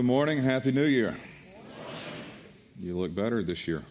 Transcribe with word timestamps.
Good 0.00 0.06
morning. 0.06 0.38
Happy 0.38 0.72
New 0.72 0.86
Year. 0.86 1.14
You 2.80 2.96
look 2.96 3.14
better 3.14 3.42
this 3.42 3.68
year. 3.68 3.84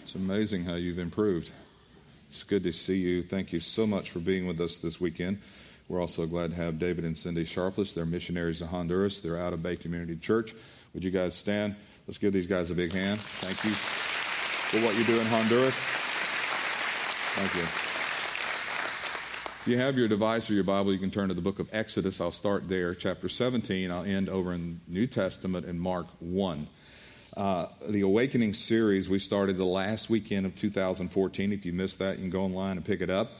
It's 0.00 0.14
amazing 0.14 0.64
how 0.64 0.76
you've 0.76 1.00
improved. 1.00 1.50
It's 2.28 2.44
good 2.44 2.62
to 2.62 2.72
see 2.72 2.98
you. 2.98 3.24
Thank 3.24 3.52
you 3.52 3.58
so 3.58 3.84
much 3.84 4.12
for 4.12 4.20
being 4.20 4.46
with 4.46 4.60
us 4.60 4.78
this 4.78 5.00
weekend. 5.00 5.40
We're 5.88 6.00
also 6.00 6.24
glad 6.24 6.50
to 6.50 6.56
have 6.56 6.78
David 6.78 7.04
and 7.04 7.18
Cindy 7.18 7.44
Sharpless. 7.46 7.94
They're 7.94 8.06
missionaries 8.06 8.60
to 8.60 8.66
Honduras. 8.68 9.18
They're 9.18 9.40
out 9.40 9.52
of 9.52 9.60
Bay 9.60 9.74
Community 9.74 10.14
Church. 10.14 10.54
Would 10.94 11.02
you 11.02 11.10
guys 11.10 11.34
stand? 11.34 11.74
Let's 12.06 12.18
give 12.18 12.32
these 12.32 12.46
guys 12.46 12.70
a 12.70 12.74
big 12.76 12.92
hand. 12.92 13.18
Thank 13.18 13.64
you 13.64 13.72
for 13.72 14.86
what 14.86 14.96
you 14.96 15.02
do 15.02 15.20
in 15.20 15.26
Honduras. 15.26 15.74
Thank 17.34 17.54
you. 17.56 17.89
If 19.60 19.68
you 19.68 19.76
have 19.76 19.98
your 19.98 20.08
device 20.08 20.48
or 20.48 20.54
your 20.54 20.64
Bible, 20.64 20.90
you 20.90 20.98
can 20.98 21.10
turn 21.10 21.28
to 21.28 21.34
the 21.34 21.42
book 21.42 21.58
of 21.58 21.68
Exodus. 21.70 22.18
I'll 22.18 22.32
start 22.32 22.66
there, 22.66 22.94
chapter 22.94 23.28
17. 23.28 23.90
I'll 23.90 24.04
end 24.04 24.30
over 24.30 24.54
in 24.54 24.80
New 24.88 25.06
Testament 25.06 25.66
in 25.66 25.78
Mark 25.78 26.06
1. 26.20 26.66
Uh, 27.36 27.66
the 27.86 28.00
Awakening 28.00 28.54
series 28.54 29.10
we 29.10 29.18
started 29.18 29.58
the 29.58 29.66
last 29.66 30.08
weekend 30.08 30.46
of 30.46 30.56
2014. 30.56 31.52
If 31.52 31.66
you 31.66 31.74
missed 31.74 31.98
that, 31.98 32.16
you 32.16 32.22
can 32.22 32.30
go 32.30 32.40
online 32.40 32.78
and 32.78 32.86
pick 32.86 33.02
it 33.02 33.10
up. 33.10 33.32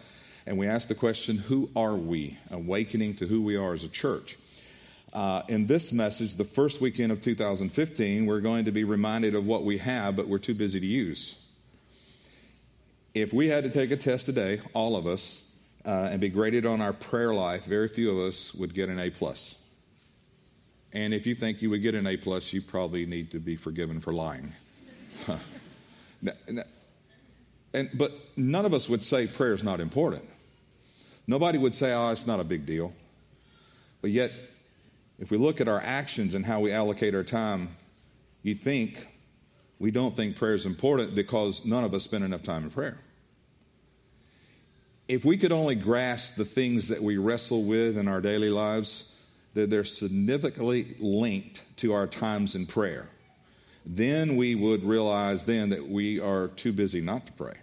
And 0.47 0.59
we 0.59 0.69
asked 0.69 0.91
the 0.91 0.95
question, 0.95 1.39
Who 1.39 1.71
are 1.75 1.97
we? 1.97 2.37
Awakening 2.51 3.15
to 3.15 3.27
who 3.27 3.41
we 3.41 3.57
are 3.57 3.73
as 3.73 3.83
a 3.83 3.89
church. 3.89 4.37
Uh, 5.15 5.41
in 5.49 5.69
this 5.69 5.91
message, 5.91 6.35
the 6.35 6.45
first 6.45 6.83
weekend 6.83 7.13
of 7.13 7.23
2015, 7.23 8.27
we're 8.27 8.41
going 8.41 8.67
to 8.67 8.73
be 8.73 8.85
reminded 8.85 9.35
of 9.35 9.47
what 9.47 9.65
we 9.65 9.79
have, 9.79 10.17
but 10.17 10.29
we're 10.29 10.37
too 10.37 10.55
busy 10.55 10.81
to 10.81 10.87
use. 10.87 11.39
If 13.15 13.33
we 13.33 13.49
had 13.49 13.65
to 13.65 13.71
take 13.71 13.91
a 13.91 13.97
test 13.97 14.27
today, 14.27 14.61
all 14.75 14.97
of 14.97 15.07
us, 15.07 15.50
uh, 15.85 16.09
and 16.11 16.21
be 16.21 16.29
graded 16.29 16.67
on 16.67 16.81
our 16.81 16.93
prayer 16.93 17.33
life, 17.33 17.65
very 17.65 17.89
few 17.89 18.11
of 18.11 18.29
us 18.29 18.55
would 18.55 18.75
get 18.75 18.89
an 18.89 18.99
A 18.99 19.11
plus. 19.11 19.57
And 20.93 21.15
if 21.15 21.27
you 21.27 21.35
think 21.35 21.63
you 21.63 21.71
would 21.71 21.83
get 21.83 21.95
an 21.95 22.07
A 22.07 22.17
plus, 22.17 22.53
you 22.53 22.61
probably 22.61 23.07
need 23.07 23.31
to 23.31 23.39
be 23.39 23.57
forgiven 23.57 24.01
for 24.01 24.13
lying. 24.13 24.53
and, 27.73 27.91
but 27.95 28.13
none 28.37 28.65
of 28.65 28.75
us 28.75 28.89
would 28.89 29.05
say 29.05 29.27
prayer 29.27 29.55
is 29.55 29.63
not 29.63 29.81
important. 29.81 30.29
Nobody 31.27 31.59
would 31.59 31.75
say, 31.75 31.93
oh, 31.93 32.11
it's 32.11 32.27
not 32.27 32.41
a 32.41 32.45
big 32.45 32.67
deal. 32.67 32.93
But 34.03 34.11
yet, 34.11 34.33
if 35.19 35.31
we 35.31 35.37
look 35.37 35.61
at 35.61 35.69
our 35.69 35.81
actions 35.81 36.35
and 36.35 36.45
how 36.45 36.61
we 36.61 36.73
allocate 36.73 37.15
our 37.15 37.23
time, 37.23 37.77
you 38.43 38.55
think 38.55 39.07
we 39.79 39.91
don't 39.91 40.17
think 40.17 40.37
prayer 40.37 40.55
is 40.55 40.67
important 40.67 41.15
because 41.15 41.65
none 41.65 41.85
of 41.85 41.95
us 41.95 42.03
spend 42.03 42.25
enough 42.25 42.43
time 42.43 42.65
in 42.65 42.71
prayer 42.71 42.99
if 45.11 45.25
we 45.25 45.37
could 45.37 45.51
only 45.51 45.75
grasp 45.75 46.37
the 46.37 46.45
things 46.45 46.87
that 46.87 47.03
we 47.03 47.17
wrestle 47.17 47.65
with 47.65 47.99
in 47.99 48.07
our 48.07 48.21
daily 48.21 48.49
lives, 48.49 49.13
that 49.55 49.69
they're 49.69 49.83
significantly 49.83 50.95
linked 51.01 51.65
to 51.79 51.93
our 51.93 52.07
times 52.07 52.55
in 52.55 52.65
prayer, 52.65 53.09
then 53.85 54.37
we 54.37 54.55
would 54.55 54.85
realize 54.85 55.43
then 55.43 55.71
that 55.71 55.89
we 55.89 56.21
are 56.21 56.47
too 56.47 56.73
busy 56.73 57.01
not 57.01 57.27
to 57.27 57.33
pray. 57.33 57.55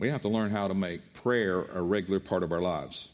We 0.00 0.10
have 0.10 0.22
to 0.22 0.28
learn 0.28 0.50
how 0.50 0.66
to 0.66 0.74
make 0.74 1.14
prayer 1.14 1.62
a 1.62 1.80
regular 1.80 2.18
part 2.18 2.42
of 2.42 2.50
our 2.50 2.60
lives. 2.60 3.10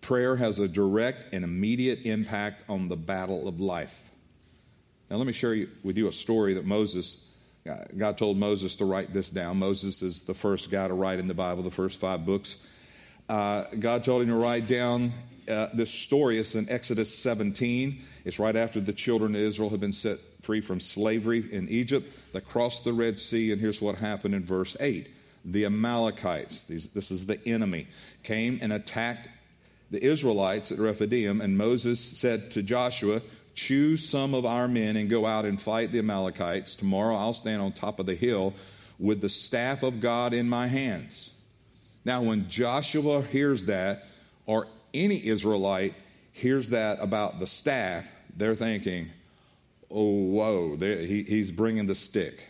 Prayer 0.00 0.34
has 0.34 0.58
a 0.58 0.66
direct 0.66 1.32
and 1.32 1.44
immediate 1.44 2.06
impact 2.06 2.68
on 2.68 2.88
the 2.88 2.96
battle 2.96 3.46
of 3.46 3.60
life. 3.60 4.00
Now, 5.08 5.16
let 5.16 5.28
me 5.28 5.32
share 5.32 5.66
with 5.84 5.96
you 5.96 6.08
a 6.08 6.12
story 6.12 6.54
that 6.54 6.66
Moses 6.66 7.30
God 7.96 8.18
told 8.18 8.36
Moses 8.36 8.76
to 8.76 8.84
write 8.84 9.12
this 9.12 9.30
down. 9.30 9.58
Moses 9.58 10.02
is 10.02 10.22
the 10.22 10.34
first 10.34 10.70
guy 10.70 10.86
to 10.86 10.94
write 10.94 11.18
in 11.18 11.26
the 11.26 11.34
Bible, 11.34 11.62
the 11.62 11.70
first 11.70 11.98
five 11.98 12.24
books. 12.24 12.56
Uh, 13.28 13.64
God 13.78 14.04
told 14.04 14.22
him 14.22 14.28
to 14.28 14.36
write 14.36 14.68
down 14.68 15.12
uh, 15.48 15.68
this 15.74 15.90
story. 15.90 16.38
It's 16.38 16.54
in 16.54 16.68
Exodus 16.70 17.16
17. 17.16 18.00
It's 18.24 18.38
right 18.38 18.54
after 18.54 18.80
the 18.80 18.92
children 18.92 19.34
of 19.34 19.40
Israel 19.40 19.70
had 19.70 19.80
been 19.80 19.92
set 19.92 20.18
free 20.42 20.60
from 20.60 20.80
slavery 20.80 21.44
in 21.52 21.68
Egypt. 21.68 22.06
They 22.32 22.40
crossed 22.40 22.84
the 22.84 22.92
Red 22.92 23.18
Sea, 23.18 23.52
and 23.52 23.60
here's 23.60 23.80
what 23.80 23.96
happened 23.96 24.34
in 24.34 24.44
verse 24.44 24.76
8. 24.78 25.08
The 25.44 25.64
Amalekites, 25.64 26.64
these, 26.64 26.88
this 26.90 27.10
is 27.10 27.26
the 27.26 27.44
enemy, 27.46 27.88
came 28.22 28.58
and 28.62 28.72
attacked 28.72 29.28
the 29.90 30.02
Israelites 30.04 30.72
at 30.72 30.78
Rephidim, 30.78 31.40
and 31.40 31.56
Moses 31.56 32.00
said 32.00 32.50
to 32.52 32.62
Joshua, 32.62 33.22
Choose 33.56 34.06
some 34.06 34.34
of 34.34 34.44
our 34.44 34.68
men 34.68 34.96
and 34.96 35.08
go 35.08 35.24
out 35.24 35.46
and 35.46 35.60
fight 35.60 35.90
the 35.90 35.98
Amalekites. 35.98 36.76
Tomorrow 36.76 37.16
I'll 37.16 37.32
stand 37.32 37.62
on 37.62 37.72
top 37.72 37.98
of 37.98 38.06
the 38.06 38.14
hill 38.14 38.54
with 38.98 39.22
the 39.22 39.30
staff 39.30 39.82
of 39.82 40.00
God 40.00 40.34
in 40.34 40.48
my 40.48 40.66
hands. 40.68 41.30
Now, 42.04 42.22
when 42.22 42.48
Joshua 42.48 43.22
hears 43.22 43.64
that, 43.64 44.04
or 44.44 44.68
any 44.94 45.26
Israelite 45.26 45.94
hears 46.32 46.68
that 46.70 46.98
about 47.00 47.40
the 47.40 47.46
staff, 47.46 48.06
they're 48.36 48.54
thinking, 48.54 49.08
oh, 49.90 50.04
whoa, 50.04 50.76
he, 50.76 51.22
he's 51.22 51.50
bringing 51.50 51.86
the 51.86 51.94
stick. 51.94 52.46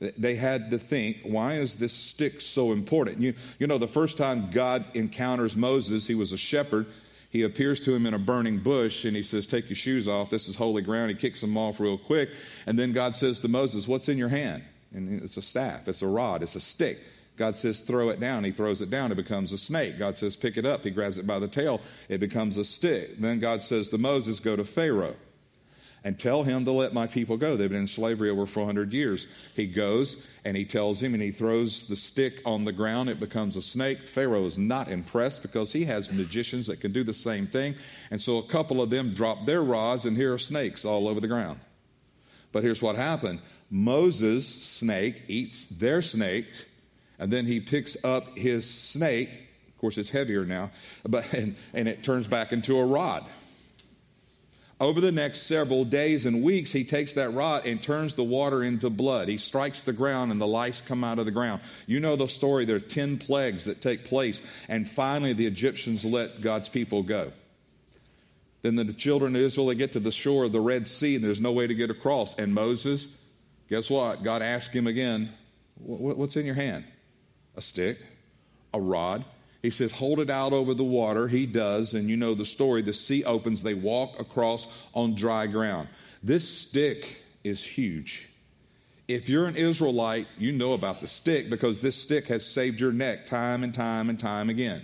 They 0.00 0.36
had 0.36 0.70
to 0.72 0.78
think, 0.78 1.20
why 1.22 1.54
is 1.54 1.76
this 1.76 1.94
stick 1.94 2.42
so 2.42 2.72
important? 2.72 3.20
You, 3.20 3.34
you 3.58 3.66
know, 3.66 3.78
the 3.78 3.88
first 3.88 4.18
time 4.18 4.50
God 4.50 4.84
encounters 4.92 5.56
Moses, 5.56 6.06
he 6.06 6.14
was 6.14 6.32
a 6.32 6.36
shepherd 6.36 6.86
he 7.34 7.42
appears 7.42 7.80
to 7.80 7.92
him 7.92 8.06
in 8.06 8.14
a 8.14 8.18
burning 8.18 8.58
bush 8.58 9.04
and 9.04 9.16
he 9.16 9.24
says, 9.24 9.48
Take 9.48 9.68
your 9.68 9.74
shoes 9.74 10.06
off. 10.06 10.30
This 10.30 10.48
is 10.48 10.54
holy 10.54 10.82
ground. 10.82 11.10
He 11.10 11.16
kicks 11.16 11.40
them 11.40 11.58
off 11.58 11.80
real 11.80 11.98
quick. 11.98 12.30
And 12.64 12.78
then 12.78 12.92
God 12.92 13.16
says 13.16 13.40
to 13.40 13.48
Moses, 13.48 13.88
What's 13.88 14.08
in 14.08 14.16
your 14.16 14.28
hand? 14.28 14.64
And 14.92 15.20
it's 15.20 15.36
a 15.36 15.42
staff, 15.42 15.88
it's 15.88 16.00
a 16.02 16.06
rod, 16.06 16.44
it's 16.44 16.54
a 16.54 16.60
stick. 16.60 17.00
God 17.36 17.56
says, 17.56 17.80
throw 17.80 18.10
it 18.10 18.20
down. 18.20 18.44
He 18.44 18.52
throws 18.52 18.80
it 18.80 18.90
down. 18.90 19.10
It 19.10 19.16
becomes 19.16 19.52
a 19.52 19.58
snake. 19.58 19.98
God 19.98 20.16
says, 20.16 20.36
pick 20.36 20.56
it 20.56 20.64
up. 20.64 20.84
He 20.84 20.90
grabs 20.90 21.18
it 21.18 21.26
by 21.26 21.40
the 21.40 21.48
tail. 21.48 21.80
It 22.08 22.18
becomes 22.20 22.56
a 22.56 22.64
stick. 22.64 23.18
Then 23.18 23.40
God 23.40 23.64
says 23.64 23.88
to 23.88 23.98
Moses, 23.98 24.38
go 24.38 24.54
to 24.54 24.62
Pharaoh 24.62 25.16
and 26.04 26.18
tell 26.18 26.42
him 26.42 26.66
to 26.66 26.70
let 26.70 26.92
my 26.92 27.06
people 27.06 27.38
go. 27.38 27.56
They've 27.56 27.70
been 27.70 27.80
in 27.80 27.88
slavery 27.88 28.28
over 28.28 28.44
400 28.44 28.92
years. 28.92 29.26
He 29.56 29.66
goes 29.66 30.22
and 30.44 30.54
he 30.54 30.66
tells 30.66 31.02
him, 31.02 31.14
and 31.14 31.22
he 31.22 31.30
throws 31.30 31.84
the 31.84 31.96
stick 31.96 32.42
on 32.44 32.66
the 32.66 32.72
ground. 32.72 33.08
It 33.08 33.18
becomes 33.18 33.56
a 33.56 33.62
snake. 33.62 34.06
Pharaoh 34.06 34.44
is 34.44 34.58
not 34.58 34.90
impressed 34.90 35.40
because 35.40 35.72
he 35.72 35.86
has 35.86 36.12
magicians 36.12 36.66
that 36.66 36.80
can 36.80 36.92
do 36.92 37.02
the 37.02 37.14
same 37.14 37.46
thing. 37.46 37.76
And 38.10 38.20
so 38.20 38.36
a 38.36 38.42
couple 38.42 38.82
of 38.82 38.90
them 38.90 39.14
drop 39.14 39.46
their 39.46 39.62
rods, 39.62 40.04
and 40.04 40.14
here 40.14 40.34
are 40.34 40.38
snakes 40.38 40.84
all 40.84 41.08
over 41.08 41.20
the 41.20 41.28
ground. 41.28 41.60
But 42.52 42.62
here's 42.62 42.82
what 42.82 42.96
happened 42.96 43.40
Moses' 43.70 44.46
snake 44.46 45.22
eats 45.26 45.64
their 45.64 46.02
snake, 46.02 46.46
and 47.18 47.32
then 47.32 47.46
he 47.46 47.60
picks 47.60 47.96
up 48.04 48.36
his 48.36 48.68
snake. 48.68 49.30
Of 49.68 49.78
course, 49.78 49.96
it's 49.96 50.10
heavier 50.10 50.44
now, 50.44 50.70
but 51.08 51.32
and, 51.32 51.56
and 51.72 51.88
it 51.88 52.02
turns 52.02 52.28
back 52.28 52.52
into 52.52 52.76
a 52.76 52.84
rod. 52.84 53.24
Over 54.80 55.00
the 55.00 55.12
next 55.12 55.42
several 55.42 55.84
days 55.84 56.26
and 56.26 56.42
weeks, 56.42 56.72
he 56.72 56.84
takes 56.84 57.12
that 57.12 57.30
rod 57.30 57.64
and 57.64 57.80
turns 57.80 58.14
the 58.14 58.24
water 58.24 58.62
into 58.62 58.90
blood. 58.90 59.28
He 59.28 59.38
strikes 59.38 59.84
the 59.84 59.92
ground 59.92 60.32
and 60.32 60.40
the 60.40 60.46
lice 60.46 60.80
come 60.80 61.04
out 61.04 61.20
of 61.20 61.26
the 61.26 61.30
ground. 61.30 61.60
You 61.86 62.00
know 62.00 62.16
the 62.16 62.26
story. 62.26 62.64
There 62.64 62.76
are 62.76 62.80
10 62.80 63.18
plagues 63.18 63.66
that 63.66 63.80
take 63.80 64.04
place. 64.04 64.42
And 64.68 64.88
finally, 64.88 65.32
the 65.32 65.46
Egyptians 65.46 66.04
let 66.04 66.40
God's 66.40 66.68
people 66.68 67.04
go. 67.04 67.32
Then 68.62 68.74
the 68.74 68.92
children 68.92 69.36
of 69.36 69.42
Israel, 69.42 69.68
they 69.68 69.74
get 69.76 69.92
to 69.92 70.00
the 70.00 70.10
shore 70.10 70.44
of 70.44 70.52
the 70.52 70.60
Red 70.60 70.88
Sea 70.88 71.16
and 71.16 71.24
there's 71.24 71.40
no 71.40 71.52
way 71.52 71.66
to 71.66 71.74
get 71.74 71.90
across. 71.90 72.36
And 72.36 72.52
Moses, 72.52 73.24
guess 73.68 73.88
what? 73.88 74.24
God 74.24 74.42
asked 74.42 74.74
him 74.74 74.86
again, 74.86 75.30
What's 75.76 76.36
in 76.36 76.46
your 76.46 76.54
hand? 76.54 76.84
A 77.56 77.60
stick, 77.60 77.98
a 78.72 78.80
rod. 78.80 79.24
He 79.64 79.70
says, 79.70 79.92
Hold 79.92 80.20
it 80.20 80.28
out 80.28 80.52
over 80.52 80.74
the 80.74 80.84
water. 80.84 81.26
He 81.26 81.46
does, 81.46 81.94
and 81.94 82.10
you 82.10 82.18
know 82.18 82.34
the 82.34 82.44
story. 82.44 82.82
The 82.82 82.92
sea 82.92 83.24
opens, 83.24 83.62
they 83.62 83.72
walk 83.72 84.20
across 84.20 84.66
on 84.92 85.14
dry 85.14 85.46
ground. 85.46 85.88
This 86.22 86.46
stick 86.46 87.22
is 87.44 87.64
huge. 87.64 88.28
If 89.08 89.30
you're 89.30 89.46
an 89.46 89.56
Israelite, 89.56 90.26
you 90.36 90.52
know 90.52 90.74
about 90.74 91.00
the 91.00 91.08
stick 91.08 91.48
because 91.48 91.80
this 91.80 91.96
stick 91.96 92.26
has 92.26 92.44
saved 92.44 92.78
your 92.78 92.92
neck 92.92 93.24
time 93.24 93.64
and 93.64 93.72
time 93.72 94.10
and 94.10 94.20
time 94.20 94.50
again. 94.50 94.82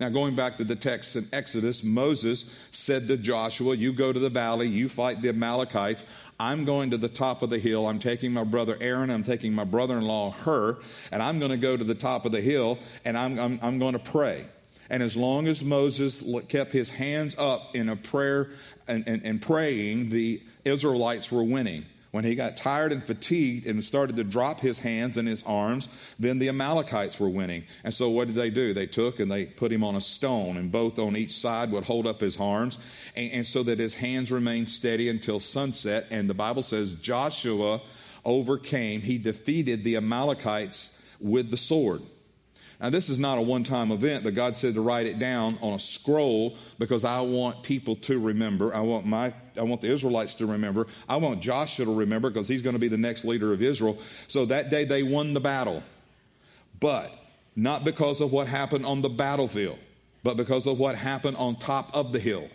Now, 0.00 0.08
going 0.08 0.34
back 0.34 0.56
to 0.56 0.64
the 0.64 0.76
text 0.76 1.14
in 1.14 1.28
Exodus, 1.30 1.84
Moses 1.84 2.66
said 2.72 3.06
to 3.08 3.18
Joshua, 3.18 3.76
You 3.76 3.92
go 3.92 4.10
to 4.10 4.18
the 4.18 4.30
valley, 4.30 4.66
you 4.66 4.88
fight 4.88 5.20
the 5.20 5.28
Amalekites. 5.28 6.04
I'm 6.38 6.64
going 6.64 6.92
to 6.92 6.96
the 6.96 7.10
top 7.10 7.42
of 7.42 7.50
the 7.50 7.58
hill. 7.58 7.86
I'm 7.86 7.98
taking 7.98 8.32
my 8.32 8.44
brother 8.44 8.78
Aaron, 8.80 9.10
I'm 9.10 9.24
taking 9.24 9.52
my 9.52 9.64
brother 9.64 9.98
in 9.98 10.06
law 10.06 10.30
Hur, 10.30 10.78
and 11.12 11.22
I'm 11.22 11.38
going 11.38 11.50
to 11.50 11.58
go 11.58 11.76
to 11.76 11.84
the 11.84 11.94
top 11.94 12.24
of 12.24 12.32
the 12.32 12.40
hill 12.40 12.78
and 13.04 13.16
I'm, 13.18 13.38
I'm, 13.38 13.58
I'm 13.60 13.78
going 13.78 13.92
to 13.92 13.98
pray. 13.98 14.46
And 14.88 15.02
as 15.02 15.16
long 15.16 15.46
as 15.46 15.62
Moses 15.62 16.24
kept 16.48 16.72
his 16.72 16.88
hands 16.88 17.36
up 17.38 17.76
in 17.76 17.90
a 17.90 17.96
prayer 17.96 18.50
and, 18.88 19.06
and, 19.06 19.22
and 19.24 19.42
praying, 19.42 20.08
the 20.08 20.42
Israelites 20.64 21.30
were 21.30 21.44
winning. 21.44 21.84
When 22.10 22.24
he 22.24 22.34
got 22.34 22.56
tired 22.56 22.90
and 22.90 23.04
fatigued 23.04 23.66
and 23.66 23.84
started 23.84 24.16
to 24.16 24.24
drop 24.24 24.58
his 24.58 24.80
hands 24.80 25.16
and 25.16 25.28
his 25.28 25.44
arms, 25.44 25.88
then 26.18 26.40
the 26.40 26.48
Amalekites 26.48 27.20
were 27.20 27.28
winning. 27.28 27.64
And 27.84 27.94
so 27.94 28.10
what 28.10 28.26
did 28.26 28.34
they 28.34 28.50
do? 28.50 28.74
They 28.74 28.86
took 28.86 29.20
and 29.20 29.30
they 29.30 29.46
put 29.46 29.70
him 29.70 29.84
on 29.84 29.94
a 29.94 30.00
stone, 30.00 30.56
and 30.56 30.72
both 30.72 30.98
on 30.98 31.16
each 31.16 31.38
side 31.38 31.70
would 31.70 31.84
hold 31.84 32.08
up 32.08 32.20
his 32.20 32.38
arms, 32.38 32.78
and, 33.14 33.30
and 33.32 33.46
so 33.46 33.62
that 33.62 33.78
his 33.78 33.94
hands 33.94 34.32
remained 34.32 34.70
steady 34.70 35.08
until 35.08 35.38
sunset. 35.38 36.06
And 36.10 36.28
the 36.28 36.34
Bible 36.34 36.62
says 36.62 36.94
Joshua 36.94 37.80
overcame, 38.24 39.02
he 39.02 39.18
defeated 39.18 39.84
the 39.84 39.96
Amalekites 39.96 40.98
with 41.20 41.50
the 41.50 41.56
sword. 41.56 42.02
Now, 42.80 42.88
this 42.88 43.10
is 43.10 43.18
not 43.18 43.36
a 43.36 43.42
one 43.42 43.62
time 43.62 43.90
event, 43.90 44.24
but 44.24 44.34
God 44.34 44.56
said 44.56 44.74
to 44.74 44.80
write 44.80 45.06
it 45.06 45.18
down 45.18 45.58
on 45.60 45.74
a 45.74 45.78
scroll 45.78 46.56
because 46.78 47.04
I 47.04 47.20
want 47.20 47.62
people 47.62 47.96
to 47.96 48.18
remember. 48.18 48.74
I 48.74 48.80
want, 48.80 49.04
my, 49.04 49.34
I 49.56 49.62
want 49.62 49.82
the 49.82 49.92
Israelites 49.92 50.36
to 50.36 50.46
remember. 50.46 50.86
I 51.06 51.18
want 51.18 51.42
Joshua 51.42 51.84
to 51.84 51.94
remember 51.94 52.30
because 52.30 52.48
he's 52.48 52.62
going 52.62 52.72
to 52.72 52.80
be 52.80 52.88
the 52.88 52.96
next 52.96 53.24
leader 53.24 53.52
of 53.52 53.62
Israel. 53.62 53.98
So 54.28 54.46
that 54.46 54.70
day 54.70 54.86
they 54.86 55.02
won 55.02 55.34
the 55.34 55.40
battle. 55.40 55.82
But 56.78 57.12
not 57.54 57.84
because 57.84 58.22
of 58.22 58.32
what 58.32 58.46
happened 58.46 58.86
on 58.86 59.02
the 59.02 59.10
battlefield, 59.10 59.78
but 60.22 60.38
because 60.38 60.66
of 60.66 60.78
what 60.78 60.94
happened 60.94 61.36
on 61.36 61.56
top 61.56 61.94
of 61.94 62.12
the 62.12 62.18
hill 62.18 62.48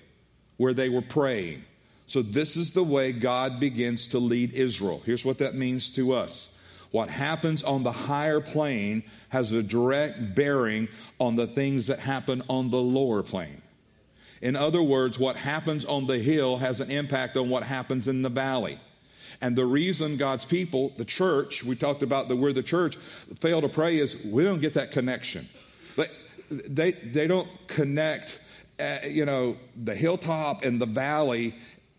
where 0.57 0.73
they 0.73 0.89
were 0.89 1.01
praying. 1.01 1.63
So, 2.07 2.21
this 2.21 2.55
is 2.55 2.73
the 2.73 2.83
way 2.83 3.11
God 3.11 3.59
begins 3.59 4.07
to 4.09 4.19
lead 4.19 4.53
Israel. 4.53 5.01
Here's 5.05 5.25
what 5.25 5.39
that 5.39 5.55
means 5.55 5.89
to 5.93 6.13
us 6.13 6.54
what 6.95 7.09
happens 7.09 7.61
on 7.61 7.83
the 7.83 7.91
higher 7.91 8.39
plane 8.39 9.03
has 9.27 9.51
a 9.51 9.61
direct 9.61 10.33
bearing 10.33 10.87
on 11.19 11.35
the 11.35 11.45
things 11.45 11.87
that 11.87 11.99
happen 11.99 12.41
on 12.47 12.69
the 12.69 12.77
lower 12.77 13.21
plane. 13.21 13.61
In 14.41 14.55
other 14.55 14.81
words, 14.81 15.19
what 15.19 15.35
happens 15.35 15.83
on 15.83 16.07
the 16.07 16.19
hill 16.19 16.55
has 16.55 16.79
an 16.79 16.89
impact 16.89 17.35
on 17.35 17.49
what 17.49 17.63
happens 17.63 18.07
in 18.07 18.21
the 18.21 18.29
valley. 18.29 18.79
And 19.41 19.57
the 19.57 19.65
reason 19.65 20.15
God's 20.15 20.45
people, 20.45 20.93
the 20.95 21.03
church, 21.03 21.65
we 21.65 21.75
talked 21.75 22.01
about 22.01 22.29
that 22.29 22.37
we're 22.37 22.53
the 22.53 22.63
church, 22.63 22.95
fail 23.41 23.59
to 23.59 23.67
pray 23.67 23.97
is 23.97 24.15
we 24.23 24.45
don't 24.45 24.61
get 24.61 24.75
that 24.75 24.93
connection. 24.93 25.49
They, 25.97 26.07
they, 26.49 26.91
they 26.93 27.27
don't 27.27 27.49
connect, 27.67 28.39
uh, 28.79 28.99
you 29.05 29.25
know, 29.25 29.57
the 29.75 29.95
hilltop 29.95 30.63
and 30.63 30.79
the 30.79 30.85
valley 30.85 31.55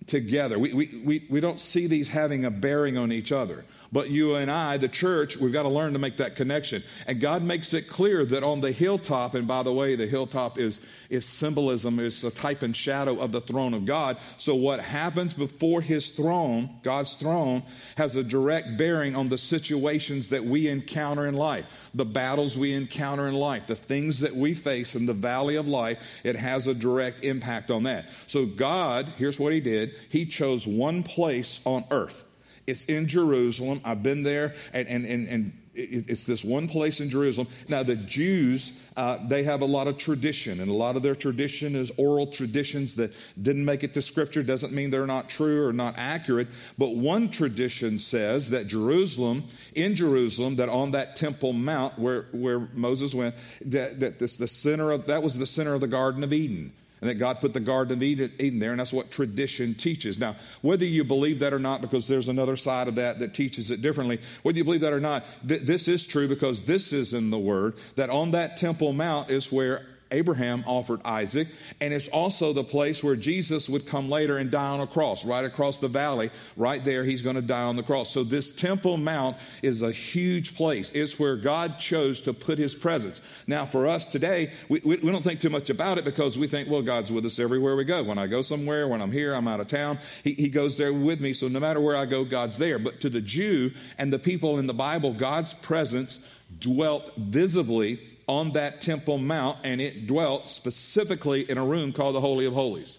together. 0.07 0.59
We, 0.59 0.73
we, 0.73 1.03
we, 1.05 1.27
we 1.29 1.41
don't 1.43 1.61
see 1.61 1.87
these 1.87 2.09
having 2.09 2.47
a 2.47 2.51
bearing 2.51 2.97
on 2.97 3.13
each 3.13 3.31
other. 3.31 3.67
But 3.93 4.11
you 4.11 4.35
and 4.35 4.51
I, 4.51 4.77
the 4.77 4.89
church, 4.89 5.37
we've 5.37 5.53
got 5.53 5.63
to 5.63 5.69
learn 5.69 5.93
to 5.93 5.99
make 5.99 6.17
that 6.17 6.37
connection. 6.37 6.83
And 7.07 7.21
God 7.21 7.43
makes 7.43 7.73
it 7.73 7.89
clear 7.89 8.25
that 8.27 8.43
on 8.43 8.61
the 8.61 8.73
hilltop, 8.73 9.35
and 9.35 9.47
by 9.47 9.63
the 9.63 9.73
way, 9.73 9.97
the 9.97 10.07
hilltop 10.07 10.59
is, 10.59 10.81
is 11.09 11.25
symbolism, 11.25 11.99
is 11.99 12.25
a 12.25 12.31
type 12.31 12.63
and 12.63 12.77
shadow 12.77 13.19
of 13.21 13.33
the 13.33 13.41
throne 13.41 13.75
of 13.75 13.87
God. 13.87 14.19
So 14.39 14.55
what 14.55 14.81
happens 14.81 15.35
before 15.35 15.81
his 15.81 16.11
throne, 16.11 16.69
God's 16.83 17.15
throne, 17.15 17.63
has 17.97 18.17
a 18.17 18.25
direct 18.25 18.77
bearing 18.77 19.17
on 19.17 19.29
the 19.29 19.39
situations 19.39 20.29
that 20.29 20.45
we 20.45 20.69
encounter 20.69 21.27
in 21.27 21.35
life, 21.35 21.91
the 21.95 22.05
battles 22.05 22.57
we 22.57 22.75
encounter 22.75 23.27
in 23.29 23.35
life, 23.35 23.67
the 23.67 23.77
things 23.77 24.21
that 24.21 24.35
we 24.35 24.55
face 24.55 24.95
in 24.95 25.07
the 25.07 25.15
valley 25.15 25.57
of 25.57 25.69
life. 25.69 26.21
It 26.25 26.37
has 26.37 26.67
a 26.67 26.75
direct 26.75 27.25
impact 27.25 27.71
on 27.71 27.85
that. 27.85 28.07
So 28.27 28.47
God, 28.47 29.07
here's 29.17 29.39
what 29.39 29.53
he 29.53 29.61
did. 29.61 29.95
He 30.09 30.27
chose 30.27 30.67
one 30.67 31.03
place 31.03 31.61
on 31.65 31.85
earth 31.91 32.26
it's 32.67 32.85
in 32.87 33.07
Jerusalem. 33.07 33.81
I've 33.85 34.03
been 34.03 34.23
there, 34.23 34.55
and, 34.73 34.89
and, 34.89 35.05
and, 35.05 35.29
and 35.29 35.53
it's 35.77 36.25
this 36.25 36.43
one 36.43 36.69
place 36.69 37.01
in 37.01 37.11
Jerusalem. 37.11 37.49
Now, 37.69 37.83
the 37.83 37.97
Jews, 37.97 38.83
uh, 38.97 39.19
they 39.27 39.43
have 39.43 39.61
a 39.61 39.67
lot 39.67 39.89
of 39.89 39.99
tradition, 39.99 40.61
and 40.61 40.71
a 40.71 40.75
lot 40.75 40.97
of 40.97 41.03
their 41.03 41.15
tradition 41.15 41.77
is 41.77 41.93
oral 41.97 42.27
traditions 42.27 42.95
that 42.95 43.13
didn't 43.41 43.65
make 43.65 43.85
it 43.85 43.95
to 43.95 44.03
Scripture. 44.03 44.43
Doesn't 44.43 44.73
mean 44.73 44.91
they're 44.91 45.07
not 45.07 45.29
true 45.29 45.67
or 45.67 45.73
not 45.73 45.95
accurate. 45.99 46.49
But 46.79 46.95
one 46.95 47.29
tradition 47.29 47.99
says 47.99 48.51
that 48.51 48.67
Jerusalem, 48.67 49.45
in 49.75 49.95
Jerusalem, 49.95 50.57
that 50.57 50.69
on 50.69 50.93
that 50.93 51.17
Temple 51.17 51.53
Mount 51.53 51.99
where, 51.99 52.23
where 52.33 52.61
Moses 52.73 53.15
went, 53.15 53.35
that, 53.67 54.01
that 54.01 54.19
this, 54.19 54.39
the 54.39 54.49
center 54.49 54.91
of, 54.91 55.07
that 55.07 55.23
was 55.23 55.39
the 55.39 55.47
center 55.47 55.75
of 55.75 55.81
the 55.81 55.89
Garden 55.89 56.25
of 56.25 56.33
Eden 56.33 56.73
and 57.07 57.15
that 57.15 57.21
God 57.23 57.41
put 57.41 57.55
the 57.55 57.61
Garden 57.61 57.97
of 57.97 58.03
Eden 58.03 58.59
there, 58.59 58.73
and 58.73 58.81
that's 58.81 58.93
what 58.93 59.13
tradition 59.13 59.75
teaches. 59.75 60.19
Now, 60.19 60.35
whether 60.61 60.85
you 60.85 61.05
believe 61.05 61.39
that 61.39 61.55
or 61.55 61.61
not, 61.61 61.81
because 61.81 62.09
there's 62.09 62.27
another 62.27 62.57
side 62.57 62.89
of 62.89 62.97
that 62.97 63.21
that 63.21 63.33
teaches 63.33 63.71
it 63.71 63.81
differently, 63.81 64.21
whether 64.43 64.59
you 64.59 64.65
believe 64.65 64.81
that 64.81 64.93
or 64.93 64.99
not, 64.99 65.25
th- 65.47 65.61
this 65.61 65.87
is 65.87 66.05
true 66.05 66.27
because 66.27 66.63
this 66.63 66.93
is 66.93 67.15
in 67.15 67.31
the 67.31 67.39
Word 67.39 67.75
that 67.95 68.11
on 68.11 68.33
that 68.33 68.57
Temple 68.57 68.93
Mount 68.93 69.31
is 69.31 69.53
where 69.53 69.87
Abraham 70.11 70.63
offered 70.67 71.01
Isaac, 71.05 71.49
and 71.81 71.93
it's 71.93 72.09
also 72.09 72.53
the 72.53 72.63
place 72.63 73.03
where 73.03 73.17
Jesus 73.17 73.69
would 73.69 73.87
come 73.87 74.09
later 74.09 74.39
and 74.39 74.51
die 74.51 74.69
on 74.69 74.81
a 74.81 74.87
cross, 74.87 75.25
right 75.25 75.45
across 75.45 75.79
the 75.79 75.89
valley. 75.89 76.31
Right 76.57 76.83
there, 76.85 77.05
he's 77.05 77.23
going 77.23 77.37
to 77.37 77.43
die 77.43 77.63
on 77.63 77.77
the 77.77 77.83
cross. 77.83 78.11
So, 78.11 78.23
this 78.23 78.55
Temple 78.55 78.97
Mount 78.99 79.37
is 79.63 79.83
a 79.83 79.91
huge 79.91 80.57
place. 80.57 80.93
It's 80.93 81.19
where 81.19 81.37
God 81.37 81.79
chose 81.79 82.21
to 82.23 82.33
put 82.33 82.59
his 82.59 82.75
presence. 82.75 83.21
Now, 83.47 83.67
for 83.67 83.89
us 83.89 84.07
today, 84.07 84.53
we, 84.69 84.81
we, 84.85 84.97
we 84.97 85.11
don't 85.11 85.25
think 85.25 85.41
too 85.41 85.51
much 85.51 85.71
about 85.71 85.99
it 85.99 86.05
because 86.05 86.39
we 86.39 86.47
think, 86.47 86.69
well, 86.69 86.83
God's 86.83 87.11
with 87.11 87.27
us 87.27 87.39
everywhere 87.39 87.75
we 87.75 87.85
go. 87.85 88.03
When 88.05 88.19
I 88.19 88.29
go 88.29 88.43
somewhere, 88.43 88.87
when 88.87 89.03
I'm 89.03 89.13
here, 89.13 89.35
I'm 89.35 89.49
out 89.49 89.61
of 89.61 89.69
town, 89.69 89.99
he, 90.23 90.35
he 90.35 90.49
goes 90.49 90.77
there 90.79 90.93
with 90.93 91.21
me. 91.21 91.33
So, 91.33 91.49
no 91.49 91.59
matter 91.59 91.81
where 91.81 91.97
I 91.97 92.07
go, 92.07 92.25
God's 92.25 92.59
there. 92.59 92.79
But 92.79 93.01
to 93.01 93.11
the 93.11 93.21
Jew 93.21 93.73
and 93.99 94.13
the 94.13 94.19
people 94.19 94.59
in 94.59 94.67
the 94.67 94.75
Bible, 94.75 95.13
God's 95.13 95.53
presence 95.53 96.21
dwelt 96.61 97.13
visibly 97.17 97.99
on 98.27 98.53
that 98.53 98.81
Temple 98.81 99.19
Mount, 99.19 99.59
and 99.65 99.81
it 99.81 100.07
dwelt 100.07 100.51
specifically 100.51 101.49
in 101.49 101.59
a 101.59 101.65
room 101.65 101.93
called 101.93 102.15
the 102.15 102.21
Holy 102.21 102.47
of 102.47 102.55
Holies. 102.55 102.99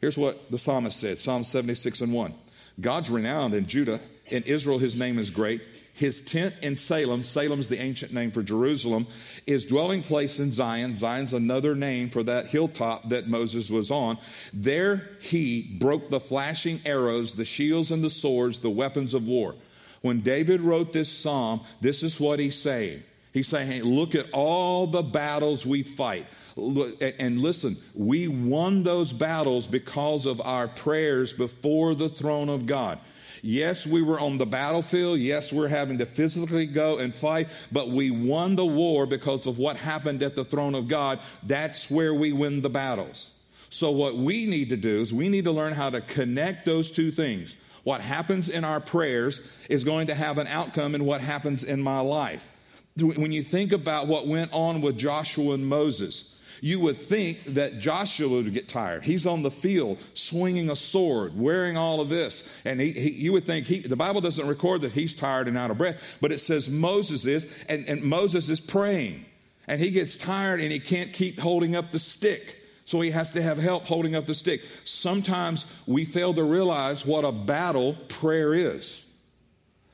Here's 0.00 0.18
what 0.18 0.50
the 0.50 0.58
psalmist 0.58 0.98
said 0.98 1.20
Psalm 1.20 1.44
76 1.44 2.00
and 2.00 2.12
1. 2.12 2.34
God's 2.80 3.10
renowned 3.10 3.54
in 3.54 3.66
Judah. 3.66 4.00
In 4.26 4.42
Israel, 4.44 4.78
his 4.78 4.96
name 4.96 5.18
is 5.18 5.30
great. 5.30 5.62
His 5.94 6.22
tent 6.22 6.54
in 6.62 6.78
Salem, 6.78 7.22
Salem's 7.22 7.68
the 7.68 7.80
ancient 7.80 8.12
name 8.12 8.30
for 8.30 8.42
Jerusalem, 8.42 9.06
is 9.46 9.66
dwelling 9.66 10.02
place 10.02 10.38
in 10.38 10.52
Zion. 10.52 10.96
Zion's 10.96 11.34
another 11.34 11.74
name 11.74 12.08
for 12.08 12.22
that 12.22 12.46
hilltop 12.46 13.10
that 13.10 13.28
Moses 13.28 13.68
was 13.68 13.90
on. 13.90 14.16
There 14.54 15.10
he 15.20 15.62
broke 15.62 16.08
the 16.08 16.20
flashing 16.20 16.80
arrows, 16.86 17.34
the 17.34 17.44
shields 17.44 17.90
and 17.90 18.02
the 18.02 18.10
swords, 18.10 18.60
the 18.60 18.70
weapons 18.70 19.12
of 19.12 19.28
war. 19.28 19.54
When 20.00 20.20
David 20.20 20.62
wrote 20.62 20.92
this 20.92 21.12
psalm, 21.12 21.60
this 21.80 22.02
is 22.02 22.18
what 22.18 22.38
he's 22.38 22.60
saying. 22.60 23.02
He's 23.32 23.48
saying, 23.48 23.82
look 23.82 24.14
at 24.14 24.30
all 24.32 24.86
the 24.86 25.02
battles 25.02 25.64
we 25.64 25.82
fight. 25.82 26.26
And 26.56 27.40
listen, 27.40 27.76
we 27.94 28.28
won 28.28 28.82
those 28.82 29.12
battles 29.12 29.66
because 29.66 30.26
of 30.26 30.40
our 30.42 30.68
prayers 30.68 31.32
before 31.32 31.94
the 31.94 32.10
throne 32.10 32.50
of 32.50 32.66
God. 32.66 32.98
Yes, 33.40 33.86
we 33.86 34.02
were 34.02 34.20
on 34.20 34.38
the 34.38 34.46
battlefield. 34.46 35.18
Yes, 35.18 35.52
we're 35.52 35.68
having 35.68 35.98
to 35.98 36.06
physically 36.06 36.66
go 36.66 36.98
and 36.98 37.12
fight, 37.12 37.48
but 37.72 37.88
we 37.88 38.10
won 38.10 38.54
the 38.54 38.66
war 38.66 39.06
because 39.06 39.46
of 39.46 39.58
what 39.58 39.78
happened 39.78 40.22
at 40.22 40.36
the 40.36 40.44
throne 40.44 40.76
of 40.76 40.86
God. 40.86 41.18
That's 41.42 41.90
where 41.90 42.14
we 42.14 42.32
win 42.32 42.62
the 42.62 42.70
battles. 42.70 43.30
So, 43.68 43.90
what 43.90 44.14
we 44.14 44.46
need 44.46 44.68
to 44.68 44.76
do 44.76 45.00
is 45.00 45.12
we 45.12 45.28
need 45.28 45.44
to 45.44 45.50
learn 45.50 45.72
how 45.72 45.90
to 45.90 46.02
connect 46.02 46.66
those 46.66 46.90
two 46.90 47.10
things. 47.10 47.56
What 47.82 48.00
happens 48.00 48.48
in 48.48 48.64
our 48.64 48.78
prayers 48.78 49.40
is 49.68 49.82
going 49.82 50.06
to 50.06 50.14
have 50.14 50.38
an 50.38 50.46
outcome 50.46 50.94
in 50.94 51.04
what 51.04 51.20
happens 51.20 51.64
in 51.64 51.82
my 51.82 51.98
life 51.98 52.48
when 52.96 53.32
you 53.32 53.42
think 53.42 53.72
about 53.72 54.06
what 54.06 54.26
went 54.26 54.52
on 54.52 54.80
with 54.80 54.98
Joshua 54.98 55.54
and 55.54 55.66
Moses, 55.66 56.32
you 56.62 56.78
would 56.78 56.96
think 56.96 57.42
that 57.54 57.80
Joshua 57.80 58.28
would 58.28 58.54
get 58.54 58.68
tired. 58.68 59.02
He's 59.02 59.26
on 59.26 59.42
the 59.42 59.50
field 59.50 59.98
swinging 60.14 60.70
a 60.70 60.76
sword, 60.76 61.36
wearing 61.36 61.76
all 61.76 62.00
of 62.00 62.08
this. 62.08 62.48
And 62.64 62.80
he, 62.80 62.92
he, 62.92 63.10
you 63.10 63.32
would 63.32 63.44
think 63.44 63.66
he, 63.66 63.80
the 63.80 63.96
Bible 63.96 64.20
doesn't 64.20 64.46
record 64.46 64.82
that 64.82 64.92
he's 64.92 65.12
tired 65.12 65.48
and 65.48 65.58
out 65.58 65.72
of 65.72 65.78
breath, 65.78 66.18
but 66.20 66.30
it 66.30 66.40
says 66.40 66.70
Moses 66.70 67.26
is, 67.26 67.52
and, 67.68 67.84
and 67.88 68.04
Moses 68.04 68.48
is 68.48 68.60
praying. 68.60 69.24
And 69.66 69.80
he 69.80 69.90
gets 69.90 70.16
tired 70.16 70.60
and 70.60 70.70
he 70.70 70.78
can't 70.78 71.12
keep 71.12 71.40
holding 71.40 71.74
up 71.74 71.90
the 71.90 71.98
stick. 71.98 72.60
So 72.84 73.00
he 73.00 73.10
has 73.10 73.32
to 73.32 73.42
have 73.42 73.58
help 73.58 73.86
holding 73.86 74.14
up 74.14 74.26
the 74.26 74.34
stick. 74.34 74.62
Sometimes 74.84 75.66
we 75.86 76.04
fail 76.04 76.32
to 76.34 76.44
realize 76.44 77.04
what 77.04 77.24
a 77.24 77.32
battle 77.32 77.94
prayer 78.08 78.54
is. 78.54 79.02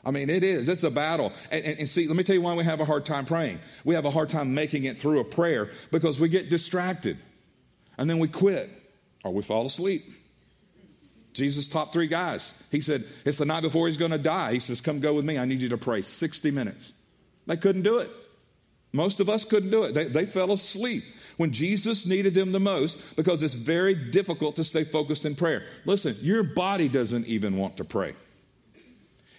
I 0.09 0.11
mean, 0.11 0.31
it 0.31 0.43
is. 0.43 0.69
It's 0.69 0.85
a 0.85 0.91
battle. 0.91 1.35
And, 1.51 1.63
and, 1.63 1.81
and, 1.81 1.91
see, 1.91 2.09
let 2.09 2.17
me 2.17 2.25
tell 2.25 2.35
you 2.35 2.41
why 2.41 2.55
we 2.55 2.65
have 2.65 2.81
a 2.81 2.87
hard 2.87 3.05
time 3.05 3.27
praying. 3.27 3.59
We 3.85 3.95
have 3.95 4.07
a 4.07 4.11
hard 4.11 4.31
time 4.31 4.55
making 4.55 4.85
it 4.85 4.99
through 4.99 5.21
a 5.21 5.25
prayer 5.25 5.71
because 5.91 6.19
we 6.19 6.31
get 6.31 6.49
distracted 6.49 7.19
and 7.99 8.09
then 8.09 8.19
we 8.19 8.27
quit 8.27 8.71
or 9.23 9.35
we 9.35 9.43
fall 9.43 9.67
asleep. 9.67 10.03
Jesus 11.35 11.69
taught 11.69 11.93
three 11.93 12.07
guys. 12.07 12.55
He 12.71 12.81
said, 12.81 13.05
It's 13.27 13.37
the 13.37 13.45
night 13.45 13.63
before 13.63 13.87
he's 13.87 13.99
going 13.99 14.13
to 14.13 14.19
die. 14.19 14.55
He 14.55 14.61
says, 14.61 14.81
Come 14.81 15.01
go 15.01 15.13
with 15.13 15.27
me. 15.27 15.37
I 15.37 15.45
need 15.45 15.61
you 15.61 15.69
to 15.69 15.79
pray 15.79 16.01
60 16.01 16.53
minutes. 16.53 16.95
They 17.47 17.59
couldn't 17.59 17.83
do 17.83 17.99
it. 17.99 18.11
Most 18.95 19.21
of 19.21 19.29
us 19.29 19.45
couldn't 19.45 19.71
do 19.71 19.85
it. 19.85 19.93
They, 19.93 20.07
they 20.07 20.25
fell 20.25 20.53
asleep 20.53 21.05
when 21.37 21.53
Jesus 21.53 22.07
needed 22.07 22.33
them 22.33 22.53
the 22.53 22.61
most 22.61 23.15
because 23.15 23.43
it's 23.43 23.53
very 23.53 23.95
difficult 23.95 24.57
to 24.57 24.65
stay 24.65 24.85
focused 24.85 25.27
in 25.27 25.35
prayer. 25.35 25.65
Listen, 25.85 26.17
your 26.23 26.45
body 26.45 26.89
doesn't 26.89 27.27
even 27.27 27.59
want 27.59 27.77
to 27.77 27.85
pray. 27.85 28.15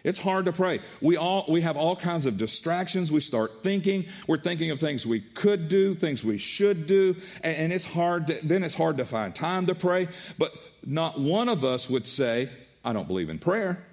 It's 0.04 0.20
hard 0.20 0.46
to 0.46 0.54
pray. 0.54 0.80
We 1.02 1.18
all 1.18 1.46
we 1.50 1.62
have 1.62 1.76
all 1.76 1.96
kinds 1.96 2.26
of 2.26 2.38
distractions. 2.38 3.12
We 3.12 3.20
start 3.20 3.64
thinking. 3.64 4.06
We're 4.28 4.38
thinking 4.38 4.72
of 4.72 4.80
things 4.80 5.06
we 5.06 5.20
could 5.20 5.68
do, 5.68 5.94
things 5.94 6.24
we 6.24 6.38
should 6.38 6.88
do, 6.88 7.18
and, 7.44 7.58
and 7.58 7.74
it's 7.74 7.86
hard. 7.86 8.28
To, 8.28 8.40
then 8.44 8.64
it's 8.64 8.76
hard 8.76 8.98
to 8.98 9.06
find 9.06 9.36
time 9.36 9.66
to 9.66 9.76
pray. 9.76 10.08
But 10.38 10.52
not 10.86 11.20
one 11.20 11.50
of 11.50 11.66
us 11.66 11.90
would 11.90 12.08
say, 12.08 12.50
"I 12.84 12.94
don't 12.94 13.08
believe 13.08 13.30
in 13.30 13.40
prayer." 13.40 13.86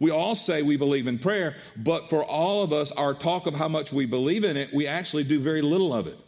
We 0.00 0.10
all 0.10 0.34
say 0.34 0.62
we 0.62 0.76
believe 0.76 1.06
in 1.06 1.18
prayer, 1.18 1.56
but 1.76 2.10
for 2.10 2.22
all 2.22 2.62
of 2.62 2.72
us, 2.72 2.90
our 2.90 3.14
talk 3.14 3.46
of 3.46 3.54
how 3.54 3.68
much 3.68 3.92
we 3.92 4.04
believe 4.06 4.44
in 4.44 4.56
it, 4.56 4.74
we 4.74 4.86
actually 4.86 5.24
do 5.24 5.40
very 5.40 5.62
little 5.62 5.94
of 5.94 6.08
it. 6.08 6.18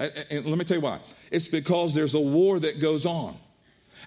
And, 0.00 0.12
and 0.30 0.46
let 0.46 0.58
me 0.58 0.64
tell 0.64 0.78
you 0.78 0.82
why. 0.82 0.98
It's 1.30 1.48
because 1.48 1.94
there's 1.94 2.14
a 2.14 2.20
war 2.20 2.58
that 2.58 2.80
goes 2.80 3.06
on, 3.06 3.36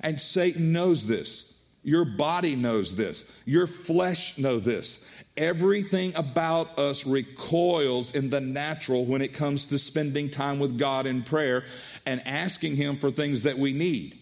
and 0.02 0.20
Satan 0.20 0.74
knows 0.74 1.06
this. 1.08 1.51
Your 1.84 2.06
body 2.06 2.56
knows 2.56 2.96
this. 2.96 3.26
Your 3.46 3.68
flesh 3.68 4.38
know 4.38 4.60
this. 4.60 5.06
Everything 5.36 6.14
about 6.16 6.78
us 6.78 7.08
recoils 7.08 8.14
in 8.14 8.30
the 8.30 8.42
natural 8.42 9.06
when 9.06 9.22
it 9.22 9.34
comes 9.34 9.68
to 9.68 9.80
spending 9.80 10.30
time 10.30 10.60
with 10.60 10.78
God 10.78 11.06
in 11.06 11.24
prayer 11.24 11.66
and 12.06 12.26
asking 12.28 12.76
Him 12.76 12.98
for 12.98 13.10
things 13.10 13.44
that 13.44 13.58
we 13.58 13.74
need. 13.74 14.18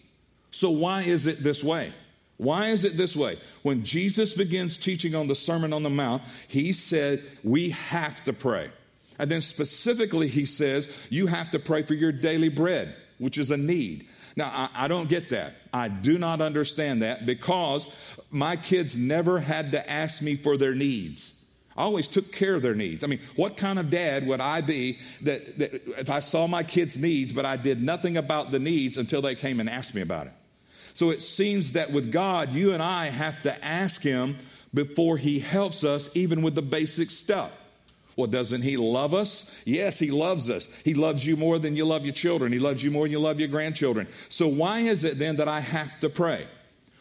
So, 0.50 0.70
why 0.70 1.02
is 1.02 1.26
it 1.26 1.42
this 1.42 1.62
way? 1.62 1.92
Why 2.36 2.68
is 2.68 2.86
it 2.86 2.96
this 2.96 3.14
way? 3.14 3.38
When 3.62 3.84
Jesus 3.84 4.32
begins 4.32 4.78
teaching 4.78 5.14
on 5.14 5.28
the 5.28 5.34
Sermon 5.34 5.74
on 5.74 5.82
the 5.82 5.90
Mount, 5.90 6.22
He 6.48 6.72
said, 6.72 7.22
We 7.44 7.70
have 7.70 8.24
to 8.24 8.32
pray. 8.32 8.70
And 9.18 9.30
then 9.30 9.42
specifically, 9.42 10.28
He 10.28 10.46
says, 10.46 10.88
You 11.10 11.26
have 11.26 11.50
to 11.50 11.58
pray 11.58 11.82
for 11.82 11.94
your 11.94 12.12
daily 12.12 12.48
bread, 12.48 12.94
which 13.18 13.36
is 13.36 13.50
a 13.50 13.56
need. 13.58 14.06
Now, 14.36 14.46
I, 14.46 14.84
I, 14.84 14.88
don't 14.88 15.08
get 15.08 15.30
that. 15.30 15.54
I 15.72 15.88
do 15.88 16.18
not 16.18 16.40
understand 16.40 17.02
that 17.02 17.26
because 17.26 17.86
my 18.30 18.56
kids 18.56 18.96
never 18.96 19.40
had 19.40 19.72
to 19.72 19.90
ask 19.90 20.22
me 20.22 20.36
for 20.36 20.56
their 20.56 20.74
needs. 20.74 21.36
I 21.76 21.82
always 21.82 22.08
took 22.08 22.32
care 22.32 22.54
of 22.54 22.62
their 22.62 22.74
needs. 22.74 23.04
I 23.04 23.06
mean, 23.06 23.20
what 23.36 23.56
kind 23.56 23.78
of 23.78 23.90
dad 23.90 24.26
would 24.26 24.40
I 24.40 24.60
be 24.60 24.98
that, 25.22 25.58
that 25.58 26.00
if 26.00 26.10
I 26.10 26.20
saw 26.20 26.46
my 26.46 26.62
kids' 26.62 26.98
needs, 26.98 27.32
but 27.32 27.46
I 27.46 27.56
did 27.56 27.80
nothing 27.80 28.16
about 28.16 28.50
the 28.50 28.58
needs 28.58 28.96
until 28.96 29.22
they 29.22 29.34
came 29.34 29.60
and 29.60 29.70
asked 29.70 29.94
me 29.94 30.02
about 30.02 30.26
it? 30.26 30.32
So 30.94 31.10
it 31.10 31.22
seems 31.22 31.72
that 31.72 31.92
with 31.92 32.12
God, 32.12 32.52
you 32.52 32.74
and 32.74 32.82
I 32.82 33.06
have 33.06 33.42
to 33.44 33.64
ask 33.64 34.02
Him 34.02 34.36
before 34.74 35.16
He 35.16 35.38
helps 35.38 35.84
us, 35.84 36.14
even 36.14 36.42
with 36.42 36.54
the 36.54 36.62
basic 36.62 37.10
stuff. 37.10 37.56
Well, 38.20 38.28
doesn't 38.28 38.60
he 38.60 38.76
love 38.76 39.14
us? 39.14 39.58
Yes, 39.64 39.98
he 39.98 40.10
loves 40.10 40.50
us. 40.50 40.68
He 40.84 40.92
loves 40.92 41.26
you 41.26 41.38
more 41.38 41.58
than 41.58 41.74
you 41.74 41.86
love 41.86 42.04
your 42.04 42.12
children. 42.12 42.52
He 42.52 42.58
loves 42.58 42.84
you 42.84 42.90
more 42.90 43.06
than 43.06 43.12
you 43.12 43.18
love 43.18 43.40
your 43.40 43.48
grandchildren. 43.48 44.08
So 44.28 44.46
why 44.46 44.80
is 44.80 45.04
it 45.04 45.18
then 45.18 45.36
that 45.36 45.48
I 45.48 45.60
have 45.60 45.98
to 46.00 46.10
pray? 46.10 46.46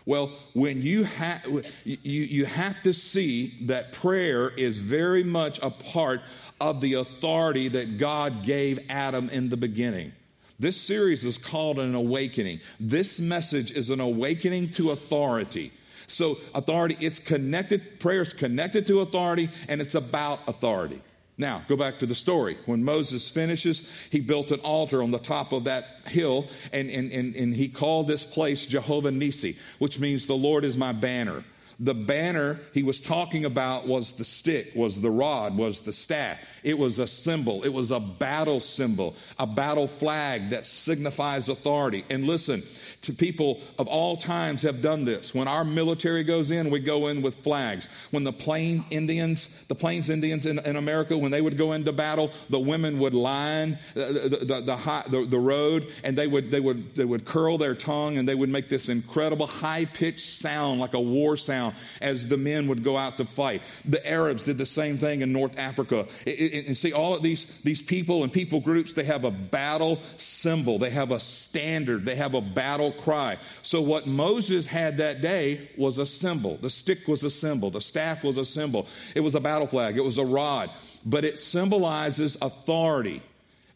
Well, 0.06 0.32
when 0.54 0.82
you 0.82 1.04
have 1.04 1.46
you, 1.84 1.98
you 2.24 2.46
have 2.46 2.82
to 2.84 2.94
see 2.94 3.54
that 3.64 3.92
prayer 3.92 4.48
is 4.48 4.80
very 4.80 5.26
much 5.26 5.60
a 5.62 5.70
part 5.70 6.22
of 6.62 6.80
the 6.80 6.94
authority 6.94 7.68
that 7.68 7.98
God 7.98 8.46
gave 8.46 8.80
Adam 8.90 9.28
in 9.28 9.50
the 9.50 9.58
beginning. 9.58 10.14
This 10.58 10.80
series 10.80 11.26
is 11.26 11.38
called 11.38 11.80
an 11.80 11.96
awakening. 11.96 12.62
This 12.80 13.20
message 13.20 13.74
is 13.74 13.90
an 13.90 14.00
awakening 14.00 14.70
to 14.72 14.92
authority. 14.92 15.74
So, 16.08 16.38
authority, 16.56 16.98
it's 17.02 17.20
connected, 17.20 18.00
prayer 18.00 18.22
is 18.22 18.34
connected 18.34 18.88
to 18.88 19.02
authority, 19.02 19.50
and 19.68 19.80
it's 19.80 19.96
about 19.96 20.40
authority. 20.48 21.02
Now, 21.39 21.63
go 21.69 21.77
back 21.77 22.00
to 22.00 22.05
the 22.05 22.15
story. 22.15 22.58
When 22.65 22.84
Moses 22.84 23.29
finishes, 23.29 23.89
he 24.10 24.19
built 24.19 24.51
an 24.51 24.60
altar 24.60 25.01
on 25.01 25.12
the 25.12 25.19
top 25.19 25.53
of 25.53 25.63
that 25.63 26.01
hill, 26.05 26.48
and, 26.74 26.89
and, 26.89 27.10
and, 27.13 27.34
and 27.34 27.55
he 27.55 27.69
called 27.69 28.08
this 28.10 28.25
place 28.25 28.65
Jehovah 28.65 29.10
Nisi, 29.10 29.58
which 29.79 30.00
means 30.00 30.25
the 30.25 30.36
Lord 30.36 30.65
is 30.65 30.75
my 30.75 30.91
banner. 30.91 31.46
The 31.82 31.94
banner 31.94 32.60
he 32.74 32.84
was 32.84 33.00
talking 33.00 33.46
about 33.46 33.88
was 33.88 34.12
the 34.14 34.26
stick, 34.26 34.74
was 34.76 35.00
the 35.00 35.10
rod, 35.10 35.56
was 35.56 35.80
the 35.80 35.94
staff. 35.94 36.40
It 36.62 36.78
was 36.78 37.00
a 37.00 37.08
symbol. 37.08 37.64
It 37.64 37.70
was 37.70 37.92
a 37.92 38.02
battle 38.02 38.60
symbol, 38.60 39.16
a 39.38 39.48
battle 39.48 39.88
flag 39.88 40.50
that 40.50 40.66
signifies 40.66 41.48
authority. 41.48 42.04
And 42.10 42.26
listen, 42.26 42.64
to 43.02 43.14
people 43.14 43.62
of 43.78 43.88
all 43.88 44.18
times 44.18 44.64
have 44.64 44.82
done 44.82 45.06
this. 45.06 45.34
When 45.34 45.48
our 45.48 45.64
military 45.64 46.26
goes 46.26 46.52
in, 46.52 46.70
we 46.70 46.80
go 46.80 47.08
in 47.08 47.22
with 47.22 47.36
flags. 47.36 47.88
When 48.12 48.26
the 48.26 48.34
Plain 48.34 48.84
Indians, 48.90 49.48
the 49.70 49.76
Plains 49.76 50.10
Indians 50.10 50.46
in, 50.46 50.60
in 50.60 50.76
America, 50.76 51.18
when 51.18 51.32
they 51.32 51.42
would 51.42 51.58
go 51.58 51.72
into 51.72 51.94
battle, 51.94 52.32
the 52.50 52.60
women 52.60 53.00
would 53.00 53.14
line 53.14 53.80
uh, 53.96 54.12
the, 54.12 54.46
the, 54.46 54.62
the, 54.66 54.76
high, 54.78 55.04
the, 55.08 55.26
the 55.26 55.40
road 55.40 55.88
and 56.04 56.18
they 56.18 56.28
would, 56.28 56.52
they, 56.52 56.60
would, 56.60 56.96
they 56.96 57.06
would 57.06 57.24
curl 57.24 57.58
their 57.58 57.76
tongue 57.76 58.18
and 58.18 58.28
they 58.28 58.36
would 58.36 58.50
make 58.50 58.68
this 58.68 58.90
incredible 58.90 59.48
high 59.48 59.86
pitched 59.86 60.30
sound 60.30 60.82
like 60.82 60.94
a 60.94 61.00
war 61.00 61.38
sound 61.38 61.69
as 62.02 62.28
the 62.28 62.38
men 62.38 62.68
would 62.68 62.84
go 62.84 62.98
out 62.98 63.18
to 63.18 63.26
fight. 63.26 63.62
The 63.86 64.06
Arabs 64.08 64.44
did 64.44 64.58
the 64.58 64.66
same 64.66 64.98
thing 64.98 65.22
in 65.22 65.34
North 65.34 65.58
Africa. 65.58 66.08
And 66.26 66.78
see, 66.78 66.94
all 66.94 67.16
of 67.16 67.22
these, 67.22 67.46
these 67.62 67.82
people 67.82 68.24
and 68.24 68.32
people 68.32 68.60
groups, 68.60 68.94
they 68.94 69.04
have 69.04 69.24
a 69.24 69.32
battle 69.32 70.00
symbol, 70.18 70.80
they 70.80 70.90
have 70.90 71.12
a 71.12 71.20
standard, 71.20 72.06
they 72.06 72.16
have 72.16 72.34
a 72.34 72.42
battle 72.42 72.92
cry. 72.92 73.38
So, 73.64 73.82
what 73.82 74.08
Moses 74.08 74.68
had 74.68 74.98
that 74.98 75.22
day 75.22 75.70
was 75.78 75.98
a 75.98 76.06
symbol. 76.06 76.58
The 76.58 76.70
stick 76.70 77.08
was 77.08 77.24
a 77.24 77.32
symbol, 77.32 77.70
the 77.70 77.82
staff 77.82 78.24
was 78.24 78.38
a 78.38 78.46
symbol. 78.46 78.88
It 79.16 79.22
was 79.22 79.36
a 79.36 79.40
battle 79.40 79.68
flag, 79.68 79.98
it 79.98 80.04
was 80.04 80.18
a 80.18 80.26
rod, 80.26 80.70
but 81.06 81.24
it 81.24 81.40
symbolizes 81.40 82.38
authority. 82.42 83.22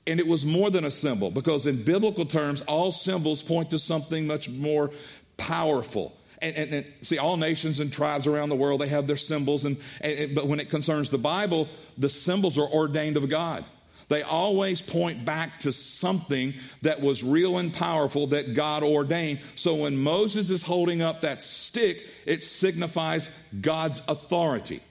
And 0.05 0.19
it 0.19 0.27
was 0.27 0.45
more 0.45 0.69
than 0.69 0.83
a 0.83 0.91
symbol 0.91 1.31
because, 1.31 1.65
in 1.65 1.83
biblical 1.83 2.25
terms, 2.25 2.61
all 2.61 2.91
symbols 2.91 3.41
point 3.41 3.71
to 3.71 3.79
something 3.79 4.27
much 4.27 4.49
more 4.49 4.91
powerful. 5.37 6.13
And, 6.43 6.55
and, 6.57 6.73
and, 6.73 6.85
see, 7.01 7.17
all 7.17 7.37
nations 7.37 7.79
and 7.79 7.91
tribes 7.91 8.27
around 8.27 8.49
the 8.49 8.55
world, 8.55 8.81
they 8.81 8.89
have 8.89 9.07
their 9.07 9.17
symbols. 9.17 9.63
And, 9.63 9.77
and, 10.01 10.35
but 10.35 10.45
when 10.45 10.59
it 10.59 10.69
concerns 10.69 11.09
the 11.09 11.17
Bible, 11.17 11.69
the 11.97 12.09
symbols 12.09 12.57
are 12.57 12.67
ordained 12.67 13.15
of 13.15 13.29
God. 13.29 13.63
They 14.09 14.21
always 14.21 14.81
point 14.81 15.23
back 15.23 15.59
to 15.59 15.71
something 15.71 16.53
that 16.81 17.01
was 17.01 17.23
real 17.23 17.57
and 17.57 17.73
powerful 17.73 18.27
that 18.27 18.53
God 18.53 18.83
ordained. 18.83 19.39
So 19.55 19.75
when 19.75 19.97
Moses 19.97 20.49
is 20.49 20.61
holding 20.61 21.01
up 21.01 21.21
that 21.21 21.41
stick, 21.41 22.05
it 22.25 22.43
signifies 22.43 23.31
God's 23.61 24.01
authority. 24.07 24.81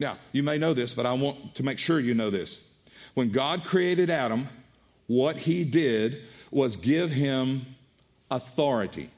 Now, 0.00 0.18
you 0.32 0.42
may 0.42 0.58
know 0.58 0.74
this, 0.74 0.92
but 0.92 1.06
I 1.06 1.12
want 1.12 1.54
to 1.54 1.62
make 1.62 1.78
sure 1.78 2.00
you 2.00 2.14
know 2.14 2.30
this. 2.30 2.60
When 3.14 3.30
God 3.30 3.62
created 3.64 4.10
Adam, 4.10 4.48
what 5.06 5.36
he 5.36 5.64
did 5.64 6.22
was 6.50 6.76
give 6.76 7.12
him 7.12 7.64
authority. 8.30 9.10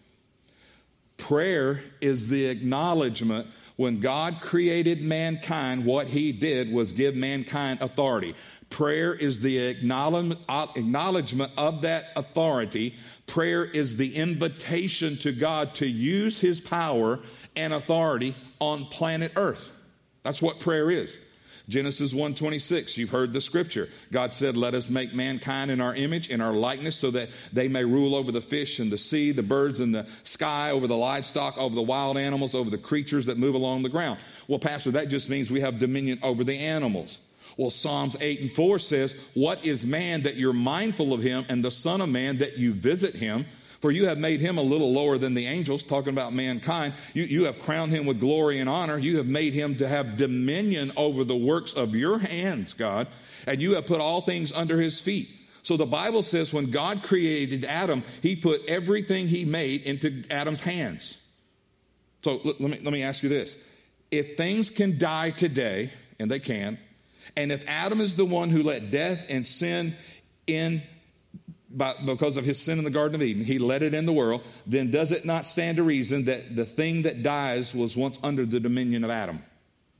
Prayer 1.23 1.85
is 2.01 2.29
the 2.29 2.47
acknowledgement 2.47 3.47
when 3.77 4.01
God 4.01 4.41
created 4.41 5.01
mankind, 5.01 5.85
what 5.85 6.09
he 6.09 6.33
did 6.33 6.73
was 6.73 6.91
give 6.91 7.15
mankind 7.15 7.81
authority. 7.81 8.35
Prayer 8.71 9.15
is 9.15 9.41
the 9.41 9.71
uh, 9.71 10.67
acknowledgement 10.75 11.53
of 11.57 11.83
that 11.83 12.07
authority. 12.17 12.97
Prayer 13.29 13.65
is 13.65 13.97
the 13.99 14.17
invitation 14.17 15.17
to 15.19 15.31
God 15.31 15.77
to 15.77 15.87
use 15.87 16.41
his 16.41 16.61
power 16.61 17.21
and 17.55 17.73
authority 17.73 18.35
on 18.59 18.87
planet 18.87 19.31
Earth. 19.37 19.71
That's 20.25 20.43
what 20.43 20.59
prayer 20.59 20.91
is. 20.91 21.17
Genesis 21.69 22.13
1:26, 22.13 22.97
you've 22.97 23.11
heard 23.11 23.33
the 23.33 23.41
scripture. 23.41 23.89
God 24.11 24.35
said, 24.35 24.57
"Let 24.57 24.75
us 24.75 24.91
make 24.91 25.15
mankind 25.15 25.71
in 25.71 25.81
our 25.81 25.95
image, 25.95 26.29
in 26.29 26.41
our 26.41 26.55
likeness, 26.55 26.97
so 26.97 27.11
that 27.13 27.31
they 27.53 27.69
may 27.69 27.85
rule 27.85 28.15
over 28.15 28.33
the 28.33 28.41
fish 28.41 28.79
and 28.79 28.91
the 28.91 28.99
sea, 28.99 29.31
the 29.31 29.43
birds 29.43 29.79
in 29.79 29.93
the 29.93 30.07
sky, 30.25 30.71
over 30.71 30.87
the 30.87 30.97
livestock, 30.97 31.57
over 31.59 31.75
the 31.75 31.83
wild 31.83 32.19
animals, 32.19 32.55
over 32.55 32.69
the 32.69 32.79
creatures 32.79 33.27
that 33.27 33.39
move 33.39 33.55
along 33.55 33.83
the 33.83 33.89
ground." 33.89 34.19
Well, 34.49 34.59
pastor, 34.59 34.91
that 34.93 35.09
just 35.09 35.29
means 35.29 35.51
we 35.51 35.61
have 35.61 35.79
dominion 35.79 36.19
over 36.23 36.43
the 36.43 36.59
animals. 36.59 37.19
Well, 37.57 37.71
Psalms 37.71 38.17
8 38.21 38.41
and 38.41 38.51
4 38.51 38.79
says, 38.79 39.15
What 39.35 39.65
is 39.65 39.85
man 39.85 40.23
that 40.23 40.37
you're 40.37 40.53
mindful 40.53 41.13
of 41.13 41.23
him, 41.23 41.45
and 41.49 41.65
the 41.65 41.71
Son 41.71 42.01
of 42.01 42.09
Man 42.09 42.39
that 42.39 42.59
you 42.59 42.73
visit 42.73 43.15
him? 43.15 43.47
For 43.83 43.91
you 43.91 44.07
have 44.07 44.17
made 44.17 44.41
him 44.41 44.59
a 44.59 44.63
little 44.63 44.93
lower 44.93 45.19
than 45.19 45.35
the 45.35 45.49
angels, 45.49 45.83
talking 45.83 46.13
about 46.13 46.33
mankind. 46.33 46.95
You, 47.15 47.25
you 47.25 47.45
have 47.47 47.59
crowned 47.59 47.91
him 47.91 48.07
with 48.07 48.21
glory 48.21 48.61
and 48.61 48.71
honor. 48.71 48.97
You 48.97 49.17
have 49.17 49.29
made 49.29 49.55
him 49.55 49.77
to 49.79 49.89
have 49.89 50.17
dominion 50.17 50.93
over 50.97 51.25
the 51.25 51.37
works 51.37 51.75
of 51.75 51.97
your 51.97 52.19
hands, 52.19 52.75
God, 52.75 53.09
and 53.45 53.61
you 53.61 53.75
have 53.75 53.87
put 53.87 54.01
all 54.01 54.21
things 54.21 54.53
under 54.53 54.81
his 54.81 55.01
feet. 55.01 55.29
So 55.65 55.77
the 55.77 55.85
Bible 55.85 56.23
says 56.23 56.53
when 56.53 56.71
God 56.71 57.03
created 57.03 57.65
Adam, 57.65 58.05
he 58.23 58.37
put 58.37 58.65
everything 58.67 59.27
he 59.27 59.45
made 59.45 59.83
into 59.83 60.23
Adam's 60.31 60.61
hands. 60.61 61.19
So 62.23 62.41
let 62.45 62.61
me, 62.61 62.79
let 62.83 62.93
me 62.93 63.03
ask 63.03 63.25
you 63.25 63.29
this. 63.29 63.57
If 64.13 64.37
things 64.37 64.71
can 64.71 64.97
die 64.97 65.31
today, 65.31 65.91
and 66.21 66.31
they 66.31 66.39
can, 66.39 66.79
and 67.37 67.51
if 67.51 67.65
Adam 67.67 68.01
is 68.01 68.15
the 68.15 68.25
one 68.25 68.51
who 68.51 68.63
let 68.63 68.93
death 68.93 69.27
and 69.29 69.45
sin 69.45 69.97
in 70.47 70.83
by, 71.77 71.95
because 72.05 72.37
of 72.37 72.45
his 72.45 72.61
sin 72.61 72.79
in 72.79 72.85
the 72.85 72.91
Garden 72.91 73.15
of 73.15 73.23
Eden, 73.23 73.45
he 73.45 73.59
let 73.59 73.83
it 73.83 73.95
in 73.95 74.07
the 74.07 74.13
world, 74.13 74.43
then 74.67 74.91
does 74.91 75.13
it 75.13 75.25
not 75.25 75.47
stand 75.47 75.77
to 75.77 75.83
reason 75.83 76.25
that 76.27 76.55
the 76.55 76.65
thing 76.65 77.03
that 77.03 77.23
dies 77.23 77.75
was 77.75 77.97
once 77.97 78.19
under 78.23 78.45
the 78.45 78.61
dominion 78.61 79.05
of 79.05 79.11
Adam? 79.11 79.43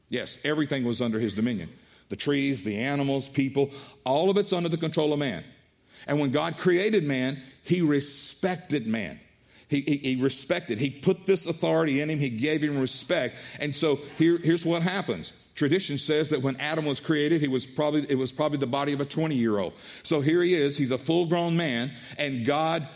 Yes, 0.09 0.39
everything 0.45 0.85
was 0.85 1.01
under 1.01 1.19
his 1.19 1.35
dominion. 1.35 1.71
The 2.11 2.17
trees, 2.17 2.63
the 2.63 2.77
animals, 2.77 3.29
people, 3.29 3.71
all 4.05 4.31
of 4.31 4.37
it's 4.37 4.53
under 4.53 4.69
the 4.69 4.77
control 4.77 5.13
of 5.13 5.19
man. 5.19 5.45
And 6.07 6.21
when 6.21 6.31
God 6.31 6.59
created 6.59 7.05
man, 7.05 7.43
he 7.63 7.81
respected 7.81 8.87
man. 8.87 9.19
He, 9.69 9.81
he, 9.81 9.97
he, 9.97 10.17
respected, 10.17 10.79
he 10.79 10.91
put 10.91 11.25
this 11.25 11.47
authority 11.47 12.03
in 12.03 12.11
him, 12.11 12.19
he 12.19 12.29
gave 12.29 12.63
him 12.63 12.79
respect. 12.79 13.37
And 13.59 13.75
so 13.75 13.97
here, 14.19 14.37
here's 14.37 14.67
what 14.67 14.83
happens 14.83 15.33
Tradition 15.55 15.99
says 15.99 16.31
that 16.31 16.41
when 16.41 16.57
Adam 16.57 16.87
was 16.87 16.99
created, 16.99 17.43
he 17.43 17.49
was 17.49 17.67
probably, 17.67 18.11
it 18.11 18.17
was 18.17 18.33
probably 18.33 18.57
the 18.57 18.67
body 18.67 18.95
of 18.95 19.03
a 19.03 19.05
20 19.05 19.35
year 19.35 19.59
old. 19.59 19.75
So 20.03 20.23
here 20.23 20.43
he 20.43 20.55
is, 20.55 20.79
he's 20.79 20.93
a 20.93 20.99
full 20.99 21.27
grown 21.27 21.59
man, 21.59 21.93
and 22.17 22.47
God, 22.47 22.89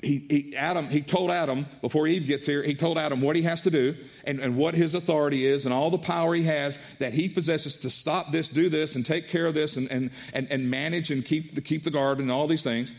he, 0.00 0.24
he, 0.30 0.56
Adam, 0.56 0.88
he 0.88 1.02
told 1.02 1.32
Adam, 1.32 1.66
before 1.80 2.06
Eve 2.06 2.26
gets 2.26 2.46
here, 2.46 2.62
he 2.62 2.76
told 2.76 2.98
Adam 2.98 3.20
what 3.20 3.34
he 3.34 3.42
has 3.42 3.62
to 3.62 3.70
do 3.70 3.96
and, 4.22 4.38
and 4.38 4.56
what 4.56 4.76
his 4.76 4.94
authority 4.94 5.44
is 5.44 5.64
and 5.64 5.74
all 5.74 5.90
the 5.90 5.98
power 5.98 6.34
he 6.34 6.44
has 6.44 6.78
that 6.98 7.12
he 7.14 7.28
possesses 7.28 7.78
to 7.80 7.90
stop 7.90 8.30
this, 8.30 8.48
do 8.48 8.68
this, 8.68 8.94
and 8.94 9.04
take 9.04 9.28
care 9.28 9.46
of 9.46 9.54
this, 9.54 9.76
and, 9.76 9.90
and, 9.90 10.10
and, 10.32 10.46
and 10.52 10.70
manage 10.70 11.10
and 11.10 11.24
keep 11.24 11.56
the, 11.56 11.60
keep 11.60 11.82
the 11.82 11.90
garden 11.90 12.22
and 12.22 12.32
all 12.32 12.46
these 12.46 12.62
things. 12.62 12.94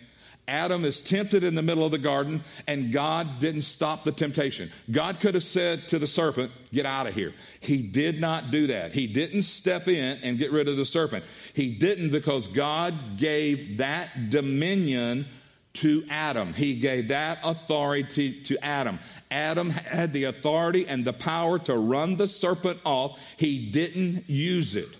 Adam 0.47 0.85
is 0.85 1.01
tempted 1.01 1.43
in 1.43 1.55
the 1.55 1.61
middle 1.61 1.85
of 1.85 1.91
the 1.91 1.97
garden, 1.97 2.43
and 2.67 2.91
God 2.91 3.39
didn't 3.39 3.63
stop 3.63 4.03
the 4.03 4.11
temptation. 4.11 4.71
God 4.91 5.19
could 5.19 5.33
have 5.33 5.43
said 5.43 5.87
to 5.87 5.99
the 5.99 6.07
serpent, 6.07 6.51
Get 6.71 6.85
out 6.85 7.07
of 7.07 7.15
here. 7.15 7.33
He 7.61 7.81
did 7.81 8.21
not 8.21 8.51
do 8.51 8.67
that. 8.67 8.93
He 8.93 9.07
didn't 9.07 9.43
step 9.43 9.87
in 9.87 10.19
and 10.23 10.37
get 10.37 10.51
rid 10.51 10.67
of 10.67 10.77
the 10.77 10.85
serpent. 10.85 11.23
He 11.53 11.73
didn't 11.73 12.11
because 12.11 12.47
God 12.47 13.17
gave 13.17 13.77
that 13.77 14.29
dominion 14.29 15.25
to 15.75 16.03
Adam. 16.09 16.53
He 16.53 16.75
gave 16.79 17.09
that 17.09 17.39
authority 17.43 18.41
to 18.43 18.57
Adam. 18.63 18.99
Adam 19.31 19.69
had 19.69 20.13
the 20.13 20.25
authority 20.25 20.87
and 20.87 21.03
the 21.03 21.13
power 21.13 21.59
to 21.59 21.75
run 21.75 22.17
the 22.17 22.27
serpent 22.27 22.79
off. 22.85 23.19
He 23.37 23.71
didn't 23.71 24.29
use 24.29 24.75
it. 24.75 24.95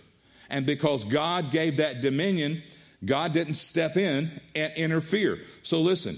And 0.49 0.65
because 0.65 1.05
God 1.05 1.51
gave 1.51 1.77
that 1.77 2.01
dominion, 2.01 2.61
God 3.03 3.33
didn't 3.33 3.55
step 3.55 3.97
in 3.97 4.31
and 4.55 4.73
interfere. 4.75 5.39
So 5.63 5.81
listen, 5.81 6.15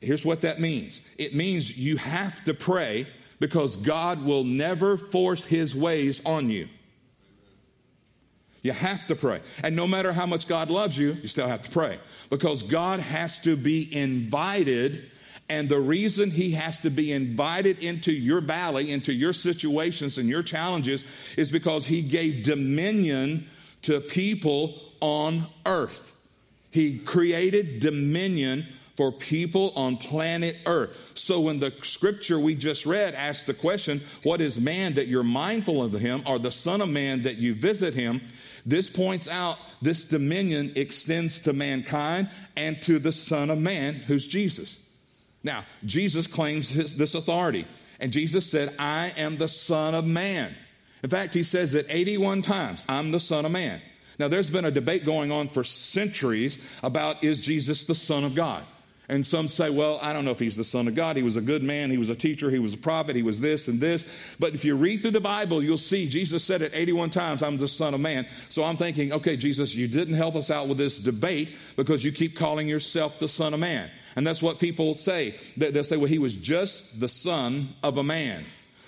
here's 0.00 0.24
what 0.24 0.42
that 0.42 0.60
means 0.60 1.00
it 1.18 1.34
means 1.34 1.78
you 1.78 1.96
have 1.96 2.44
to 2.44 2.54
pray 2.54 3.06
because 3.38 3.76
God 3.76 4.24
will 4.24 4.44
never 4.44 4.96
force 4.96 5.44
his 5.44 5.74
ways 5.74 6.24
on 6.24 6.50
you. 6.50 6.68
You 8.62 8.72
have 8.72 9.06
to 9.06 9.14
pray. 9.14 9.42
And 9.62 9.76
no 9.76 9.86
matter 9.86 10.12
how 10.12 10.26
much 10.26 10.48
God 10.48 10.72
loves 10.72 10.98
you, 10.98 11.12
you 11.12 11.28
still 11.28 11.46
have 11.46 11.62
to 11.62 11.70
pray 11.70 12.00
because 12.30 12.64
God 12.64 12.98
has 12.98 13.40
to 13.42 13.56
be 13.56 13.94
invited. 13.96 15.08
And 15.48 15.68
the 15.68 15.78
reason 15.78 16.32
he 16.32 16.52
has 16.52 16.80
to 16.80 16.90
be 16.90 17.12
invited 17.12 17.78
into 17.78 18.10
your 18.10 18.40
valley, 18.40 18.90
into 18.90 19.12
your 19.12 19.32
situations 19.32 20.18
and 20.18 20.28
your 20.28 20.42
challenges, 20.42 21.04
is 21.36 21.52
because 21.52 21.86
he 21.86 22.02
gave 22.02 22.42
dominion 22.42 23.46
to 23.82 24.00
people 24.00 24.82
on 25.00 25.46
earth. 25.64 26.15
He 26.76 26.98
created 26.98 27.80
dominion 27.80 28.66
for 28.98 29.10
people 29.10 29.72
on 29.76 29.96
planet 29.96 30.58
Earth. 30.66 31.12
So 31.14 31.40
when 31.40 31.58
the 31.58 31.72
scripture 31.82 32.38
we 32.38 32.54
just 32.54 32.84
read 32.84 33.14
asks 33.14 33.44
the 33.44 33.54
question, 33.54 34.02
What 34.24 34.42
is 34.42 34.60
man 34.60 34.92
that 34.96 35.08
you're 35.08 35.22
mindful 35.22 35.82
of 35.82 35.94
him, 35.94 36.22
or 36.26 36.38
the 36.38 36.50
Son 36.50 36.82
of 36.82 36.90
Man 36.90 37.22
that 37.22 37.36
you 37.36 37.54
visit 37.54 37.94
him? 37.94 38.20
This 38.66 38.90
points 38.90 39.26
out 39.26 39.56
this 39.80 40.04
dominion 40.04 40.74
extends 40.76 41.40
to 41.40 41.54
mankind 41.54 42.28
and 42.58 42.82
to 42.82 42.98
the 42.98 43.12
Son 43.12 43.48
of 43.48 43.56
Man, 43.56 43.94
who's 43.94 44.26
Jesus. 44.26 44.78
Now, 45.42 45.64
Jesus 45.86 46.26
claims 46.26 46.68
his, 46.68 46.94
this 46.94 47.14
authority, 47.14 47.66
and 48.00 48.12
Jesus 48.12 48.50
said, 48.50 48.74
I 48.78 49.14
am 49.16 49.38
the 49.38 49.48
Son 49.48 49.94
of 49.94 50.04
Man. 50.04 50.54
In 51.02 51.08
fact, 51.08 51.32
he 51.32 51.42
says 51.42 51.74
it 51.74 51.86
81 51.88 52.42
times 52.42 52.84
I'm 52.86 53.12
the 53.12 53.20
Son 53.20 53.46
of 53.46 53.52
Man. 53.52 53.80
Now, 54.18 54.28
there's 54.28 54.50
been 54.50 54.64
a 54.64 54.70
debate 54.70 55.04
going 55.04 55.30
on 55.30 55.48
for 55.48 55.64
centuries 55.64 56.58
about 56.82 57.22
is 57.22 57.40
Jesus 57.40 57.84
the 57.84 57.94
Son 57.94 58.24
of 58.24 58.34
God? 58.34 58.64
And 59.08 59.24
some 59.24 59.46
say, 59.46 59.70
well, 59.70 60.00
I 60.02 60.12
don't 60.12 60.24
know 60.24 60.32
if 60.32 60.40
he's 60.40 60.56
the 60.56 60.64
Son 60.64 60.88
of 60.88 60.96
God. 60.96 61.16
He 61.16 61.22
was 61.22 61.36
a 61.36 61.40
good 61.40 61.62
man. 61.62 61.90
He 61.90 61.98
was 61.98 62.08
a 62.08 62.16
teacher. 62.16 62.50
He 62.50 62.58
was 62.58 62.74
a 62.74 62.78
prophet. 62.78 63.14
He 63.14 63.22
was 63.22 63.40
this 63.40 63.68
and 63.68 63.80
this. 63.80 64.04
But 64.40 64.54
if 64.54 64.64
you 64.64 64.76
read 64.76 65.02
through 65.02 65.12
the 65.12 65.20
Bible, 65.20 65.62
you'll 65.62 65.78
see 65.78 66.08
Jesus 66.08 66.42
said 66.42 66.60
it 66.60 66.72
81 66.74 67.10
times, 67.10 67.42
I'm 67.42 67.56
the 67.56 67.68
Son 67.68 67.94
of 67.94 68.00
Man. 68.00 68.26
So 68.48 68.64
I'm 68.64 68.76
thinking, 68.76 69.12
okay, 69.12 69.36
Jesus, 69.36 69.74
you 69.74 69.86
didn't 69.86 70.14
help 70.14 70.34
us 70.34 70.50
out 70.50 70.66
with 70.66 70.78
this 70.78 70.98
debate 70.98 71.54
because 71.76 72.04
you 72.04 72.10
keep 72.10 72.36
calling 72.36 72.66
yourself 72.66 73.20
the 73.20 73.28
Son 73.28 73.54
of 73.54 73.60
Man. 73.60 73.90
And 74.16 74.26
that's 74.26 74.42
what 74.42 74.58
people 74.58 74.94
say. 74.94 75.36
They'll 75.56 75.84
say, 75.84 75.96
well, 75.96 76.06
he 76.06 76.18
was 76.18 76.34
just 76.34 76.98
the 76.98 77.08
Son 77.08 77.68
of 77.84 77.98
a 77.98 78.02
man. 78.02 78.44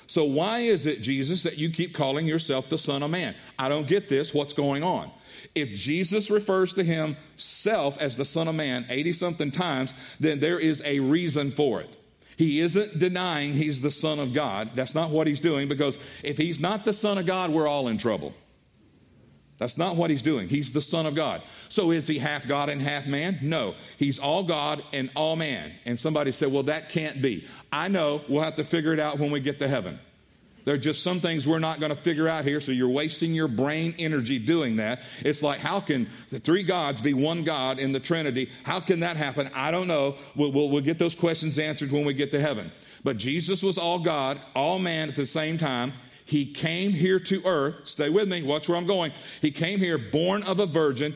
So 0.08 0.24
why 0.24 0.60
is 0.60 0.86
it, 0.86 1.02
Jesus, 1.02 1.42
that 1.42 1.58
you 1.58 1.70
keep 1.70 1.94
calling 1.94 2.26
yourself 2.26 2.70
the 2.70 2.78
Son 2.78 3.02
of 3.02 3.10
Man? 3.10 3.34
I 3.58 3.68
don't 3.68 3.86
get 3.86 4.08
this. 4.08 4.32
What's 4.32 4.54
going 4.54 4.82
on? 4.82 5.10
If 5.54 5.70
Jesus 5.74 6.30
refers 6.30 6.74
to 6.74 6.82
himself 6.82 7.98
as 7.98 8.16
the 8.16 8.24
Son 8.24 8.48
of 8.48 8.54
Man 8.54 8.86
80 8.88 9.12
something 9.12 9.50
times, 9.50 9.92
then 10.18 10.40
there 10.40 10.58
is 10.58 10.82
a 10.84 11.00
reason 11.00 11.50
for 11.50 11.82
it. 11.82 11.94
He 12.38 12.60
isn't 12.60 12.98
denying 12.98 13.52
he's 13.52 13.82
the 13.82 13.90
Son 13.90 14.18
of 14.18 14.32
God. 14.32 14.70
That's 14.74 14.94
not 14.94 15.10
what 15.10 15.26
he's 15.26 15.40
doing 15.40 15.68
because 15.68 15.98
if 16.22 16.38
he's 16.38 16.58
not 16.58 16.86
the 16.86 16.92
Son 16.94 17.18
of 17.18 17.26
God, 17.26 17.50
we're 17.50 17.68
all 17.68 17.88
in 17.88 17.98
trouble. 17.98 18.32
That's 19.58 19.76
not 19.76 19.96
what 19.96 20.10
he's 20.10 20.22
doing. 20.22 20.48
He's 20.48 20.72
the 20.72 20.80
Son 20.80 21.04
of 21.04 21.16
God. 21.16 21.42
So 21.68 21.90
is 21.90 22.06
he 22.06 22.18
half 22.18 22.46
God 22.46 22.68
and 22.68 22.80
half 22.80 23.06
man? 23.06 23.38
No. 23.42 23.74
He's 23.96 24.20
all 24.20 24.44
God 24.44 24.84
and 24.92 25.10
all 25.16 25.34
man. 25.34 25.72
And 25.84 25.98
somebody 25.98 26.30
said, 26.30 26.52
well, 26.52 26.62
that 26.64 26.90
can't 26.90 27.20
be. 27.20 27.44
I 27.72 27.88
know. 27.88 28.22
We'll 28.28 28.44
have 28.44 28.56
to 28.56 28.64
figure 28.64 28.92
it 28.92 29.00
out 29.00 29.18
when 29.18 29.32
we 29.32 29.40
get 29.40 29.58
to 29.58 29.68
heaven. 29.68 29.98
There 30.64 30.74
are 30.74 30.78
just 30.78 31.02
some 31.02 31.18
things 31.18 31.46
we're 31.46 31.60
not 31.60 31.80
going 31.80 31.90
to 31.90 31.96
figure 31.96 32.28
out 32.28 32.44
here, 32.44 32.60
so 32.60 32.72
you're 32.72 32.90
wasting 32.90 33.32
your 33.32 33.48
brain 33.48 33.94
energy 33.98 34.38
doing 34.38 34.76
that. 34.76 35.00
It's 35.20 35.42
like, 35.42 35.60
how 35.60 35.80
can 35.80 36.08
the 36.30 36.38
three 36.38 36.62
gods 36.62 37.00
be 37.00 37.14
one 37.14 37.42
God 37.42 37.78
in 37.78 37.92
the 37.92 38.00
Trinity? 38.00 38.50
How 38.64 38.78
can 38.78 39.00
that 39.00 39.16
happen? 39.16 39.50
I 39.54 39.70
don't 39.70 39.88
know. 39.88 40.16
We'll, 40.36 40.52
we'll, 40.52 40.68
we'll 40.68 40.82
get 40.82 40.98
those 40.98 41.14
questions 41.14 41.58
answered 41.58 41.90
when 41.90 42.04
we 42.04 42.12
get 42.12 42.32
to 42.32 42.40
heaven. 42.40 42.70
But 43.02 43.16
Jesus 43.16 43.62
was 43.62 43.78
all 43.78 43.98
God, 43.98 44.38
all 44.54 44.78
man 44.78 45.08
at 45.08 45.14
the 45.14 45.24
same 45.24 45.56
time. 45.56 45.94
He 46.28 46.44
came 46.44 46.92
here 46.92 47.18
to 47.18 47.42
earth. 47.46 47.88
Stay 47.88 48.10
with 48.10 48.28
me. 48.28 48.42
Watch 48.42 48.68
where 48.68 48.76
I'm 48.76 48.86
going. 48.86 49.12
He 49.40 49.50
came 49.50 49.78
here 49.78 49.96
born 49.96 50.42
of 50.42 50.60
a 50.60 50.66
virgin. 50.66 51.14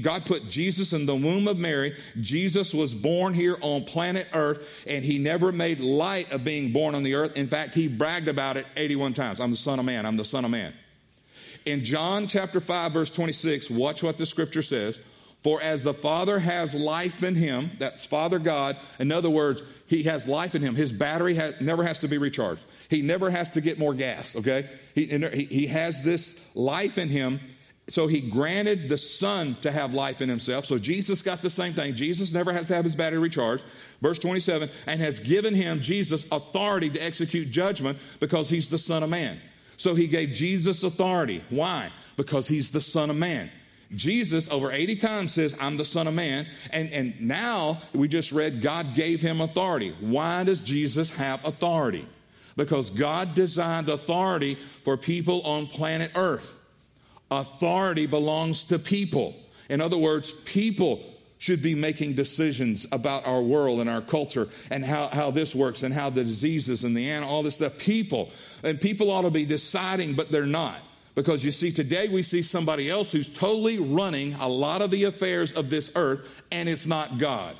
God 0.00 0.24
put 0.24 0.48
Jesus 0.48 0.94
in 0.94 1.04
the 1.04 1.14
womb 1.14 1.46
of 1.46 1.58
Mary. 1.58 1.94
Jesus 2.22 2.72
was 2.72 2.94
born 2.94 3.34
here 3.34 3.58
on 3.60 3.84
planet 3.84 4.28
earth, 4.32 4.66
and 4.86 5.04
he 5.04 5.18
never 5.18 5.52
made 5.52 5.80
light 5.80 6.32
of 6.32 6.42
being 6.42 6.72
born 6.72 6.94
on 6.94 7.02
the 7.02 7.16
earth. 7.16 7.36
In 7.36 7.48
fact, 7.48 7.74
he 7.74 7.86
bragged 7.86 8.28
about 8.28 8.56
it 8.56 8.66
81 8.78 9.12
times. 9.12 9.40
I'm 9.40 9.50
the 9.50 9.58
Son 9.58 9.78
of 9.78 9.84
Man. 9.84 10.06
I'm 10.06 10.16
the 10.16 10.24
Son 10.24 10.42
of 10.42 10.50
Man. 10.50 10.72
In 11.66 11.84
John 11.84 12.26
chapter 12.26 12.58
5, 12.58 12.92
verse 12.92 13.10
26, 13.10 13.68
watch 13.68 14.02
what 14.02 14.16
the 14.16 14.24
scripture 14.24 14.62
says. 14.62 14.98
For 15.42 15.60
as 15.60 15.82
the 15.84 15.92
Father 15.92 16.38
has 16.38 16.74
life 16.74 17.22
in 17.22 17.34
him, 17.34 17.72
that's 17.78 18.06
Father 18.06 18.38
God, 18.38 18.78
in 18.98 19.12
other 19.12 19.28
words, 19.28 19.62
he 19.86 20.04
has 20.04 20.26
life 20.26 20.54
in 20.54 20.62
him. 20.62 20.74
His 20.74 20.92
battery 20.92 21.34
has, 21.34 21.60
never 21.60 21.84
has 21.84 21.98
to 21.98 22.08
be 22.08 22.16
recharged. 22.16 22.62
He 22.88 23.02
never 23.02 23.30
has 23.30 23.52
to 23.52 23.60
get 23.60 23.78
more 23.78 23.94
gas, 23.94 24.36
okay? 24.36 24.68
He, 24.94 25.06
he 25.50 25.66
has 25.66 26.02
this 26.02 26.54
life 26.54 26.98
in 26.98 27.08
him. 27.08 27.40
So 27.88 28.08
he 28.08 28.20
granted 28.20 28.88
the 28.88 28.98
Son 28.98 29.56
to 29.62 29.70
have 29.70 29.94
life 29.94 30.20
in 30.20 30.28
himself. 30.28 30.64
So 30.64 30.76
Jesus 30.78 31.22
got 31.22 31.42
the 31.42 31.50
same 31.50 31.72
thing. 31.72 31.94
Jesus 31.94 32.32
never 32.32 32.52
has 32.52 32.66
to 32.68 32.74
have 32.74 32.84
his 32.84 32.96
battery 32.96 33.20
recharged. 33.20 33.64
Verse 34.02 34.18
27 34.18 34.68
and 34.86 35.00
has 35.00 35.20
given 35.20 35.54
him, 35.54 35.80
Jesus, 35.80 36.26
authority 36.32 36.90
to 36.90 36.98
execute 36.98 37.50
judgment 37.50 37.98
because 38.18 38.48
he's 38.48 38.68
the 38.68 38.78
Son 38.78 39.02
of 39.02 39.10
Man. 39.10 39.40
So 39.76 39.94
he 39.94 40.08
gave 40.08 40.32
Jesus 40.32 40.82
authority. 40.82 41.44
Why? 41.48 41.90
Because 42.16 42.48
he's 42.48 42.72
the 42.72 42.80
Son 42.80 43.10
of 43.10 43.16
Man. 43.16 43.50
Jesus 43.94 44.50
over 44.50 44.72
80 44.72 44.96
times 44.96 45.32
says, 45.32 45.56
I'm 45.60 45.76
the 45.76 45.84
Son 45.84 46.08
of 46.08 46.14
Man. 46.14 46.46
And, 46.70 46.90
and 46.90 47.20
now 47.20 47.78
we 47.92 48.08
just 48.08 48.32
read 48.32 48.62
God 48.62 48.94
gave 48.94 49.20
him 49.22 49.40
authority. 49.40 49.94
Why 50.00 50.42
does 50.42 50.60
Jesus 50.60 51.14
have 51.16 51.44
authority? 51.44 52.06
Because 52.56 52.90
God 52.90 53.34
designed 53.34 53.88
authority 53.88 54.58
for 54.84 54.96
people 54.96 55.42
on 55.42 55.66
planet 55.66 56.10
Earth. 56.14 56.54
Authority 57.30 58.06
belongs 58.06 58.64
to 58.64 58.78
people. 58.78 59.36
In 59.68 59.80
other 59.80 59.98
words, 59.98 60.30
people 60.30 61.02
should 61.38 61.62
be 61.62 61.74
making 61.74 62.14
decisions 62.14 62.86
about 62.92 63.26
our 63.26 63.42
world 63.42 63.80
and 63.80 63.90
our 63.90 64.00
culture 64.00 64.48
and 64.70 64.84
how, 64.84 65.08
how 65.08 65.30
this 65.30 65.54
works 65.54 65.82
and 65.82 65.92
how 65.92 66.08
the 66.08 66.24
diseases 66.24 66.82
and 66.82 66.96
the 66.96 67.10
and 67.10 67.24
all 67.24 67.42
this 67.42 67.56
stuff. 67.56 67.78
People. 67.78 68.30
And 68.62 68.80
people 68.80 69.10
ought 69.10 69.22
to 69.22 69.30
be 69.30 69.44
deciding, 69.44 70.14
but 70.14 70.30
they're 70.30 70.46
not. 70.46 70.80
Because 71.14 71.44
you 71.44 71.50
see, 71.50 71.72
today 71.72 72.08
we 72.08 72.22
see 72.22 72.42
somebody 72.42 72.90
else 72.90 73.12
who's 73.12 73.28
totally 73.28 73.78
running 73.78 74.34
a 74.34 74.48
lot 74.48 74.82
of 74.82 74.90
the 74.90 75.04
affairs 75.04 75.52
of 75.52 75.70
this 75.70 75.90
earth, 75.94 76.28
and 76.50 76.68
it's 76.68 76.86
not 76.86 77.18
God. 77.18 77.56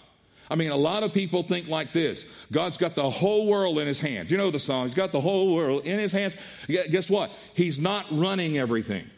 I 0.48 0.54
mean, 0.54 0.70
a 0.70 0.76
lot 0.76 1.02
of 1.02 1.12
people 1.12 1.42
think 1.42 1.68
like 1.68 1.92
this 1.92 2.26
God's 2.52 2.78
got 2.78 2.94
the 2.94 3.10
whole 3.10 3.48
world 3.48 3.78
in 3.78 3.86
his 3.86 4.00
hands. 4.00 4.30
You 4.30 4.36
know 4.36 4.50
the 4.50 4.58
song, 4.58 4.86
He's 4.86 4.94
got 4.94 5.12
the 5.12 5.20
whole 5.20 5.54
world 5.54 5.84
in 5.84 5.98
his 5.98 6.12
hands. 6.12 6.36
Guess 6.68 7.10
what? 7.10 7.30
He's 7.54 7.78
not 7.78 8.06
running 8.10 8.58
everything. 8.58 9.10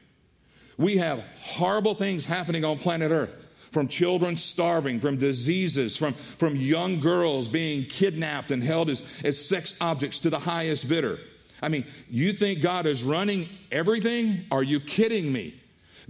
We 0.76 0.98
have 0.98 1.24
horrible 1.40 1.94
things 1.94 2.24
happening 2.24 2.64
on 2.64 2.78
planet 2.78 3.10
Earth 3.10 3.34
from 3.72 3.88
children 3.88 4.36
starving, 4.36 5.00
from 5.00 5.18
diseases, 5.18 5.96
from, 5.96 6.12
from 6.14 6.56
young 6.56 7.00
girls 7.00 7.48
being 7.48 7.84
kidnapped 7.84 8.50
and 8.50 8.62
held 8.62 8.88
as, 8.88 9.02
as 9.24 9.44
sex 9.44 9.76
objects 9.80 10.20
to 10.20 10.30
the 10.30 10.38
highest 10.38 10.88
bidder. 10.88 11.18
I 11.60 11.68
mean, 11.68 11.84
you 12.08 12.32
think 12.32 12.62
God 12.62 12.86
is 12.86 13.02
running 13.02 13.48
everything? 13.70 14.44
Are 14.50 14.62
you 14.62 14.80
kidding 14.80 15.32
me? 15.32 15.58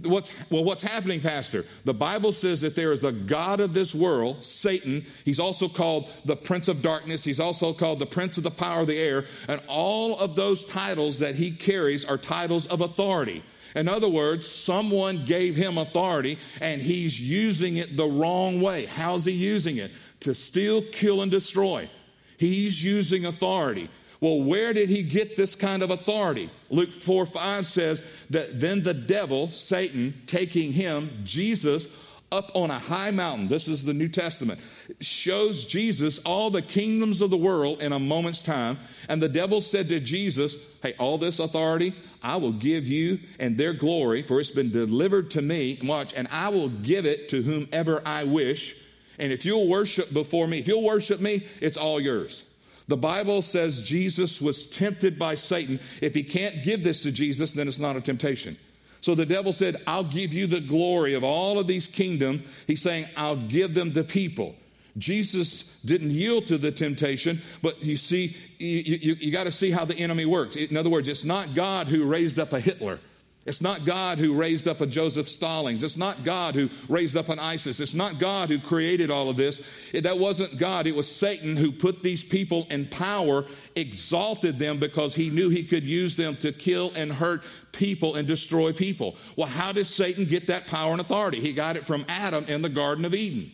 What's, 0.03 0.33
well, 0.49 0.63
what's 0.63 0.83
happening, 0.83 1.19
Pastor? 1.19 1.65
The 1.83 1.93
Bible 1.93 2.31
says 2.31 2.61
that 2.61 2.75
there 2.75 2.93
is 2.93 3.03
a 3.03 3.11
God 3.11 3.59
of 3.59 3.73
this 3.73 3.93
world, 3.93 4.45
Satan. 4.45 5.05
He's 5.25 5.39
also 5.39 5.67
called 5.67 6.09
the 6.23 6.37
Prince 6.37 6.69
of 6.69 6.81
Darkness. 6.81 7.25
He's 7.25 7.39
also 7.39 7.73
called 7.73 7.99
the 7.99 8.05
Prince 8.05 8.37
of 8.37 8.43
the 8.43 8.51
Power 8.51 8.81
of 8.81 8.87
the 8.87 8.97
Air. 8.97 9.25
And 9.49 9.61
all 9.67 10.17
of 10.17 10.35
those 10.37 10.63
titles 10.63 11.19
that 11.19 11.35
he 11.35 11.51
carries 11.51 12.05
are 12.05 12.17
titles 12.17 12.65
of 12.67 12.79
authority. 12.79 13.43
In 13.75 13.89
other 13.89 14.07
words, 14.07 14.47
someone 14.47 15.25
gave 15.25 15.55
him 15.55 15.77
authority 15.77 16.39
and 16.61 16.81
he's 16.81 17.19
using 17.19 17.77
it 17.77 17.97
the 17.97 18.07
wrong 18.07 18.61
way. 18.61 18.85
How's 18.85 19.25
he 19.25 19.33
using 19.33 19.77
it? 19.77 19.91
To 20.21 20.33
steal, 20.33 20.81
kill, 20.81 21.21
and 21.21 21.29
destroy. 21.29 21.89
He's 22.37 22.83
using 22.83 23.25
authority. 23.25 23.89
Well, 24.21 24.41
where 24.41 24.73
did 24.73 24.89
he 24.89 25.03
get 25.03 25.35
this 25.35 25.55
kind 25.55 25.83
of 25.83 25.91
authority? 25.91 26.49
Luke 26.69 26.91
4 26.91 27.25
5 27.25 27.65
says 27.65 28.25
that 28.29 28.59
then 28.59 28.83
the 28.83 28.93
devil, 28.93 29.49
Satan, 29.51 30.21
taking 30.27 30.73
him, 30.73 31.09
Jesus, 31.23 31.87
up 32.31 32.51
on 32.55 32.69
a 32.69 32.79
high 32.79 33.11
mountain. 33.11 33.47
This 33.47 33.67
is 33.67 33.83
the 33.83 33.93
New 33.93 34.07
Testament. 34.07 34.59
Shows 34.99 35.65
Jesus 35.65 36.19
all 36.19 36.51
the 36.51 36.61
kingdoms 36.61 37.21
of 37.21 37.29
the 37.29 37.37
world 37.37 37.81
in 37.81 37.91
a 37.91 37.99
moment's 37.99 38.43
time. 38.43 38.77
And 39.07 39.21
the 39.21 39.29
devil 39.29 39.61
said 39.61 39.89
to 39.89 39.99
Jesus, 39.99 40.55
Hey, 40.81 40.93
all 40.99 41.17
this 41.17 41.39
authority 41.39 41.93
I 42.21 42.35
will 42.35 42.51
give 42.51 42.87
you 42.87 43.19
and 43.39 43.57
their 43.57 43.73
glory, 43.73 44.21
for 44.23 44.39
it's 44.39 44.51
been 44.51 44.71
delivered 44.71 45.31
to 45.31 45.41
me. 45.41 45.79
Watch, 45.83 46.13
and 46.13 46.27
I 46.31 46.49
will 46.49 46.69
give 46.69 47.05
it 47.05 47.29
to 47.29 47.41
whomever 47.41 48.01
I 48.05 48.25
wish. 48.25 48.75
And 49.17 49.31
if 49.31 49.45
you'll 49.45 49.67
worship 49.67 50.13
before 50.13 50.47
me, 50.47 50.59
if 50.59 50.67
you'll 50.67 50.83
worship 50.83 51.19
me, 51.19 51.45
it's 51.61 51.77
all 51.77 51.99
yours. 51.99 52.43
The 52.89 52.97
Bible 52.97 53.43
says 53.43 53.83
Jesus 53.83 54.41
was 54.41 54.67
tempted 54.67 55.19
by 55.19 55.35
Satan. 55.35 55.79
If 56.01 56.15
he 56.15 56.23
can't 56.23 56.63
give 56.63 56.83
this 56.83 57.03
to 57.03 57.11
Jesus, 57.11 57.53
then 57.53 57.67
it's 57.67 57.77
not 57.77 57.95
a 57.95 58.01
temptation. 58.01 58.57
So 59.01 59.13
the 59.13 59.27
devil 59.27 59.53
said, 59.53 59.81
I'll 59.85 60.03
give 60.03 60.33
you 60.33 60.47
the 60.47 60.59
glory 60.59 61.13
of 61.13 61.23
all 61.23 61.59
of 61.59 61.67
these 61.67 61.87
kingdoms. 61.87 62.41
He's 62.65 62.81
saying, 62.81 63.05
I'll 63.15 63.35
give 63.35 63.75
them 63.75 63.93
to 63.93 64.03
people. 64.03 64.55
Jesus 64.97 65.79
didn't 65.83 66.09
yield 66.09 66.47
to 66.47 66.57
the 66.57 66.71
temptation, 66.71 67.39
but 67.61 67.79
you 67.83 67.95
see, 67.95 68.35
you, 68.57 68.79
you, 68.79 69.13
you 69.19 69.31
got 69.31 69.43
to 69.43 69.51
see 69.51 69.69
how 69.69 69.85
the 69.85 69.95
enemy 69.95 70.25
works. 70.25 70.55
In 70.55 70.75
other 70.75 70.89
words, 70.89 71.07
it's 71.07 71.23
not 71.23 71.53
God 71.53 71.87
who 71.87 72.05
raised 72.05 72.39
up 72.39 72.53
a 72.53 72.59
Hitler. 72.59 72.99
It's 73.49 73.63
not 73.63 73.83
God 73.83 74.19
who 74.19 74.35
raised 74.35 74.67
up 74.67 74.79
a 74.79 74.85
Joseph 74.85 75.27
Stalin. 75.27 75.83
It's 75.83 75.97
not 75.97 76.23
God 76.23 76.53
who 76.53 76.69
raised 76.87 77.17
up 77.17 77.29
an 77.29 77.39
ISIS. 77.39 77.79
It's 77.79 77.95
not 77.95 78.19
God 78.19 78.49
who 78.49 78.59
created 78.59 79.09
all 79.09 79.27
of 79.27 79.37
this. 79.37 79.67
That 79.91 80.19
wasn't 80.19 80.59
God. 80.59 80.85
It 80.85 80.95
was 80.95 81.11
Satan 81.11 81.57
who 81.57 81.71
put 81.71 82.03
these 82.03 82.23
people 82.23 82.67
in 82.69 82.85
power, 82.85 83.47
exalted 83.75 84.59
them 84.59 84.77
because 84.77 85.15
he 85.15 85.31
knew 85.31 85.49
he 85.49 85.63
could 85.63 85.83
use 85.83 86.15
them 86.15 86.35
to 86.37 86.51
kill 86.51 86.91
and 86.95 87.11
hurt 87.11 87.43
people 87.71 88.13
and 88.13 88.27
destroy 88.27 88.71
people. 88.71 89.15
Well, 89.35 89.47
how 89.47 89.71
did 89.71 89.87
Satan 89.87 90.25
get 90.25 90.45
that 90.45 90.67
power 90.67 90.91
and 90.91 91.01
authority? 91.01 91.39
He 91.39 91.51
got 91.51 91.75
it 91.75 91.87
from 91.87 92.05
Adam 92.07 92.45
in 92.45 92.61
the 92.61 92.69
Garden 92.69 93.03
of 93.03 93.15
Eden. 93.15 93.51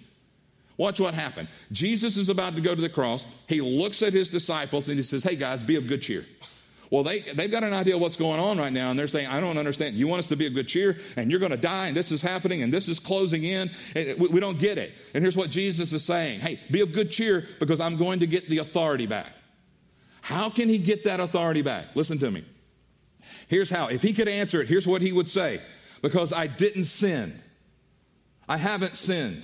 Watch 0.75 0.99
what 0.99 1.13
happened. 1.13 1.47
Jesus 1.71 2.17
is 2.17 2.27
about 2.27 2.55
to 2.55 2.61
go 2.61 2.75
to 2.75 2.81
the 2.81 2.89
cross. 2.89 3.25
He 3.47 3.61
looks 3.61 4.01
at 4.01 4.11
his 4.11 4.27
disciples 4.27 4.89
and 4.89 4.97
he 4.97 5.03
says, 5.03 5.23
Hey 5.23 5.37
guys, 5.37 5.63
be 5.63 5.77
of 5.77 5.87
good 5.87 6.01
cheer. 6.01 6.25
Well, 6.91 7.03
they, 7.03 7.21
they've 7.21 7.51
got 7.51 7.63
an 7.63 7.73
idea 7.73 7.95
of 7.95 8.01
what's 8.01 8.17
going 8.17 8.39
on 8.39 8.57
right 8.57 8.71
now, 8.71 8.89
and 8.89 8.99
they're 8.99 9.07
saying, 9.07 9.27
I 9.27 9.39
don't 9.39 9.57
understand. 9.57 9.95
You 9.95 10.07
want 10.07 10.19
us 10.19 10.27
to 10.27 10.35
be 10.35 10.45
a 10.45 10.49
good 10.49 10.67
cheer, 10.67 10.97
and 11.15 11.31
you're 11.31 11.39
going 11.39 11.51
to 11.51 11.57
die, 11.57 11.87
and 11.87 11.97
this 11.97 12.11
is 12.11 12.21
happening, 12.21 12.61
and 12.61 12.73
this 12.73 12.87
is 12.87 12.99
closing 12.99 13.43
in, 13.43 13.71
and 13.95 14.19
we, 14.19 14.27
we 14.29 14.39
don't 14.39 14.59
get 14.59 14.77
it. 14.77 14.93
And 15.13 15.23
here's 15.23 15.37
what 15.37 15.49
Jesus 15.49 15.93
is 15.93 16.03
saying 16.03 16.41
Hey, 16.41 16.59
be 16.69 16.81
of 16.81 16.93
good 16.93 17.11
cheer 17.11 17.47
because 17.59 17.79
I'm 17.79 17.97
going 17.97 18.19
to 18.19 18.27
get 18.27 18.47
the 18.47 18.59
authority 18.59 19.07
back. 19.07 19.33
How 20.21 20.49
can 20.49 20.69
he 20.69 20.77
get 20.77 21.03
that 21.03 21.19
authority 21.19 21.61
back? 21.61 21.95
Listen 21.95 22.17
to 22.19 22.31
me. 22.31 22.43
Here's 23.47 23.69
how. 23.69 23.87
If 23.89 24.01
he 24.01 24.13
could 24.13 24.27
answer 24.27 24.61
it, 24.61 24.67
here's 24.67 24.87
what 24.87 25.01
he 25.01 25.11
would 25.11 25.29
say 25.29 25.61
Because 26.01 26.33
I 26.33 26.47
didn't 26.47 26.85
sin, 26.85 27.39
I 28.47 28.57
haven't 28.57 28.95
sinned. 28.95 29.43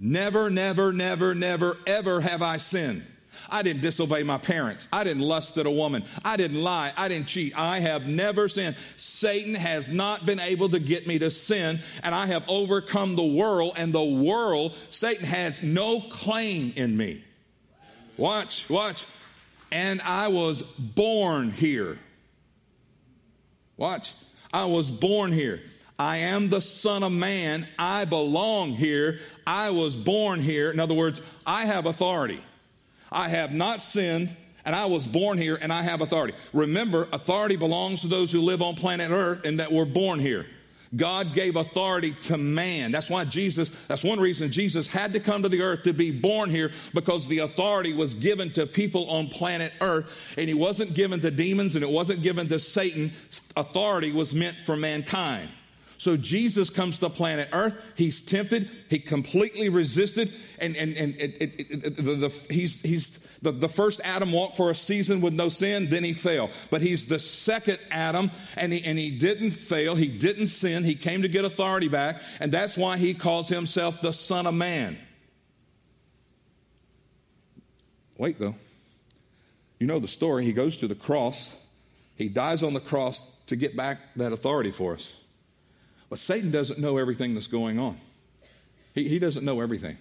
Never, 0.00 0.48
never, 0.48 0.92
never, 0.92 1.34
never, 1.34 1.76
ever 1.86 2.20
have 2.20 2.40
I 2.40 2.58
sinned. 2.58 3.04
I 3.50 3.62
didn't 3.62 3.82
disobey 3.82 4.22
my 4.22 4.38
parents. 4.38 4.88
I 4.92 5.04
didn't 5.04 5.22
lust 5.22 5.56
at 5.58 5.66
a 5.66 5.70
woman. 5.70 6.04
I 6.24 6.36
didn't 6.36 6.62
lie. 6.62 6.92
I 6.96 7.08
didn't 7.08 7.28
cheat. 7.28 7.58
I 7.58 7.80
have 7.80 8.06
never 8.06 8.48
sinned. 8.48 8.76
Satan 8.96 9.54
has 9.54 9.88
not 9.88 10.26
been 10.26 10.40
able 10.40 10.68
to 10.70 10.78
get 10.78 11.06
me 11.06 11.18
to 11.18 11.30
sin, 11.30 11.80
and 12.02 12.14
I 12.14 12.26
have 12.26 12.44
overcome 12.48 13.16
the 13.16 13.24
world, 13.24 13.74
and 13.76 13.92
the 13.92 14.04
world, 14.04 14.76
Satan 14.90 15.24
has 15.26 15.62
no 15.62 16.00
claim 16.00 16.72
in 16.76 16.96
me. 16.96 17.24
Watch, 18.16 18.68
watch. 18.68 19.06
And 19.70 20.00
I 20.02 20.28
was 20.28 20.62
born 20.62 21.50
here. 21.52 21.98
Watch. 23.76 24.14
I 24.52 24.64
was 24.64 24.90
born 24.90 25.32
here. 25.32 25.60
I 25.98 26.18
am 26.18 26.48
the 26.48 26.60
Son 26.60 27.02
of 27.02 27.12
Man. 27.12 27.66
I 27.78 28.04
belong 28.04 28.70
here. 28.70 29.20
I 29.46 29.70
was 29.70 29.96
born 29.96 30.40
here. 30.40 30.70
In 30.70 30.80
other 30.80 30.94
words, 30.94 31.20
I 31.46 31.66
have 31.66 31.86
authority. 31.86 32.40
I 33.10 33.28
have 33.28 33.52
not 33.52 33.80
sinned, 33.80 34.34
and 34.64 34.74
I 34.74 34.86
was 34.86 35.06
born 35.06 35.38
here, 35.38 35.58
and 35.60 35.72
I 35.72 35.82
have 35.82 36.00
authority. 36.00 36.34
Remember, 36.52 37.08
authority 37.12 37.56
belongs 37.56 38.02
to 38.02 38.08
those 38.08 38.32
who 38.32 38.40
live 38.40 38.62
on 38.62 38.74
planet 38.74 39.10
Earth 39.10 39.44
and 39.44 39.60
that 39.60 39.72
were 39.72 39.86
born 39.86 40.20
here. 40.20 40.46
God 40.96 41.34
gave 41.34 41.56
authority 41.56 42.12
to 42.22 42.38
man. 42.38 42.92
That's 42.92 43.10
why 43.10 43.24
Jesus, 43.24 43.68
that's 43.86 44.02
one 44.02 44.18
reason 44.18 44.50
Jesus 44.50 44.86
had 44.86 45.12
to 45.12 45.20
come 45.20 45.42
to 45.42 45.48
the 45.48 45.62
earth 45.62 45.82
to 45.82 45.92
be 45.92 46.10
born 46.10 46.48
here 46.50 46.72
because 46.94 47.26
the 47.26 47.40
authority 47.40 47.92
was 47.92 48.14
given 48.14 48.50
to 48.52 48.66
people 48.66 49.10
on 49.10 49.28
planet 49.28 49.72
earth 49.80 50.34
and 50.38 50.48
he 50.48 50.54
wasn't 50.54 50.94
given 50.94 51.20
to 51.20 51.30
demons 51.30 51.74
and 51.74 51.84
it 51.84 51.90
wasn't 51.90 52.22
given 52.22 52.48
to 52.48 52.58
Satan. 52.58 53.12
Authority 53.56 54.12
was 54.12 54.32
meant 54.32 54.56
for 54.56 54.76
mankind. 54.76 55.50
So 55.98 56.16
Jesus 56.16 56.70
comes 56.70 57.00
to 57.00 57.10
planet 57.10 57.48
Earth. 57.52 57.92
He's 57.96 58.22
tempted. 58.22 58.68
He 58.88 59.00
completely 59.00 59.68
resisted. 59.68 60.32
And, 60.60 60.76
and, 60.76 60.96
and 60.96 61.14
it, 61.16 61.36
it, 61.40 61.70
it, 61.70 61.96
the, 61.96 62.02
the, 62.14 62.46
he's, 62.50 62.80
he's 62.82 63.36
the, 63.40 63.50
the 63.50 63.68
first 63.68 64.00
Adam 64.04 64.30
walked 64.30 64.56
for 64.56 64.70
a 64.70 64.76
season 64.76 65.20
with 65.20 65.34
no 65.34 65.48
sin, 65.48 65.90
then 65.90 66.04
he 66.04 66.12
fell. 66.12 66.50
But 66.70 66.82
he's 66.82 67.06
the 67.06 67.18
second 67.18 67.80
Adam, 67.90 68.30
and 68.56 68.72
he, 68.72 68.84
and 68.84 68.96
he 68.96 69.18
didn't 69.18 69.50
fail. 69.50 69.96
He 69.96 70.06
didn't 70.06 70.48
sin. 70.48 70.84
He 70.84 70.94
came 70.94 71.22
to 71.22 71.28
get 71.28 71.44
authority 71.44 71.88
back. 71.88 72.20
And 72.38 72.52
that's 72.52 72.76
why 72.76 72.96
he 72.96 73.12
calls 73.12 73.48
himself 73.48 74.00
the 74.00 74.12
Son 74.12 74.46
of 74.46 74.54
Man. 74.54 74.96
Wait, 78.16 78.38
though. 78.38 78.54
You 79.80 79.88
know 79.88 79.98
the 79.98 80.08
story. 80.08 80.44
He 80.44 80.52
goes 80.52 80.76
to 80.78 80.86
the 80.86 80.94
cross, 80.94 81.60
he 82.16 82.28
dies 82.28 82.62
on 82.62 82.72
the 82.72 82.80
cross 82.80 83.20
to 83.46 83.56
get 83.56 83.76
back 83.76 83.98
that 84.16 84.32
authority 84.32 84.70
for 84.70 84.94
us. 84.94 85.16
But 86.10 86.18
Satan 86.18 86.50
doesn't 86.50 86.78
know 86.78 86.96
everything 86.96 87.34
that's 87.34 87.46
going 87.46 87.78
on. 87.78 87.98
He, 88.94 89.08
he 89.08 89.18
doesn't 89.18 89.44
know 89.44 89.60
everything. 89.60 89.98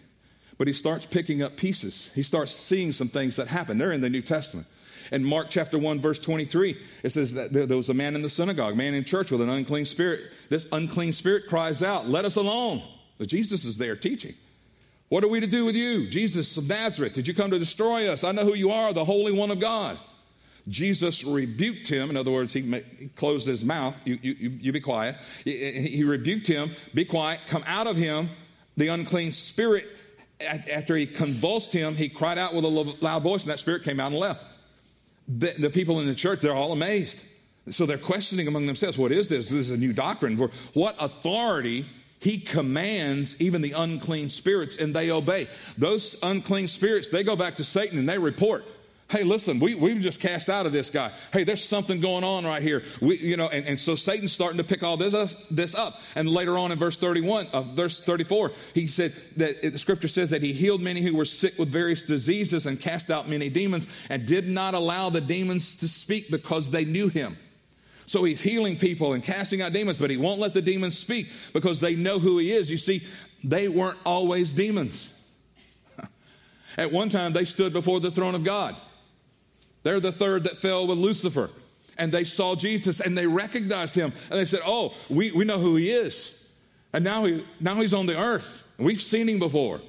But 0.57 0.67
he 0.67 0.73
starts 0.73 1.05
picking 1.05 1.41
up 1.41 1.57
pieces. 1.57 2.09
He 2.15 2.23
starts 2.23 2.51
seeing 2.51 2.91
some 2.91 3.09
things 3.09 3.35
that 3.35 3.47
happen. 3.47 3.77
They're 3.77 3.91
in 3.91 4.01
the 4.01 4.09
New 4.09 4.21
Testament. 4.21 4.67
In 5.11 5.23
Mark 5.23 5.47
chapter 5.49 5.77
1, 5.77 6.01
verse 6.01 6.19
23, 6.19 6.77
it 7.03 7.11
says 7.11 7.33
that 7.35 7.53
there, 7.53 7.65
there 7.65 7.77
was 7.77 7.89
a 7.89 7.93
man 7.93 8.15
in 8.15 8.21
the 8.21 8.29
synagogue, 8.29 8.75
man 8.75 8.93
in 8.93 9.03
church 9.03 9.31
with 9.31 9.41
an 9.41 9.49
unclean 9.49 9.85
spirit. 9.85 10.21
This 10.49 10.67
unclean 10.71 11.13
spirit 11.13 11.47
cries 11.47 11.81
out, 11.81 12.09
Let 12.09 12.25
us 12.25 12.35
alone. 12.35 12.81
But 13.17 13.27
Jesus 13.27 13.63
is 13.65 13.77
there 13.77 13.95
teaching. 13.95 14.35
What 15.09 15.23
are 15.23 15.29
we 15.29 15.39
to 15.39 15.47
do 15.47 15.63
with 15.63 15.75
you? 15.75 16.09
Jesus 16.09 16.57
of 16.57 16.67
Nazareth, 16.67 17.13
did 17.13 17.27
you 17.27 17.33
come 17.33 17.51
to 17.51 17.59
destroy 17.59 18.09
us? 18.09 18.23
I 18.23 18.33
know 18.33 18.43
who 18.43 18.55
you 18.55 18.71
are, 18.71 18.91
the 18.91 19.05
Holy 19.05 19.31
One 19.31 19.51
of 19.51 19.59
God. 19.59 19.97
Jesus 20.67 21.23
rebuked 21.23 21.87
him. 21.87 22.09
In 22.09 22.17
other 22.17 22.31
words, 22.31 22.53
he, 22.53 22.81
closed 23.15 23.47
his 23.47 23.63
mouth. 23.63 23.99
You, 24.05 24.19
you, 24.21 24.49
you 24.61 24.71
be 24.71 24.81
quiet. 24.81 25.15
He, 25.43 26.03
rebuked 26.03 26.47
him. 26.47 26.71
Be 26.93 27.05
quiet. 27.05 27.39
Come 27.47 27.63
out 27.65 27.87
of 27.87 27.95
him. 27.95 28.29
The 28.75 28.89
unclean 28.89 29.31
spirit, 29.31 29.85
after 30.39 30.95
he 30.95 31.07
convulsed 31.07 31.73
him, 31.73 31.95
he 31.95 32.09
cried 32.09 32.37
out 32.37 32.53
with 32.53 32.65
a 32.65 32.67
loud 32.67 33.23
voice, 33.23 33.43
and 33.43 33.51
that 33.51 33.59
spirit 33.59 33.83
came 33.83 33.99
out 33.99 34.11
and 34.11 34.19
left. 34.19 34.43
The, 35.27 35.53
the 35.57 35.69
people 35.69 35.99
in 35.99 36.07
the 36.07 36.15
church, 36.15 36.41
they're 36.41 36.53
all 36.53 36.73
amazed. 36.73 37.19
So 37.69 37.85
they're 37.85 37.97
questioning 37.97 38.47
among 38.47 38.67
themselves 38.67 38.97
what 38.97 39.11
is 39.11 39.27
this? 39.27 39.49
This 39.49 39.59
is 39.59 39.71
a 39.71 39.77
new 39.77 39.93
doctrine. 39.93 40.37
What 40.37 40.95
authority 40.99 41.85
he 42.19 42.39
commands 42.39 43.39
even 43.39 43.61
the 43.61 43.73
unclean 43.73 44.29
spirits 44.29 44.77
and 44.77 44.95
they 44.95 45.11
obey. 45.11 45.47
Those 45.77 46.17
unclean 46.23 46.67
spirits, 46.67 47.09
they 47.09 47.23
go 47.23 47.35
back 47.35 47.57
to 47.57 47.63
Satan 47.63 47.99
and 47.99 48.09
they 48.09 48.17
report. 48.17 48.65
Hey, 49.09 49.23
listen, 49.23 49.61
we, 49.61 49.73
we've 49.73 50.01
just 50.01 50.19
cast 50.19 50.49
out 50.49 50.65
of 50.65 50.73
this 50.73 50.89
guy. 50.89 51.11
Hey, 51.31 51.45
there's 51.45 51.63
something 51.63 52.01
going 52.01 52.25
on 52.25 52.43
right 52.43 52.61
here. 52.61 52.83
We, 52.99 53.17
you 53.17 53.37
know, 53.37 53.47
and, 53.47 53.65
and 53.65 53.79
so 53.79 53.95
Satan's 53.95 54.33
starting 54.33 54.57
to 54.57 54.65
pick 54.65 54.83
all 54.83 54.97
this, 54.97 55.13
uh, 55.13 55.29
this 55.49 55.75
up. 55.75 55.97
And 56.15 56.27
later 56.27 56.57
on 56.57 56.73
in 56.73 56.77
verse 56.77 56.97
31, 56.97 57.47
uh, 57.53 57.61
verse 57.61 58.03
34, 58.03 58.51
he 58.73 58.87
said 58.87 59.13
that 59.37 59.61
the 59.61 59.79
scripture 59.79 60.09
says 60.09 60.31
that 60.31 60.43
he 60.43 60.51
healed 60.51 60.81
many 60.81 61.01
who 61.01 61.15
were 61.15 61.23
sick 61.23 61.57
with 61.57 61.69
various 61.69 62.03
diseases 62.03 62.65
and 62.65 62.81
cast 62.81 63.09
out 63.09 63.29
many 63.29 63.49
demons 63.49 63.87
and 64.09 64.25
did 64.25 64.45
not 64.45 64.73
allow 64.73 65.09
the 65.09 65.21
demons 65.21 65.77
to 65.77 65.87
speak 65.87 66.29
because 66.29 66.69
they 66.69 66.83
knew 66.83 67.07
him. 67.07 67.37
So 68.07 68.25
he's 68.25 68.41
healing 68.41 68.75
people 68.75 69.13
and 69.13 69.23
casting 69.23 69.61
out 69.61 69.71
demons, 69.71 69.99
but 69.99 70.09
he 70.09 70.17
won't 70.17 70.41
let 70.41 70.53
the 70.53 70.61
demons 70.61 70.97
speak 70.97 71.31
because 71.53 71.79
they 71.79 71.95
know 71.95 72.19
who 72.19 72.39
he 72.39 72.51
is. 72.51 72.69
You 72.69 72.77
see, 72.77 73.03
they 73.41 73.69
weren't 73.69 73.97
always 74.05 74.51
demons. 74.51 75.13
At 76.77 76.91
one 76.91 77.07
time, 77.07 77.31
they 77.31 77.45
stood 77.45 77.71
before 77.71 78.01
the 78.01 78.11
throne 78.11 78.35
of 78.35 78.43
God. 78.43 78.75
They're 79.87 80.01
the 80.01 80.11
third 80.11 80.43
that 80.43 80.57
fell 80.57 80.85
with 80.85 80.97
Lucifer. 80.97 81.49
And 81.97 82.11
they 82.11 82.25
saw 82.25 82.55
Jesus 82.55 82.99
and 82.99 83.17
they 83.17 83.25
recognized 83.25 83.95
him. 83.95 84.11
And 84.29 84.37
they 84.37 84.43
said, 84.43 84.59
Oh, 84.65 84.93
we, 85.09 85.31
we 85.31 85.45
know 85.45 85.59
who 85.59 85.77
he 85.77 85.91
is. 85.91 86.45
And 86.91 87.05
now, 87.05 87.23
he, 87.23 87.45
now 87.61 87.75
he's 87.75 87.93
on 87.93 88.05
the 88.05 88.19
earth. 88.19 88.67
We've 88.77 89.01
seen 89.01 89.29
him 89.29 89.39
before. 89.39 89.79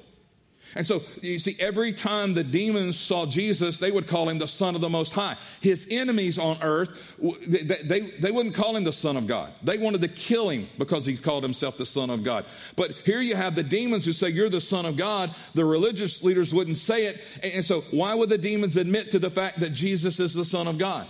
And 0.75 0.85
so 0.85 1.01
you 1.21 1.39
see, 1.39 1.55
every 1.59 1.93
time 1.93 2.35
the 2.35 2.43
demons 2.43 2.97
saw 2.97 3.25
Jesus, 3.25 3.79
they 3.79 3.89
would 3.89 4.07
call 4.07 4.29
him 4.29 4.37
the 4.37 4.47
Son 4.47 4.75
of 4.75 4.81
the 4.81 4.89
Most 4.89 5.13
High. 5.13 5.35
His 5.61 5.87
enemies 5.89 6.37
on 6.37 6.57
earth, 6.61 7.15
they, 7.47 7.63
they, 7.63 7.99
they, 8.11 8.31
wouldn't 8.31 8.53
call 8.53 8.75
him 8.75 8.83
the 8.83 8.93
Son 8.93 9.17
of 9.17 9.25
God. 9.25 9.51
They 9.63 9.79
wanted 9.79 10.01
to 10.01 10.07
kill 10.07 10.49
him 10.49 10.67
because 10.77 11.07
he 11.07 11.17
called 11.17 11.43
himself 11.43 11.77
the 11.77 11.87
Son 11.87 12.11
of 12.11 12.23
God. 12.23 12.45
But 12.75 12.91
here 12.91 13.21
you 13.21 13.35
have 13.35 13.55
the 13.55 13.63
demons 13.63 14.05
who 14.05 14.13
say, 14.13 14.29
You're 14.29 14.49
the 14.49 14.61
Son 14.61 14.85
of 14.85 14.95
God. 14.95 15.33
The 15.55 15.65
religious 15.65 16.23
leaders 16.23 16.53
wouldn't 16.53 16.77
say 16.77 17.07
it. 17.07 17.25
And 17.43 17.65
so, 17.65 17.81
why 17.91 18.13
would 18.13 18.29
the 18.29 18.37
demons 18.37 18.77
admit 18.77 19.11
to 19.11 19.19
the 19.19 19.31
fact 19.31 19.59
that 19.61 19.71
Jesus 19.71 20.19
is 20.19 20.35
the 20.35 20.45
Son 20.45 20.67
of 20.67 20.77
God? 20.77 21.07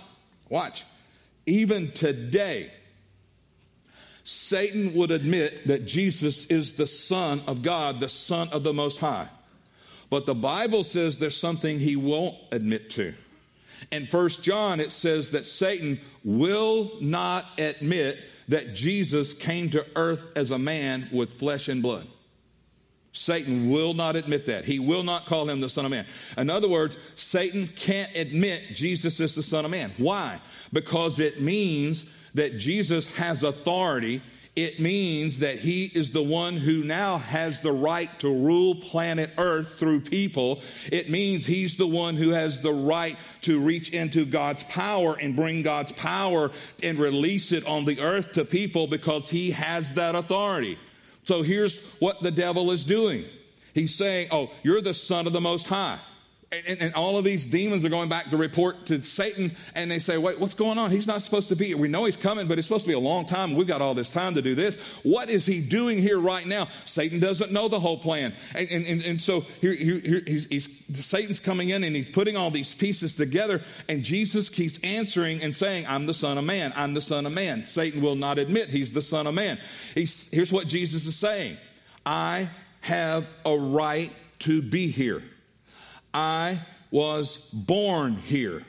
Watch. 0.48 0.84
Even 1.44 1.92
today, 1.92 2.72
Satan 4.24 4.94
would 4.94 5.10
admit 5.10 5.66
that 5.66 5.86
Jesus 5.86 6.46
is 6.46 6.74
the 6.74 6.86
Son 6.86 7.42
of 7.46 7.62
God, 7.62 8.00
the 8.00 8.08
Son 8.08 8.48
of 8.52 8.62
the 8.64 8.72
Most 8.72 9.00
High. 9.00 9.28
But 10.10 10.26
the 10.26 10.34
Bible 10.34 10.82
says 10.82 11.18
there's 11.18 11.36
something 11.36 11.78
he 11.78 11.96
won't 11.96 12.36
admit 12.50 12.90
to. 12.90 13.14
In 13.92 14.06
First 14.06 14.42
John, 14.42 14.80
it 14.80 14.92
says 14.92 15.30
that 15.30 15.46
Satan 15.46 16.00
will 16.24 16.90
not 17.00 17.46
admit 17.58 18.18
that 18.48 18.74
Jesus 18.74 19.32
came 19.32 19.70
to 19.70 19.86
earth 19.96 20.26
as 20.36 20.50
a 20.50 20.58
man 20.58 21.08
with 21.12 21.32
flesh 21.32 21.68
and 21.68 21.80
blood. 21.80 22.06
Satan 23.12 23.70
will 23.70 23.94
not 23.94 24.16
admit 24.16 24.46
that. 24.46 24.64
He 24.64 24.78
will 24.78 25.02
not 25.02 25.26
call 25.26 25.48
him 25.48 25.60
the 25.60 25.70
Son 25.70 25.84
of 25.84 25.90
Man. 25.90 26.06
In 26.36 26.50
other 26.50 26.68
words, 26.68 26.98
Satan 27.16 27.66
can't 27.68 28.14
admit 28.14 28.62
Jesus 28.74 29.18
is 29.18 29.34
the 29.34 29.42
Son 29.42 29.64
of 29.64 29.70
Man. 29.70 29.90
Why? 29.96 30.40
Because 30.72 31.18
it 31.18 31.40
means 31.40 32.12
that 32.34 32.58
Jesus 32.58 33.14
has 33.16 33.42
authority 33.42 34.22
it 34.64 34.78
means 34.78 35.38
that 35.38 35.58
he 35.58 35.86
is 35.86 36.10
the 36.10 36.22
one 36.22 36.56
who 36.56 36.84
now 36.84 37.18
has 37.18 37.60
the 37.60 37.72
right 37.72 38.10
to 38.20 38.28
rule 38.28 38.74
planet 38.74 39.30
Earth 39.38 39.78
through 39.78 40.00
people. 40.00 40.60
It 40.92 41.08
means 41.08 41.46
he's 41.46 41.76
the 41.76 41.86
one 41.86 42.16
who 42.16 42.30
has 42.30 42.60
the 42.60 42.72
right 42.72 43.16
to 43.42 43.60
reach 43.60 43.90
into 43.90 44.26
God's 44.26 44.64
power 44.64 45.16
and 45.18 45.34
bring 45.34 45.62
God's 45.62 45.92
power 45.92 46.50
and 46.82 46.98
release 46.98 47.52
it 47.52 47.66
on 47.66 47.84
the 47.84 48.00
earth 48.00 48.32
to 48.32 48.44
people 48.44 48.86
because 48.86 49.30
he 49.30 49.52
has 49.52 49.94
that 49.94 50.14
authority. 50.14 50.78
So 51.24 51.42
here's 51.42 51.94
what 51.96 52.22
the 52.22 52.30
devil 52.30 52.70
is 52.70 52.84
doing. 52.84 53.24
He's 53.72 53.94
saying, 53.94 54.28
Oh, 54.30 54.50
you're 54.62 54.82
the 54.82 54.94
son 54.94 55.26
of 55.26 55.32
the 55.32 55.40
Most 55.40 55.68
High. 55.68 55.98
And, 56.52 56.82
and, 56.82 56.94
all 56.94 57.16
of 57.16 57.22
these 57.22 57.46
demons 57.46 57.84
are 57.84 57.88
going 57.90 58.08
back 58.08 58.30
to 58.30 58.36
report 58.36 58.86
to 58.86 59.00
Satan, 59.02 59.52
and 59.76 59.88
they 59.88 60.00
say, 60.00 60.18
Wait, 60.18 60.40
what's 60.40 60.56
going 60.56 60.78
on? 60.78 60.90
He's 60.90 61.06
not 61.06 61.22
supposed 61.22 61.48
to 61.50 61.54
be 61.54 61.66
here. 61.66 61.76
We 61.76 61.86
know 61.86 62.06
he's 62.06 62.16
coming, 62.16 62.48
but 62.48 62.58
it's 62.58 62.66
supposed 62.66 62.86
to 62.86 62.88
be 62.88 62.94
a 62.94 62.98
long 62.98 63.24
time. 63.24 63.54
We've 63.54 63.68
got 63.68 63.80
all 63.80 63.94
this 63.94 64.10
time 64.10 64.34
to 64.34 64.42
do 64.42 64.56
this. 64.56 64.74
What 65.04 65.30
is 65.30 65.46
he 65.46 65.60
doing 65.60 65.98
here 65.98 66.18
right 66.18 66.44
now? 66.44 66.66
Satan 66.86 67.20
doesn't 67.20 67.52
know 67.52 67.68
the 67.68 67.78
whole 67.78 67.98
plan. 67.98 68.34
And, 68.52 68.68
and, 68.68 69.00
and 69.00 69.22
so 69.22 69.42
here, 69.60 69.72
here, 69.72 70.00
here 70.00 70.22
he's, 70.26 70.46
he's, 70.46 71.06
Satan's 71.06 71.38
coming 71.38 71.68
in 71.68 71.84
and 71.84 71.94
he's 71.94 72.10
putting 72.10 72.36
all 72.36 72.50
these 72.50 72.74
pieces 72.74 73.14
together, 73.14 73.62
and 73.88 74.02
Jesus 74.02 74.48
keeps 74.48 74.80
answering 74.82 75.44
and 75.44 75.56
saying, 75.56 75.86
I'm 75.88 76.06
the 76.06 76.14
Son 76.14 76.36
of 76.36 76.42
Man. 76.42 76.72
I'm 76.74 76.94
the 76.94 77.00
Son 77.00 77.26
of 77.26 77.34
Man. 77.36 77.68
Satan 77.68 78.02
will 78.02 78.16
not 78.16 78.40
admit 78.40 78.70
he's 78.70 78.92
the 78.92 79.02
Son 79.02 79.28
of 79.28 79.34
Man. 79.34 79.56
He's, 79.94 80.28
here's 80.32 80.52
what 80.52 80.66
Jesus 80.66 81.06
is 81.06 81.14
saying 81.14 81.58
I 82.04 82.48
have 82.80 83.30
a 83.46 83.56
right 83.56 84.10
to 84.40 84.62
be 84.62 84.88
here. 84.88 85.22
I 86.12 86.60
was 86.90 87.48
born 87.52 88.14
here. 88.14 88.62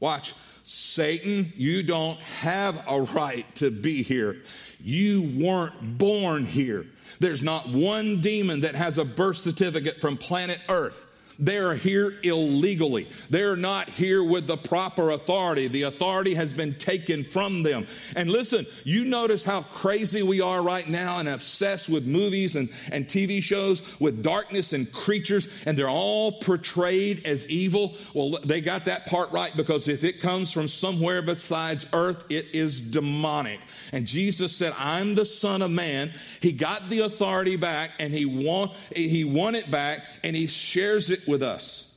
Watch. 0.00 0.34
Satan, 0.66 1.52
you 1.56 1.82
don't 1.82 2.18
have 2.18 2.82
a 2.88 3.02
right 3.02 3.44
to 3.56 3.70
be 3.70 4.02
here. 4.02 4.38
You 4.80 5.30
weren't 5.36 5.98
born 5.98 6.46
here. 6.46 6.86
There's 7.20 7.42
not 7.42 7.68
one 7.68 8.22
demon 8.22 8.62
that 8.62 8.74
has 8.74 8.96
a 8.96 9.04
birth 9.04 9.36
certificate 9.36 10.00
from 10.00 10.16
planet 10.16 10.58
Earth. 10.68 11.06
They're 11.38 11.74
here 11.74 12.14
illegally. 12.22 13.08
They're 13.30 13.56
not 13.56 13.88
here 13.88 14.22
with 14.22 14.46
the 14.46 14.56
proper 14.56 15.10
authority. 15.10 15.68
The 15.68 15.82
authority 15.82 16.34
has 16.34 16.52
been 16.52 16.74
taken 16.74 17.24
from 17.24 17.62
them. 17.62 17.86
And 18.14 18.30
listen, 18.30 18.66
you 18.84 19.04
notice 19.04 19.44
how 19.44 19.62
crazy 19.62 20.22
we 20.22 20.40
are 20.40 20.62
right 20.62 20.88
now 20.88 21.18
and 21.18 21.28
obsessed 21.28 21.88
with 21.88 22.06
movies 22.06 22.56
and, 22.56 22.68
and 22.92 23.06
TV 23.06 23.42
shows 23.42 23.98
with 24.00 24.22
darkness 24.22 24.72
and 24.72 24.90
creatures, 24.92 25.48
and 25.66 25.76
they're 25.76 25.88
all 25.88 26.32
portrayed 26.32 27.26
as 27.26 27.48
evil. 27.48 27.94
Well, 28.14 28.38
they 28.44 28.60
got 28.60 28.84
that 28.86 29.06
part 29.06 29.32
right 29.32 29.54
because 29.56 29.88
if 29.88 30.04
it 30.04 30.20
comes 30.20 30.52
from 30.52 30.68
somewhere 30.68 31.22
besides 31.22 31.86
earth, 31.92 32.24
it 32.30 32.54
is 32.54 32.80
demonic. 32.80 33.60
And 33.92 34.06
Jesus 34.06 34.54
said, 34.54 34.72
I'm 34.78 35.14
the 35.14 35.24
Son 35.24 35.62
of 35.62 35.70
Man. 35.70 36.12
He 36.40 36.52
got 36.52 36.88
the 36.88 37.00
authority 37.00 37.56
back 37.56 37.92
and 37.98 38.12
he 38.12 38.24
won, 38.24 38.70
he 38.94 39.24
won 39.24 39.54
it 39.54 39.70
back 39.70 40.04
and 40.22 40.34
he 40.34 40.46
shares 40.46 41.10
it 41.10 41.23
with 41.26 41.42
us. 41.42 41.90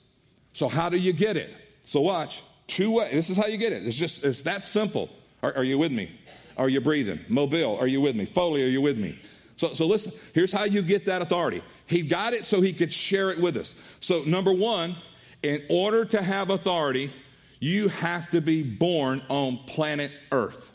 So, 0.53 0.67
how 0.67 0.89
do 0.89 0.97
you 0.97 1.13
get 1.13 1.37
it? 1.37 1.53
So, 1.85 2.01
watch. 2.01 2.41
Two 2.67 2.97
ways. 2.97 3.13
This 3.13 3.29
is 3.29 3.37
how 3.37 3.45
you 3.45 3.57
get 3.57 3.71
it. 3.71 3.85
It's 3.85 3.95
just, 3.95 4.25
it's 4.25 4.43
that 4.43 4.65
simple. 4.65 5.09
Are, 5.41 5.55
are 5.57 5.63
you 5.63 5.77
with 5.77 5.91
me? 5.91 6.11
Are 6.57 6.67
you 6.67 6.81
breathing? 6.81 7.19
Mobile, 7.29 7.77
are 7.77 7.87
you 7.87 8.01
with 8.01 8.15
me? 8.15 8.25
Foley, 8.25 8.63
are 8.63 8.67
you 8.67 8.81
with 8.81 8.97
me? 8.97 9.17
So, 9.57 9.73
so 9.73 9.87
listen, 9.87 10.11
here's 10.33 10.51
how 10.51 10.65
you 10.65 10.81
get 10.81 11.05
that 11.05 11.21
authority. 11.21 11.61
He 11.85 12.01
got 12.01 12.33
it 12.33 12.45
so 12.45 12.61
he 12.61 12.73
could 12.73 12.91
share 12.91 13.31
it 13.31 13.39
with 13.39 13.57
us. 13.57 13.73
So, 14.01 14.23
number 14.23 14.51
one, 14.53 14.95
in 15.43 15.61
order 15.69 16.05
to 16.05 16.21
have 16.21 16.49
authority, 16.49 17.11
you 17.59 17.89
have 17.89 18.29
to 18.31 18.41
be 18.41 18.63
born 18.63 19.21
on 19.29 19.57
planet 19.65 20.11
Earth. 20.31 20.71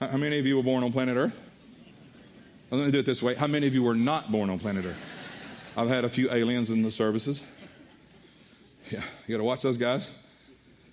How 0.00 0.16
many 0.16 0.38
of 0.38 0.46
you 0.46 0.56
were 0.56 0.62
born 0.62 0.82
on 0.82 0.92
planet 0.92 1.16
Earth? 1.16 1.40
Let 2.70 2.86
me 2.86 2.92
do 2.92 2.98
it 2.98 3.06
this 3.06 3.22
way. 3.22 3.34
How 3.34 3.46
many 3.46 3.66
of 3.66 3.74
you 3.74 3.82
were 3.82 3.94
not 3.94 4.32
born 4.32 4.50
on 4.50 4.58
planet 4.58 4.84
Earth? 4.84 4.98
I've 5.76 5.88
had 5.88 6.04
a 6.04 6.08
few 6.08 6.30
aliens 6.32 6.70
in 6.70 6.82
the 6.82 6.90
services. 6.90 7.42
Yeah, 8.90 9.02
you 9.26 9.34
got 9.34 9.38
to 9.38 9.44
watch 9.44 9.62
those 9.62 9.76
guys. 9.76 10.12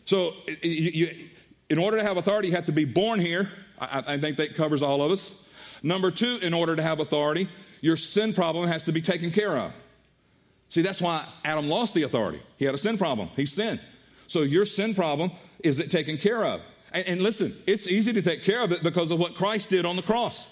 So, 0.05 0.33
you, 0.61 0.91
you, 0.93 1.27
in 1.69 1.77
order 1.77 1.97
to 1.97 2.03
have 2.03 2.17
authority, 2.17 2.49
you 2.49 2.55
have 2.55 2.65
to 2.65 2.71
be 2.71 2.85
born 2.85 3.19
here. 3.19 3.49
I, 3.79 4.03
I 4.07 4.17
think 4.17 4.37
that 4.37 4.55
covers 4.55 4.81
all 4.81 5.01
of 5.01 5.11
us. 5.11 5.47
Number 5.83 6.11
two, 6.11 6.39
in 6.41 6.53
order 6.53 6.75
to 6.75 6.81
have 6.81 6.99
authority, 6.99 7.47
your 7.81 7.97
sin 7.97 8.33
problem 8.33 8.67
has 8.67 8.85
to 8.85 8.91
be 8.91 9.01
taken 9.01 9.31
care 9.31 9.57
of. 9.57 9.73
See, 10.69 10.81
that's 10.81 11.01
why 11.01 11.25
Adam 11.43 11.67
lost 11.67 11.93
the 11.93 12.03
authority. 12.03 12.41
He 12.57 12.65
had 12.65 12.73
a 12.73 12.77
sin 12.77 12.97
problem. 12.97 13.29
He 13.35 13.45
sinned. 13.45 13.79
So 14.27 14.41
your 14.41 14.65
sin 14.65 14.95
problem 14.95 15.31
is 15.59 15.79
it 15.79 15.91
taken 15.91 16.17
care 16.17 16.45
of? 16.45 16.61
And, 16.93 17.07
and, 17.07 17.21
listen, 17.21 17.53
it's 17.67 17.87
easy 17.87 18.13
to 18.13 18.21
take 18.21 18.43
care 18.43 18.63
of 18.63 18.71
it 18.71 18.83
because 18.83 19.11
of 19.11 19.19
what 19.19 19.35
Christ 19.35 19.69
did 19.69 19.85
on 19.85 19.95
the 19.95 20.01
cross. 20.01 20.49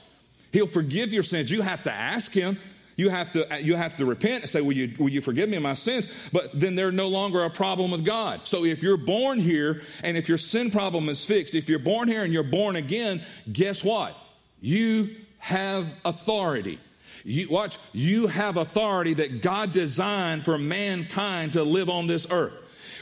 He'll 0.52 0.68
forgive 0.68 1.14
your 1.14 1.24
sins. 1.24 1.52
You 1.52 1.62
have 1.62 1.84
to 1.84 1.92
ask 1.92 2.34
Him. 2.34 2.58
You 3.00 3.08
have 3.08 3.32
to, 3.32 3.48
you 3.62 3.78
have 3.78 3.96
to 3.96 4.06
repent 4.06 4.42
and 4.42 4.50
say, 4.50 4.60
will 4.60 4.74
you, 4.74 4.94
will 5.00 5.08
you 5.08 5.22
forgive 5.22 5.48
me 5.48 5.58
my 5.58 5.74
sins? 5.74 6.30
But 6.34 6.52
then 6.54 6.76
they're 6.76 6.92
no 6.92 7.08
longer 7.08 7.46
a 7.46 7.50
problem 7.50 7.92
with 7.92 8.04
God. 8.04 8.42
So 8.44 8.66
if 8.66 8.84
you're 8.84 8.98
born 8.98 9.40
here 9.40 9.84
and 10.04 10.18
if 10.18 10.28
your 10.28 10.38
sin 10.38 10.70
problem 10.70 11.08
is 11.08 11.24
fixed, 11.24 11.56
if 11.56 11.70
you're 11.70 11.80
born 11.80 12.10
here 12.10 12.24
and 12.26 12.34
you're 12.34 12.44
born 12.44 12.76
again, 12.76 13.22
guess 13.50 13.86
what? 13.86 14.18
You 14.60 15.08
have 15.38 15.88
authority. 16.04 16.78
You, 17.24 17.48
watch, 17.50 17.78
you 17.94 18.28
have 18.28 18.58
authority 18.58 19.14
that 19.14 19.42
God 19.42 19.72
designed 19.72 20.44
for 20.44 20.58
mankind 20.58 21.54
to 21.54 21.64
live 21.64 21.90
on 21.90 22.08
this 22.08 22.28
earth. 22.30 22.54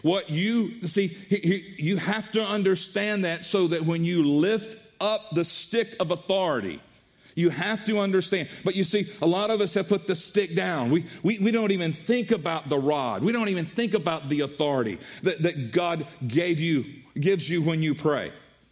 What 0.03 0.29
you 0.29 0.69
see, 0.85 1.17
you 1.79 1.97
have 1.97 2.31
to 2.33 2.45
understand 2.45 3.25
that 3.25 3.45
so 3.45 3.69
that 3.69 3.81
when 3.81 4.05
you 4.05 4.23
lift 4.23 4.77
up 5.01 5.31
the 5.31 5.43
stick 5.43 5.95
of 5.99 6.11
authority, 6.11 6.81
you 7.37 7.51
have 7.51 7.85
to 7.85 7.99
understand. 7.99 8.49
But 8.65 8.75
you 8.75 8.83
see, 8.83 9.05
a 9.21 9.27
lot 9.27 9.51
of 9.51 9.61
us 9.61 9.75
have 9.75 9.87
put 9.87 10.07
the 10.07 10.15
stick 10.15 10.55
down. 10.55 10.89
We, 10.89 11.05
we, 11.21 11.37
we 11.39 11.51
don't 11.51 11.71
even 11.71 11.93
think 11.93 12.31
about 12.31 12.67
the 12.67 12.79
rod. 12.79 13.23
We 13.23 13.31
don't 13.31 13.49
even 13.49 13.65
think 13.65 13.93
about 13.93 14.27
the 14.27 14.41
authority 14.41 14.97
that, 15.21 15.43
that 15.43 15.71
God 15.71 16.05
gave 16.25 16.59
you, 16.59 16.83
gives 17.17 17.47
you 17.47 17.61
when 17.61 17.83
you 17.83 17.93
pray. 17.93 18.31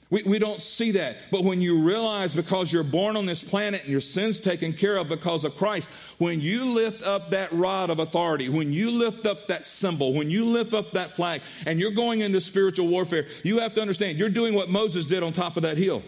We, 0.10 0.24
we 0.24 0.40
don't 0.40 0.62
see 0.62 0.92
that. 0.94 1.18
But 1.32 1.44
when 1.44 1.62
you 1.62 1.84
realize 1.84 2.34
because 2.34 2.72
you're 2.74 2.84
born 2.84 3.18
on 3.18 3.28
this 3.28 3.44
planet 3.44 3.82
and 3.82 3.90
your 3.90 4.02
sins 4.02 4.40
taken 4.40 4.74
care 4.74 4.98
of 4.98 5.10
because 5.10 5.46
of 5.46 5.58
Christ, 5.58 5.88
when 6.18 6.42
you 6.42 6.74
lift 6.74 7.04
up 7.04 7.32
that 7.32 7.52
rod 7.52 7.92
of 7.92 8.00
authority, 8.00 8.50
when 8.50 8.74
you 8.74 8.92
lift 8.92 9.28
up 9.28 9.48
that 9.48 9.64
symbol, 9.64 10.14
when 10.14 10.30
you 10.30 10.46
lift 10.46 10.74
up 10.74 10.92
that 10.92 11.16
flag, 11.16 11.42
and 11.68 11.80
you're 11.80 11.92
going 11.92 12.22
into 12.22 12.42
spiritual 12.42 12.88
warfare, 12.88 13.28
you 13.44 13.60
have 13.60 13.76
to 13.76 13.82
understand 13.82 14.18
you're 14.18 14.30
doing 14.30 14.56
what 14.56 14.70
Moses 14.70 15.06
did 15.06 15.22
on 15.22 15.34
top 15.34 15.56
of 15.56 15.64
that 15.64 15.78
hill. 15.78 16.04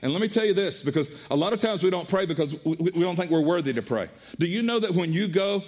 And 0.00 0.12
let 0.12 0.22
me 0.22 0.28
tell 0.28 0.44
you 0.44 0.54
this, 0.54 0.80
because 0.80 1.10
a 1.30 1.36
lot 1.36 1.52
of 1.52 1.60
times 1.60 1.82
we 1.82 1.90
don't 1.90 2.08
pray 2.08 2.24
because 2.24 2.52
we, 2.64 2.76
we, 2.76 3.00
don't 3.00 3.16
think 3.16 3.30
we're 3.32 3.40
worthy 3.40 3.72
to 3.72 3.82
pray. 3.82 4.08
Do 4.38 4.46
you 4.46 4.62
know 4.62 4.78
that 4.78 4.92
when 4.92 5.12
you 5.12 5.26
go, 5.26 5.64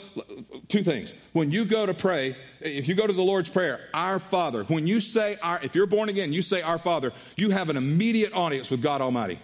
two 0.68 0.82
things. 0.82 1.14
When 1.32 1.50
you 1.50 1.64
go 1.64 1.84
to 1.84 1.94
pray, 1.94 2.36
if 2.60 2.86
you 2.86 2.94
go 2.94 3.06
to 3.06 3.12
the 3.12 3.22
Lord's 3.22 3.48
Prayer, 3.48 3.88
Our 3.92 4.20
Father, 4.20 4.62
when 4.64 4.86
you 4.86 5.00
say, 5.00 5.36
our, 5.42 5.60
if 5.62 5.74
you're 5.74 5.86
born 5.86 6.08
again, 6.08 6.32
you 6.32 6.42
say, 6.42 6.62
Our 6.62 6.78
Father, 6.78 7.12
you 7.36 7.50
have 7.50 7.70
an 7.70 7.76
immediate 7.76 8.32
audience 8.32 8.70
with 8.70 8.82
God 8.82 9.00
Almighty. 9.00 9.40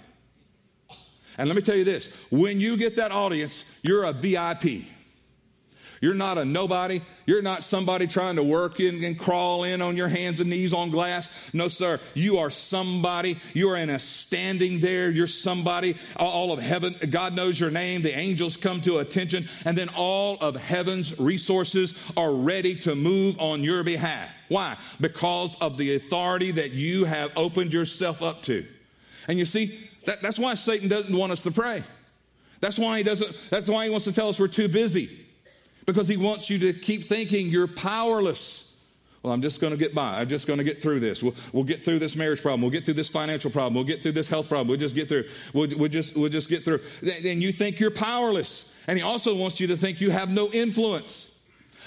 And 1.39 1.49
let 1.49 1.57
me 1.57 1.63
tell 1.63 1.77
you 1.77 1.85
this 1.85 2.07
when 2.31 2.61
you 2.61 2.77
get 2.77 2.97
that 2.97 3.13
audience, 3.13 3.65
you're 3.83 4.05
a 4.05 4.13
VIP. 4.13 4.87
You're 6.01 6.15
not 6.15 6.39
a 6.39 6.45
nobody. 6.45 7.01
You're 7.25 7.43
not 7.43 7.65
somebody 7.65 8.07
trying 8.07 8.37
to 8.37 8.43
work 8.43 8.81
in 8.81 9.03
and 9.03 9.19
crawl 9.19 9.65
in 9.65 9.81
on 9.81 9.97
your 9.97 10.09
hands 10.09 10.41
and 10.41 10.51
knees 10.51 10.73
on 10.73 10.91
glass. 10.91 11.29
No, 11.53 11.69
sir. 11.69 12.01
You 12.15 12.39
are 12.39 12.51
somebody. 12.51 13.39
You 13.55 13.71
are 13.71 13.77
in 13.77 13.91
a 13.91 13.99
standing 13.99 14.81
there. 14.81 15.11
You're 15.11 15.27
somebody. 15.27 15.97
All 16.17 16.53
of 16.53 16.61
heaven, 16.61 16.95
God 17.11 17.35
knows 17.35 17.59
your 17.59 17.71
name. 17.71 18.03
The 18.03 18.17
angels 18.17 18.57
come 18.57 18.83
to 18.83 18.99
attention. 18.99 19.49
And 19.65 19.77
then 19.77 19.89
all 19.97 20.39
of 20.41 20.57
heaven's 20.57 21.19
resources 21.19 21.99
are 22.17 22.33
ready 22.33 22.75
to 22.81 22.95
move 22.95 23.41
on 23.41 23.65
your 23.65 23.83
behalf. 23.83 24.31
Why? 24.49 24.77
Because 25.01 25.57
of 25.61 25.79
the 25.79 25.97
authority 25.97 26.53
that 26.53 26.73
you 26.73 27.05
have 27.05 27.33
opened 27.37 27.73
yourself 27.73 28.23
up 28.23 28.43
to. 28.45 28.67
And 29.29 29.39
you 29.39 29.47
see, 29.47 29.79
that, 30.05 30.21
that's 30.21 30.39
why 30.39 30.55
Satan 30.55 30.89
doesn't 30.89 31.17
want 31.17 31.33
us 31.33 31.43
to 31.43 31.51
pray. 31.51 31.83
That's 32.61 32.79
why 32.79 32.99
he 32.99 33.03
doesn't, 33.03 33.35
that's 33.51 33.69
why 33.69 33.85
he 33.85 33.91
wants 33.91 34.05
to 34.05 34.13
tell 34.13 34.29
us 34.29 34.39
we're 34.39 34.49
too 34.49 34.69
busy 34.69 35.26
because 35.87 36.09
he 36.09 36.17
wants 36.17 36.51
you 36.51 36.59
to 36.59 36.73
keep 36.73 37.05
thinking 37.05 37.49
you're 37.49 37.69
powerless. 37.69 38.65
Well, 39.23 39.33
I'm 39.33 39.43
just 39.43 39.61
going 39.61 39.73
to 39.73 39.77
get 39.77 39.95
by. 39.95 40.21
I'm 40.21 40.29
just 40.29 40.47
going 40.47 40.59
to 40.59 40.65
get 40.65 40.81
through 40.81 41.01
this. 41.01 41.21
We'll, 41.23 41.35
we'll 41.53 41.65
get 41.65 41.83
through 41.85 41.99
this 41.99 42.15
marriage 42.15 42.43
problem. 42.43 42.61
We'll 42.61 42.71
get 42.71 42.85
through 42.85 42.95
this 42.95 43.09
financial 43.09 43.51
problem. 43.51 43.75
We'll 43.75 43.85
get 43.85 44.03
through 44.03 44.13
this 44.13 44.29
health 44.29 44.49
problem. 44.49 44.69
We'll 44.69 44.77
just 44.77 44.95
get 44.95 45.09
through. 45.09 45.25
We'll, 45.53 45.69
we'll 45.77 45.89
just, 45.89 46.17
we'll 46.17 46.31
just 46.31 46.49
get 46.49 46.63
through. 46.63 46.81
Then 47.03 47.41
you 47.41 47.51
think 47.51 47.81
you're 47.81 47.91
powerless. 47.91 48.73
And 48.87 48.97
he 48.97 49.03
also 49.03 49.35
wants 49.35 49.59
you 49.59 49.67
to 49.69 49.77
think 49.77 50.01
you 50.01 50.11
have 50.11 50.31
no 50.31 50.49
influence. 50.53 51.37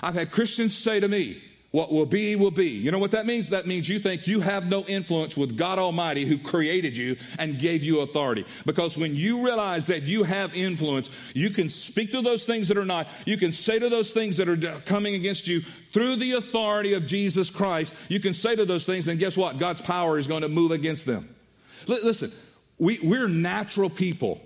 I've 0.03 0.15
had 0.15 0.31
Christians 0.31 0.77
say 0.77 0.99
to 0.99 1.07
me, 1.07 1.41
what 1.71 1.91
will 1.91 2.07
be, 2.07 2.35
will 2.35 2.49
be. 2.49 2.69
You 2.69 2.89
know 2.89 2.97
what 2.97 3.11
that 3.11 3.27
means? 3.27 3.51
That 3.51 3.67
means 3.67 3.87
you 3.87 3.99
think 3.99 4.25
you 4.25 4.39
have 4.39 4.67
no 4.67 4.83
influence 4.85 5.37
with 5.37 5.55
God 5.55 5.77
Almighty 5.77 6.25
who 6.25 6.39
created 6.39 6.97
you 6.97 7.15
and 7.37 7.59
gave 7.59 7.83
you 7.83 7.99
authority. 7.99 8.45
Because 8.65 8.97
when 8.97 9.15
you 9.15 9.45
realize 9.45 9.85
that 9.87 10.01
you 10.01 10.23
have 10.23 10.55
influence, 10.55 11.11
you 11.35 11.51
can 11.51 11.69
speak 11.69 12.11
to 12.11 12.23
those 12.23 12.43
things 12.43 12.69
that 12.69 12.77
are 12.77 12.85
not. 12.85 13.07
You 13.25 13.37
can 13.37 13.51
say 13.51 13.77
to 13.77 13.87
those 13.87 14.11
things 14.11 14.37
that 14.37 14.49
are 14.49 14.57
coming 14.81 15.13
against 15.13 15.47
you 15.47 15.61
through 15.61 16.15
the 16.15 16.33
authority 16.33 16.93
of 16.93 17.05
Jesus 17.05 17.51
Christ. 17.51 17.93
You 18.07 18.19
can 18.19 18.33
say 18.33 18.55
to 18.55 18.65
those 18.65 18.85
things, 18.85 19.07
and 19.07 19.19
guess 19.19 19.37
what? 19.37 19.59
God's 19.59 19.81
power 19.81 20.17
is 20.17 20.25
going 20.25 20.41
to 20.41 20.49
move 20.49 20.71
against 20.71 21.05
them. 21.05 21.27
Listen, 21.85 22.31
we, 22.79 22.99
we're 23.03 23.27
natural 23.27 23.91
people. 23.91 24.41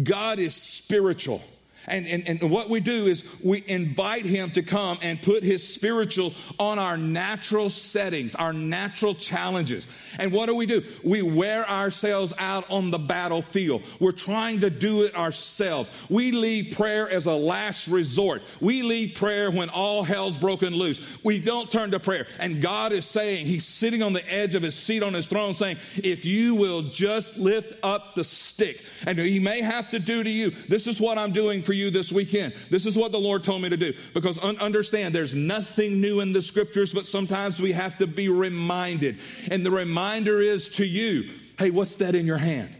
God 0.00 0.38
is 0.38 0.54
spiritual. 0.54 1.42
And, 1.88 2.06
and, 2.06 2.28
and 2.28 2.50
what 2.50 2.68
we 2.68 2.80
do 2.80 3.06
is 3.06 3.24
we 3.42 3.64
invite 3.66 4.24
him 4.24 4.50
to 4.52 4.62
come 4.62 4.98
and 5.02 5.20
put 5.20 5.42
his 5.42 5.66
spiritual 5.66 6.34
on 6.58 6.78
our 6.78 6.96
natural 6.96 7.70
settings, 7.70 8.34
our 8.34 8.52
natural 8.52 9.14
challenges. 9.14 9.86
And 10.18 10.32
what 10.32 10.46
do 10.46 10.54
we 10.54 10.66
do? 10.66 10.84
We 11.02 11.22
wear 11.22 11.68
ourselves 11.68 12.32
out 12.38 12.70
on 12.70 12.90
the 12.90 12.98
battlefield. 12.98 13.82
We're 14.00 14.12
trying 14.12 14.60
to 14.60 14.70
do 14.70 15.04
it 15.04 15.16
ourselves. 15.16 15.90
We 16.08 16.32
leave 16.32 16.76
prayer 16.76 17.08
as 17.08 17.26
a 17.26 17.32
last 17.32 17.88
resort. 17.88 18.42
We 18.60 18.82
leave 18.82 19.16
prayer 19.16 19.50
when 19.50 19.70
all 19.70 20.04
hell's 20.04 20.36
broken 20.36 20.74
loose. 20.74 21.18
We 21.24 21.38
don't 21.38 21.70
turn 21.70 21.92
to 21.92 22.00
prayer. 22.00 22.26
And 22.38 22.60
God 22.60 22.92
is 22.92 23.06
saying, 23.06 23.46
He's 23.46 23.66
sitting 23.66 24.02
on 24.02 24.12
the 24.12 24.32
edge 24.32 24.54
of 24.54 24.62
His 24.62 24.74
seat 24.74 25.02
on 25.02 25.14
His 25.14 25.26
throne 25.26 25.54
saying, 25.54 25.78
if 25.96 26.24
you 26.24 26.54
will 26.54 26.82
just 26.82 27.38
lift 27.38 27.78
up 27.82 28.14
the 28.14 28.24
stick, 28.24 28.84
and 29.06 29.18
He 29.18 29.38
may 29.38 29.62
have 29.62 29.90
to 29.92 29.98
do 29.98 30.22
to 30.22 30.30
you, 30.30 30.50
this 30.50 30.86
is 30.86 31.00
what 31.00 31.18
I'm 31.18 31.32
doing 31.32 31.62
for 31.62 31.72
you 31.72 31.77
you 31.78 31.90
this 31.90 32.12
weekend. 32.12 32.52
This 32.70 32.86
is 32.86 32.96
what 32.96 33.12
the 33.12 33.18
Lord 33.18 33.44
told 33.44 33.62
me 33.62 33.68
to 33.68 33.76
do. 33.76 33.94
Because 34.14 34.38
un- 34.42 34.58
understand, 34.58 35.14
there's 35.14 35.34
nothing 35.34 36.00
new 36.00 36.20
in 36.20 36.32
the 36.32 36.42
scriptures, 36.42 36.92
but 36.92 37.06
sometimes 37.06 37.60
we 37.60 37.72
have 37.72 37.98
to 37.98 38.06
be 38.06 38.28
reminded. 38.28 39.18
And 39.50 39.64
the 39.64 39.70
reminder 39.70 40.40
is 40.40 40.68
to 40.70 40.84
you 40.84 41.24
hey, 41.58 41.70
what's 41.70 41.96
that 41.96 42.14
in 42.14 42.24
your 42.24 42.38
hand? 42.38 42.72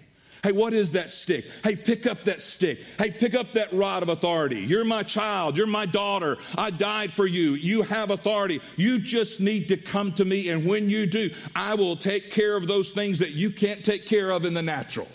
Hey, 0.42 0.52
what 0.52 0.72
is 0.72 0.92
that 0.92 1.10
stick? 1.10 1.44
Hey, 1.64 1.74
pick 1.74 2.06
up 2.06 2.24
that 2.26 2.42
stick. 2.42 2.78
Hey, 2.96 3.10
pick 3.10 3.34
up 3.34 3.54
that 3.54 3.72
rod 3.72 4.04
of 4.04 4.08
authority. 4.08 4.60
You're 4.60 4.84
my 4.84 5.02
child. 5.02 5.56
You're 5.56 5.66
my 5.66 5.84
daughter. 5.84 6.36
I 6.56 6.70
died 6.70 7.12
for 7.12 7.26
you. 7.26 7.54
You 7.54 7.82
have 7.82 8.10
authority. 8.10 8.60
You 8.76 9.00
just 9.00 9.40
need 9.40 9.68
to 9.70 9.76
come 9.76 10.12
to 10.12 10.24
me. 10.24 10.48
And 10.48 10.64
when 10.64 10.88
you 10.88 11.06
do, 11.06 11.30
I 11.56 11.74
will 11.74 11.96
take 11.96 12.30
care 12.30 12.56
of 12.56 12.68
those 12.68 12.90
things 12.92 13.18
that 13.18 13.32
you 13.32 13.50
can't 13.50 13.84
take 13.84 14.06
care 14.06 14.30
of 14.30 14.44
in 14.44 14.54
the 14.54 14.62
natural. 14.62 15.08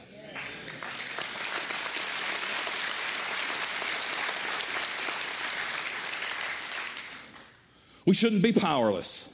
We 8.05 8.13
shouldn't 8.13 8.41
be 8.41 8.53
powerless. 8.53 9.29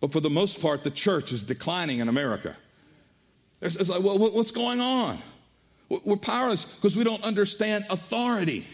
But 0.00 0.12
for 0.12 0.20
the 0.20 0.30
most 0.30 0.60
part, 0.60 0.84
the 0.84 0.90
church 0.90 1.32
is 1.32 1.44
declining 1.44 2.00
in 2.00 2.08
America. 2.08 2.56
It's, 3.60 3.76
it's 3.76 3.88
like, 3.88 4.02
well, 4.02 4.18
what's 4.18 4.50
going 4.50 4.80
on? 4.80 5.18
We're 5.88 6.16
powerless 6.16 6.64
because 6.64 6.96
we 6.96 7.04
don't 7.04 7.22
understand 7.22 7.84
authority. 7.90 8.66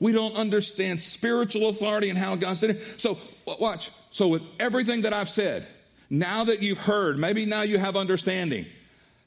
We 0.00 0.12
don't 0.12 0.34
understand 0.34 1.00
spiritual 1.00 1.68
authority 1.68 2.10
and 2.10 2.18
how 2.18 2.34
God's 2.36 2.60
did 2.60 2.70
it. 2.70 3.00
So, 3.00 3.16
watch. 3.60 3.90
So, 4.10 4.28
with 4.28 4.42
everything 4.58 5.02
that 5.02 5.12
I've 5.12 5.28
said, 5.28 5.66
now 6.10 6.44
that 6.44 6.60
you've 6.60 6.78
heard, 6.78 7.18
maybe 7.18 7.46
now 7.46 7.62
you 7.62 7.78
have 7.78 7.96
understanding, 7.96 8.66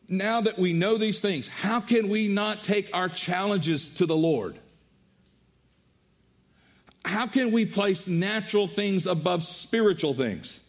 now 0.08 0.42
that 0.42 0.60
we 0.60 0.74
know 0.74 0.98
these 0.98 1.20
things, 1.20 1.48
how 1.48 1.80
can 1.80 2.10
we 2.10 2.28
not 2.28 2.64
take 2.64 2.90
our 2.94 3.10
challenges 3.10 3.96
to 3.96 4.06
the 4.06 4.16
Lord? 4.16 4.60
How 7.06 7.28
can 7.28 7.52
we 7.52 7.66
place 7.66 8.08
natural 8.08 8.68
things 8.68 9.08
above 9.08 9.44
spiritual 9.44 10.14
things? 10.14 10.60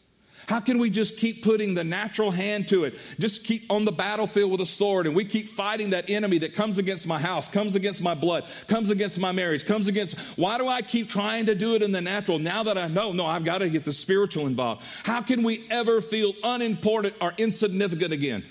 How 0.49 0.61
can 0.61 0.79
we 0.79 0.91
just 0.91 1.17
keep 1.17 1.43
putting 1.43 1.75
the 1.75 1.83
natural 1.83 2.31
hand 2.31 2.69
to 2.69 2.85
it? 2.85 2.95
Just 3.19 3.45
keep 3.45 3.69
on 3.69 3.85
the 3.85 3.91
battlefield 3.91 4.53
with 4.53 4.61
a 4.61 4.67
sword 4.67 5.07
and 5.07 5.17
we 5.17 5.25
keep 5.25 5.49
fighting 5.49 5.91
that 5.91 6.09
enemy 6.09 6.39
that 6.39 6.55
comes 6.55 6.79
against 6.79 7.05
my 7.05 7.19
house, 7.19 7.49
comes 7.49 7.75
against 7.75 8.01
my 8.01 8.15
blood, 8.15 8.45
comes 8.69 8.91
against 8.91 9.19
my 9.19 9.33
marriage, 9.33 9.67
comes 9.67 9.89
against. 9.89 10.17
Why 10.39 10.59
do 10.59 10.69
I 10.69 10.83
keep 10.83 11.09
trying 11.09 11.47
to 11.47 11.57
do 11.57 11.75
it 11.75 11.83
in 11.83 11.91
the 11.91 12.01
natural 12.01 12.39
now 12.39 12.63
that 12.63 12.79
I 12.79 12.87
know, 12.87 13.11
no, 13.11 13.27
I've 13.27 13.45
got 13.45 13.59
to 13.59 13.69
get 13.69 13.85
the 13.85 13.93
spiritual 13.93 14.47
involved? 14.47 14.85
How 15.03 15.21
can 15.21 15.43
we 15.43 15.67
ever 15.69 16.01
feel 16.01 16.33
unimportant 16.45 17.17
or 17.21 17.33
insignificant 17.39 18.13
again? 18.13 18.45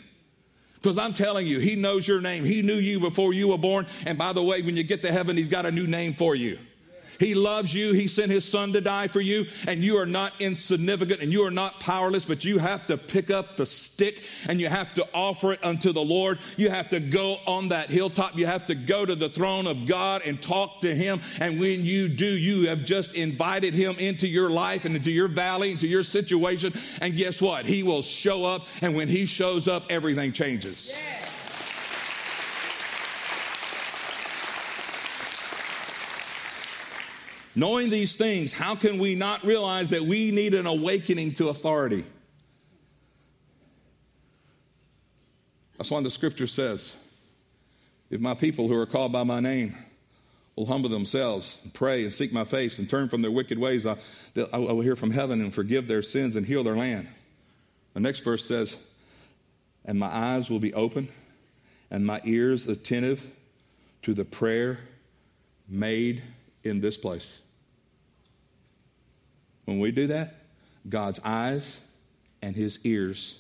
Because 0.73 0.97
I'm 0.97 1.13
telling 1.13 1.47
you, 1.47 1.59
He 1.59 1.75
knows 1.75 2.05
your 2.05 2.19
name. 2.19 2.43
He 2.43 2.61
knew 2.61 2.75
you 2.75 2.99
before 2.99 3.33
you 3.33 3.47
were 3.47 3.57
born. 3.57 3.87
And 4.05 4.17
by 4.17 4.33
the 4.33 4.43
way, 4.43 4.61
when 4.61 4.75
you 4.75 4.83
get 4.83 5.01
to 5.03 5.11
heaven, 5.13 5.37
He's 5.37 5.47
got 5.47 5.65
a 5.65 5.71
new 5.71 5.87
name 5.87 6.13
for 6.13 6.35
you. 6.35 6.59
He 7.19 7.34
loves 7.34 7.73
you. 7.73 7.93
He 7.93 8.08
sent 8.08 8.32
his 8.32 8.45
son 8.45 8.73
to 8.73 8.82
die 8.82 9.08
for 9.08 9.21
you, 9.21 9.45
and 9.67 9.84
you 9.84 9.97
are 9.97 10.06
not 10.06 10.34
insignificant 10.39 11.21
and 11.21 11.32
you 11.32 11.43
are 11.43 11.51
not 11.51 11.80
powerless, 11.80 12.25
but 12.25 12.45
you 12.45 12.58
have 12.58 12.88
to 12.88 12.97
pick 12.97 13.32
up 13.32 13.58
the 13.58 13.65
stick 13.65 14.23
and 14.47 14.60
you 14.60 14.67
have 14.67 14.93
to 14.95 15.08
offer 15.13 15.54
it 15.54 15.63
unto 15.63 15.91
the 15.91 16.01
Lord. 16.01 16.39
You 16.58 16.69
have 16.69 16.89
to 16.89 16.99
go 16.99 17.38
on 17.47 17.69
that 17.69 17.89
hilltop. 17.89 18.36
You 18.36 18.45
have 18.45 18.67
to 18.67 18.75
go 18.75 19.06
to 19.06 19.15
the 19.15 19.30
throne 19.30 19.67
of 19.67 19.86
God 19.88 20.21
and 20.25 20.41
talk 20.41 20.82
to 20.82 20.93
him. 20.95 21.21
And 21.39 21.60
when 21.60 21.86
you 21.86 22.08
do, 22.08 22.25
you 22.25 22.69
have 22.69 22.86
just 22.86 23.15
invited 23.15 23.73
him 23.73 23.95
into 23.99 24.28
your 24.28 24.49
life 24.49 24.86
and 24.86 24.95
into 24.95 25.12
your 25.12 25.28
valley, 25.28 25.71
into 25.71 25.88
your 25.88 26.04
situation. 26.04 26.73
And 27.01 27.15
guess 27.15 27.41
what? 27.41 27.65
He 27.65 27.84
will 27.84 28.01
show 28.01 28.45
up. 28.45 28.67
And 28.82 28.95
when 28.95 29.08
he 29.08 29.25
shows 29.25 29.67
up, 29.67 29.86
everything 29.89 30.32
changes. 30.32 30.91
Yeah. 30.91 31.24
Knowing 37.55 37.89
these 37.89 38.15
things, 38.15 38.51
how 38.51 38.75
can 38.75 38.99
we 38.99 39.15
not 39.15 39.43
realize 39.43 39.91
that 39.91 40.01
we 40.01 40.31
need 40.31 40.53
an 40.53 40.65
awakening 40.65 41.33
to 41.33 41.47
authority? 41.47 42.05
That's 45.77 45.89
why 45.89 46.01
the 46.01 46.11
scripture 46.11 46.47
says, 46.47 46.95
If 48.09 48.19
my 48.19 48.33
people 48.33 48.67
who 48.67 48.77
are 48.77 48.85
called 48.85 49.11
by 49.13 49.23
my 49.23 49.39
name 49.39 49.75
will 50.55 50.65
humble 50.65 50.89
themselves 50.89 51.57
and 51.63 51.73
pray 51.73 52.03
and 52.03 52.13
seek 52.13 52.33
my 52.33 52.43
face 52.43 52.79
and 52.79 52.89
turn 52.89 53.07
from 53.07 53.21
their 53.21 53.31
wicked 53.31 53.57
ways, 53.57 53.85
I, 53.85 53.97
I 54.51 54.57
will 54.57 54.81
hear 54.81 54.95
from 54.95 55.11
heaven 55.11 55.41
and 55.41 55.53
forgive 55.53 55.87
their 55.87 56.01
sins 56.01 56.35
and 56.35 56.45
heal 56.45 56.63
their 56.63 56.75
land. 56.75 57.07
The 57.93 57.99
next 58.01 58.19
verse 58.19 58.45
says, 58.45 58.75
And 59.85 59.97
my 59.97 60.07
eyes 60.07 60.49
will 60.49 60.59
be 60.59 60.73
open 60.73 61.09
and 61.89 62.05
my 62.05 62.19
ears 62.25 62.67
attentive 62.67 63.25
to 64.01 64.13
the 64.13 64.25
prayer 64.25 64.79
made 65.67 66.21
in 66.63 66.81
this 66.81 66.97
place. 66.97 67.39
When 69.65 69.80
we 69.80 69.91
do 69.91 70.08
that, 70.08 70.36
God's 70.88 71.19
eyes 71.23 71.82
and 72.41 72.56
his 72.56 72.80
ears 72.84 73.39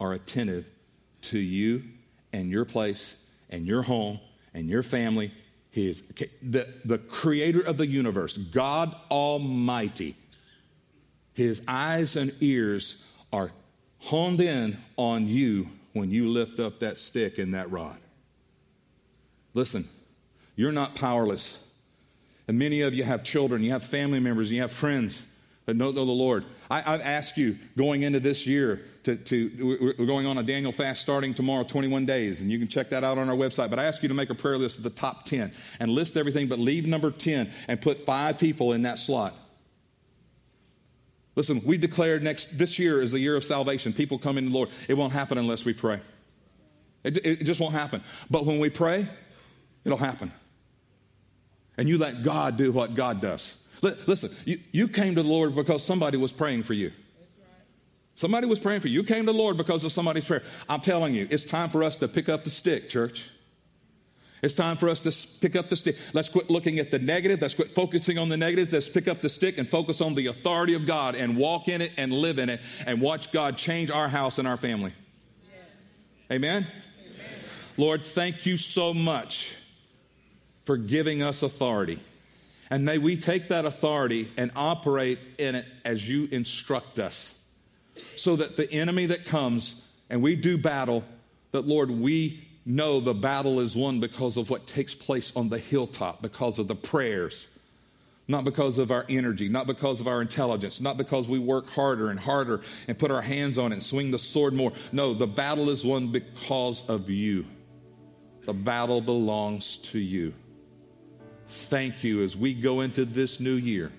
are 0.00 0.12
attentive 0.12 0.66
to 1.22 1.38
you 1.38 1.84
and 2.32 2.50
your 2.50 2.64
place 2.64 3.16
and 3.50 3.66
your 3.66 3.82
home 3.82 4.18
and 4.54 4.68
your 4.68 4.82
family. 4.82 5.32
His, 5.70 6.02
the, 6.42 6.66
the 6.86 6.96
creator 6.96 7.60
of 7.60 7.76
the 7.76 7.86
universe, 7.86 8.36
God 8.38 8.96
Almighty, 9.10 10.16
his 11.34 11.60
eyes 11.68 12.16
and 12.16 12.34
ears 12.40 13.06
are 13.30 13.52
honed 13.98 14.40
in 14.40 14.78
on 14.96 15.28
you 15.28 15.68
when 15.92 16.10
you 16.10 16.28
lift 16.28 16.58
up 16.58 16.80
that 16.80 16.96
stick 16.96 17.36
and 17.36 17.52
that 17.52 17.70
rod. 17.70 17.98
Listen, 19.52 19.86
you're 20.54 20.72
not 20.72 20.94
powerless. 20.94 21.62
And 22.48 22.58
many 22.58 22.80
of 22.80 22.94
you 22.94 23.04
have 23.04 23.22
children, 23.22 23.62
you 23.62 23.72
have 23.72 23.82
family 23.82 24.20
members, 24.20 24.50
you 24.50 24.62
have 24.62 24.72
friends 24.72 25.26
that 25.66 25.76
don't 25.76 25.94
know 25.94 26.04
the 26.04 26.12
Lord. 26.12 26.44
I, 26.70 26.80
I 26.80 26.96
ask 26.98 27.36
you 27.36 27.58
going 27.76 28.02
into 28.02 28.20
this 28.20 28.46
year 28.46 28.82
to, 29.02 29.16
to, 29.16 29.94
we're 29.98 30.06
going 30.06 30.26
on 30.26 30.38
a 30.38 30.42
Daniel 30.42 30.72
fast 30.72 31.02
starting 31.02 31.34
tomorrow, 31.34 31.64
21 31.64 32.06
days, 32.06 32.40
and 32.40 32.50
you 32.50 32.58
can 32.58 32.68
check 32.68 32.90
that 32.90 33.02
out 33.04 33.18
on 33.18 33.28
our 33.28 33.36
website. 33.36 33.70
But 33.70 33.80
I 33.80 33.84
ask 33.84 34.02
you 34.02 34.08
to 34.08 34.14
make 34.14 34.30
a 34.30 34.34
prayer 34.34 34.58
list 34.58 34.78
of 34.78 34.84
the 34.84 34.90
top 34.90 35.24
10 35.24 35.52
and 35.80 35.90
list 35.90 36.16
everything, 36.16 36.46
but 36.46 36.60
leave 36.60 36.86
number 36.86 37.10
10 37.10 37.50
and 37.68 37.80
put 37.80 38.06
five 38.06 38.38
people 38.38 38.72
in 38.72 38.82
that 38.82 38.98
slot. 38.98 39.34
Listen, 41.34 41.60
we 41.66 41.76
declared 41.76 42.22
next 42.22 42.56
this 42.56 42.78
year 42.78 43.02
is 43.02 43.12
the 43.12 43.18
year 43.18 43.36
of 43.36 43.44
salvation. 43.44 43.92
People 43.92 44.18
come 44.18 44.38
into 44.38 44.50
the 44.50 44.56
Lord. 44.56 44.70
It 44.88 44.94
won't 44.94 45.12
happen 45.12 45.36
unless 45.36 45.64
we 45.64 45.74
pray. 45.74 46.00
It, 47.04 47.24
it 47.26 47.44
just 47.44 47.60
won't 47.60 47.74
happen. 47.74 48.02
But 48.30 48.46
when 48.46 48.58
we 48.58 48.70
pray, 48.70 49.06
it'll 49.84 49.98
happen. 49.98 50.32
And 51.76 51.88
you 51.88 51.98
let 51.98 52.22
God 52.22 52.56
do 52.56 52.72
what 52.72 52.94
God 52.94 53.20
does. 53.20 53.54
Listen, 53.82 54.30
you, 54.44 54.58
you 54.72 54.88
came 54.88 55.14
to 55.14 55.22
the 55.22 55.28
Lord 55.28 55.54
because 55.54 55.84
somebody 55.84 56.16
was 56.16 56.32
praying 56.32 56.62
for 56.62 56.74
you. 56.74 56.92
Somebody 58.14 58.46
was 58.46 58.58
praying 58.58 58.80
for 58.80 58.88
you. 58.88 59.00
You 59.00 59.04
came 59.04 59.26
to 59.26 59.32
the 59.32 59.38
Lord 59.38 59.58
because 59.58 59.84
of 59.84 59.92
somebody's 59.92 60.24
prayer. 60.24 60.42
I'm 60.68 60.80
telling 60.80 61.14
you, 61.14 61.28
it's 61.30 61.44
time 61.44 61.68
for 61.68 61.84
us 61.84 61.96
to 61.98 62.08
pick 62.08 62.30
up 62.30 62.44
the 62.44 62.50
stick, 62.50 62.88
church. 62.88 63.28
It's 64.42 64.54
time 64.54 64.76
for 64.76 64.88
us 64.88 65.00
to 65.02 65.40
pick 65.40 65.54
up 65.56 65.68
the 65.68 65.76
stick. 65.76 65.96
Let's 66.14 66.28
quit 66.28 66.48
looking 66.48 66.78
at 66.78 66.90
the 66.90 66.98
negative. 66.98 67.42
Let's 67.42 67.54
quit 67.54 67.70
focusing 67.70 68.16
on 68.16 68.28
the 68.28 68.36
negative. 68.36 68.72
Let's 68.72 68.88
pick 68.88 69.08
up 69.08 69.20
the 69.20 69.28
stick 69.28 69.58
and 69.58 69.68
focus 69.68 70.00
on 70.00 70.14
the 70.14 70.28
authority 70.28 70.74
of 70.74 70.86
God 70.86 71.14
and 71.14 71.36
walk 71.36 71.68
in 71.68 71.80
it 71.82 71.92
and 71.96 72.12
live 72.12 72.38
in 72.38 72.48
it 72.48 72.60
and 72.86 73.00
watch 73.00 73.32
God 73.32 73.58
change 73.58 73.90
our 73.90 74.08
house 74.08 74.38
and 74.38 74.48
our 74.48 74.56
family. 74.56 74.92
Amen? 76.30 76.66
Amen? 76.66 76.66
Lord, 77.76 78.02
thank 78.02 78.46
you 78.46 78.56
so 78.56 78.94
much 78.94 79.54
for 80.64 80.76
giving 80.76 81.22
us 81.22 81.42
authority. 81.42 82.00
And 82.70 82.84
may 82.84 82.98
we 82.98 83.16
take 83.16 83.48
that 83.48 83.64
authority 83.64 84.30
and 84.36 84.50
operate 84.56 85.18
in 85.38 85.54
it 85.54 85.66
as 85.84 86.08
you 86.08 86.28
instruct 86.30 86.98
us. 86.98 87.34
So 88.16 88.36
that 88.36 88.56
the 88.56 88.70
enemy 88.70 89.06
that 89.06 89.26
comes 89.26 89.82
and 90.10 90.22
we 90.22 90.36
do 90.36 90.58
battle, 90.58 91.04
that 91.52 91.66
Lord, 91.66 91.90
we 91.90 92.46
know 92.64 93.00
the 93.00 93.14
battle 93.14 93.60
is 93.60 93.76
won 93.76 94.00
because 94.00 94.36
of 94.36 94.50
what 94.50 94.66
takes 94.66 94.94
place 94.94 95.32
on 95.36 95.48
the 95.48 95.58
hilltop, 95.58 96.20
because 96.20 96.58
of 96.58 96.68
the 96.68 96.74
prayers, 96.74 97.46
not 98.28 98.44
because 98.44 98.78
of 98.78 98.90
our 98.90 99.06
energy, 99.08 99.48
not 99.48 99.66
because 99.66 100.00
of 100.00 100.08
our 100.08 100.20
intelligence, 100.20 100.80
not 100.80 100.96
because 100.96 101.28
we 101.28 101.38
work 101.38 101.70
harder 101.70 102.10
and 102.10 102.18
harder 102.18 102.60
and 102.88 102.98
put 102.98 103.10
our 103.10 103.22
hands 103.22 103.56
on 103.56 103.72
it 103.72 103.76
and 103.76 103.82
swing 103.82 104.10
the 104.10 104.18
sword 104.18 104.52
more. 104.52 104.72
No, 104.92 105.14
the 105.14 105.28
battle 105.28 105.70
is 105.70 105.84
won 105.84 106.10
because 106.10 106.88
of 106.88 107.08
you. 107.08 107.46
The 108.42 108.52
battle 108.52 109.00
belongs 109.00 109.78
to 109.78 109.98
you. 109.98 110.34
Thank 111.48 112.02
you 112.02 112.22
as 112.24 112.36
we 112.36 112.54
go 112.54 112.80
into 112.80 113.04
this 113.04 113.38
new 113.40 113.54
year 113.54 113.92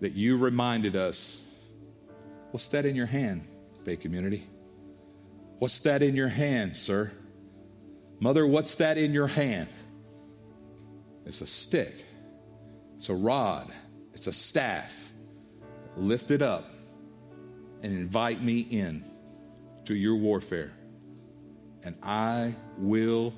that 0.00 0.14
you 0.14 0.38
reminded 0.38 0.96
us 0.96 1.42
what's 2.50 2.68
that 2.68 2.86
in 2.86 2.96
your 2.96 3.06
hand, 3.06 3.46
Faith 3.84 4.00
Community? 4.00 4.46
What's 5.58 5.78
that 5.80 6.02
in 6.02 6.16
your 6.16 6.28
hand, 6.28 6.76
sir? 6.76 7.12
Mother, 8.18 8.46
what's 8.46 8.76
that 8.76 8.96
in 8.96 9.12
your 9.12 9.26
hand? 9.26 9.68
It's 11.26 11.42
a 11.42 11.46
stick, 11.46 12.04
it's 12.96 13.10
a 13.10 13.14
rod, 13.14 13.70
it's 14.14 14.26
a 14.26 14.32
staff. 14.32 15.12
Lift 15.96 16.30
it 16.30 16.40
up 16.40 16.70
and 17.82 17.92
invite 17.92 18.42
me 18.42 18.60
in 18.60 19.04
to 19.84 19.94
your 19.94 20.16
warfare, 20.16 20.72
and 21.82 21.96
I 22.02 22.54
will 22.78 23.34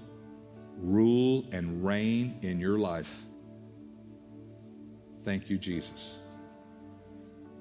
rule 0.79 1.45
and 1.53 1.85
reign 1.85 2.39
in 2.43 2.61
your 2.61 2.79
life. 2.79 3.23
Thank 5.25 5.49
you, 5.51 5.59
Jesus. 5.59 6.17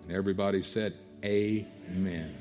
And 0.04 0.12
everybody 0.12 0.64
said, 0.64 0.94
Amen. 1.24 2.41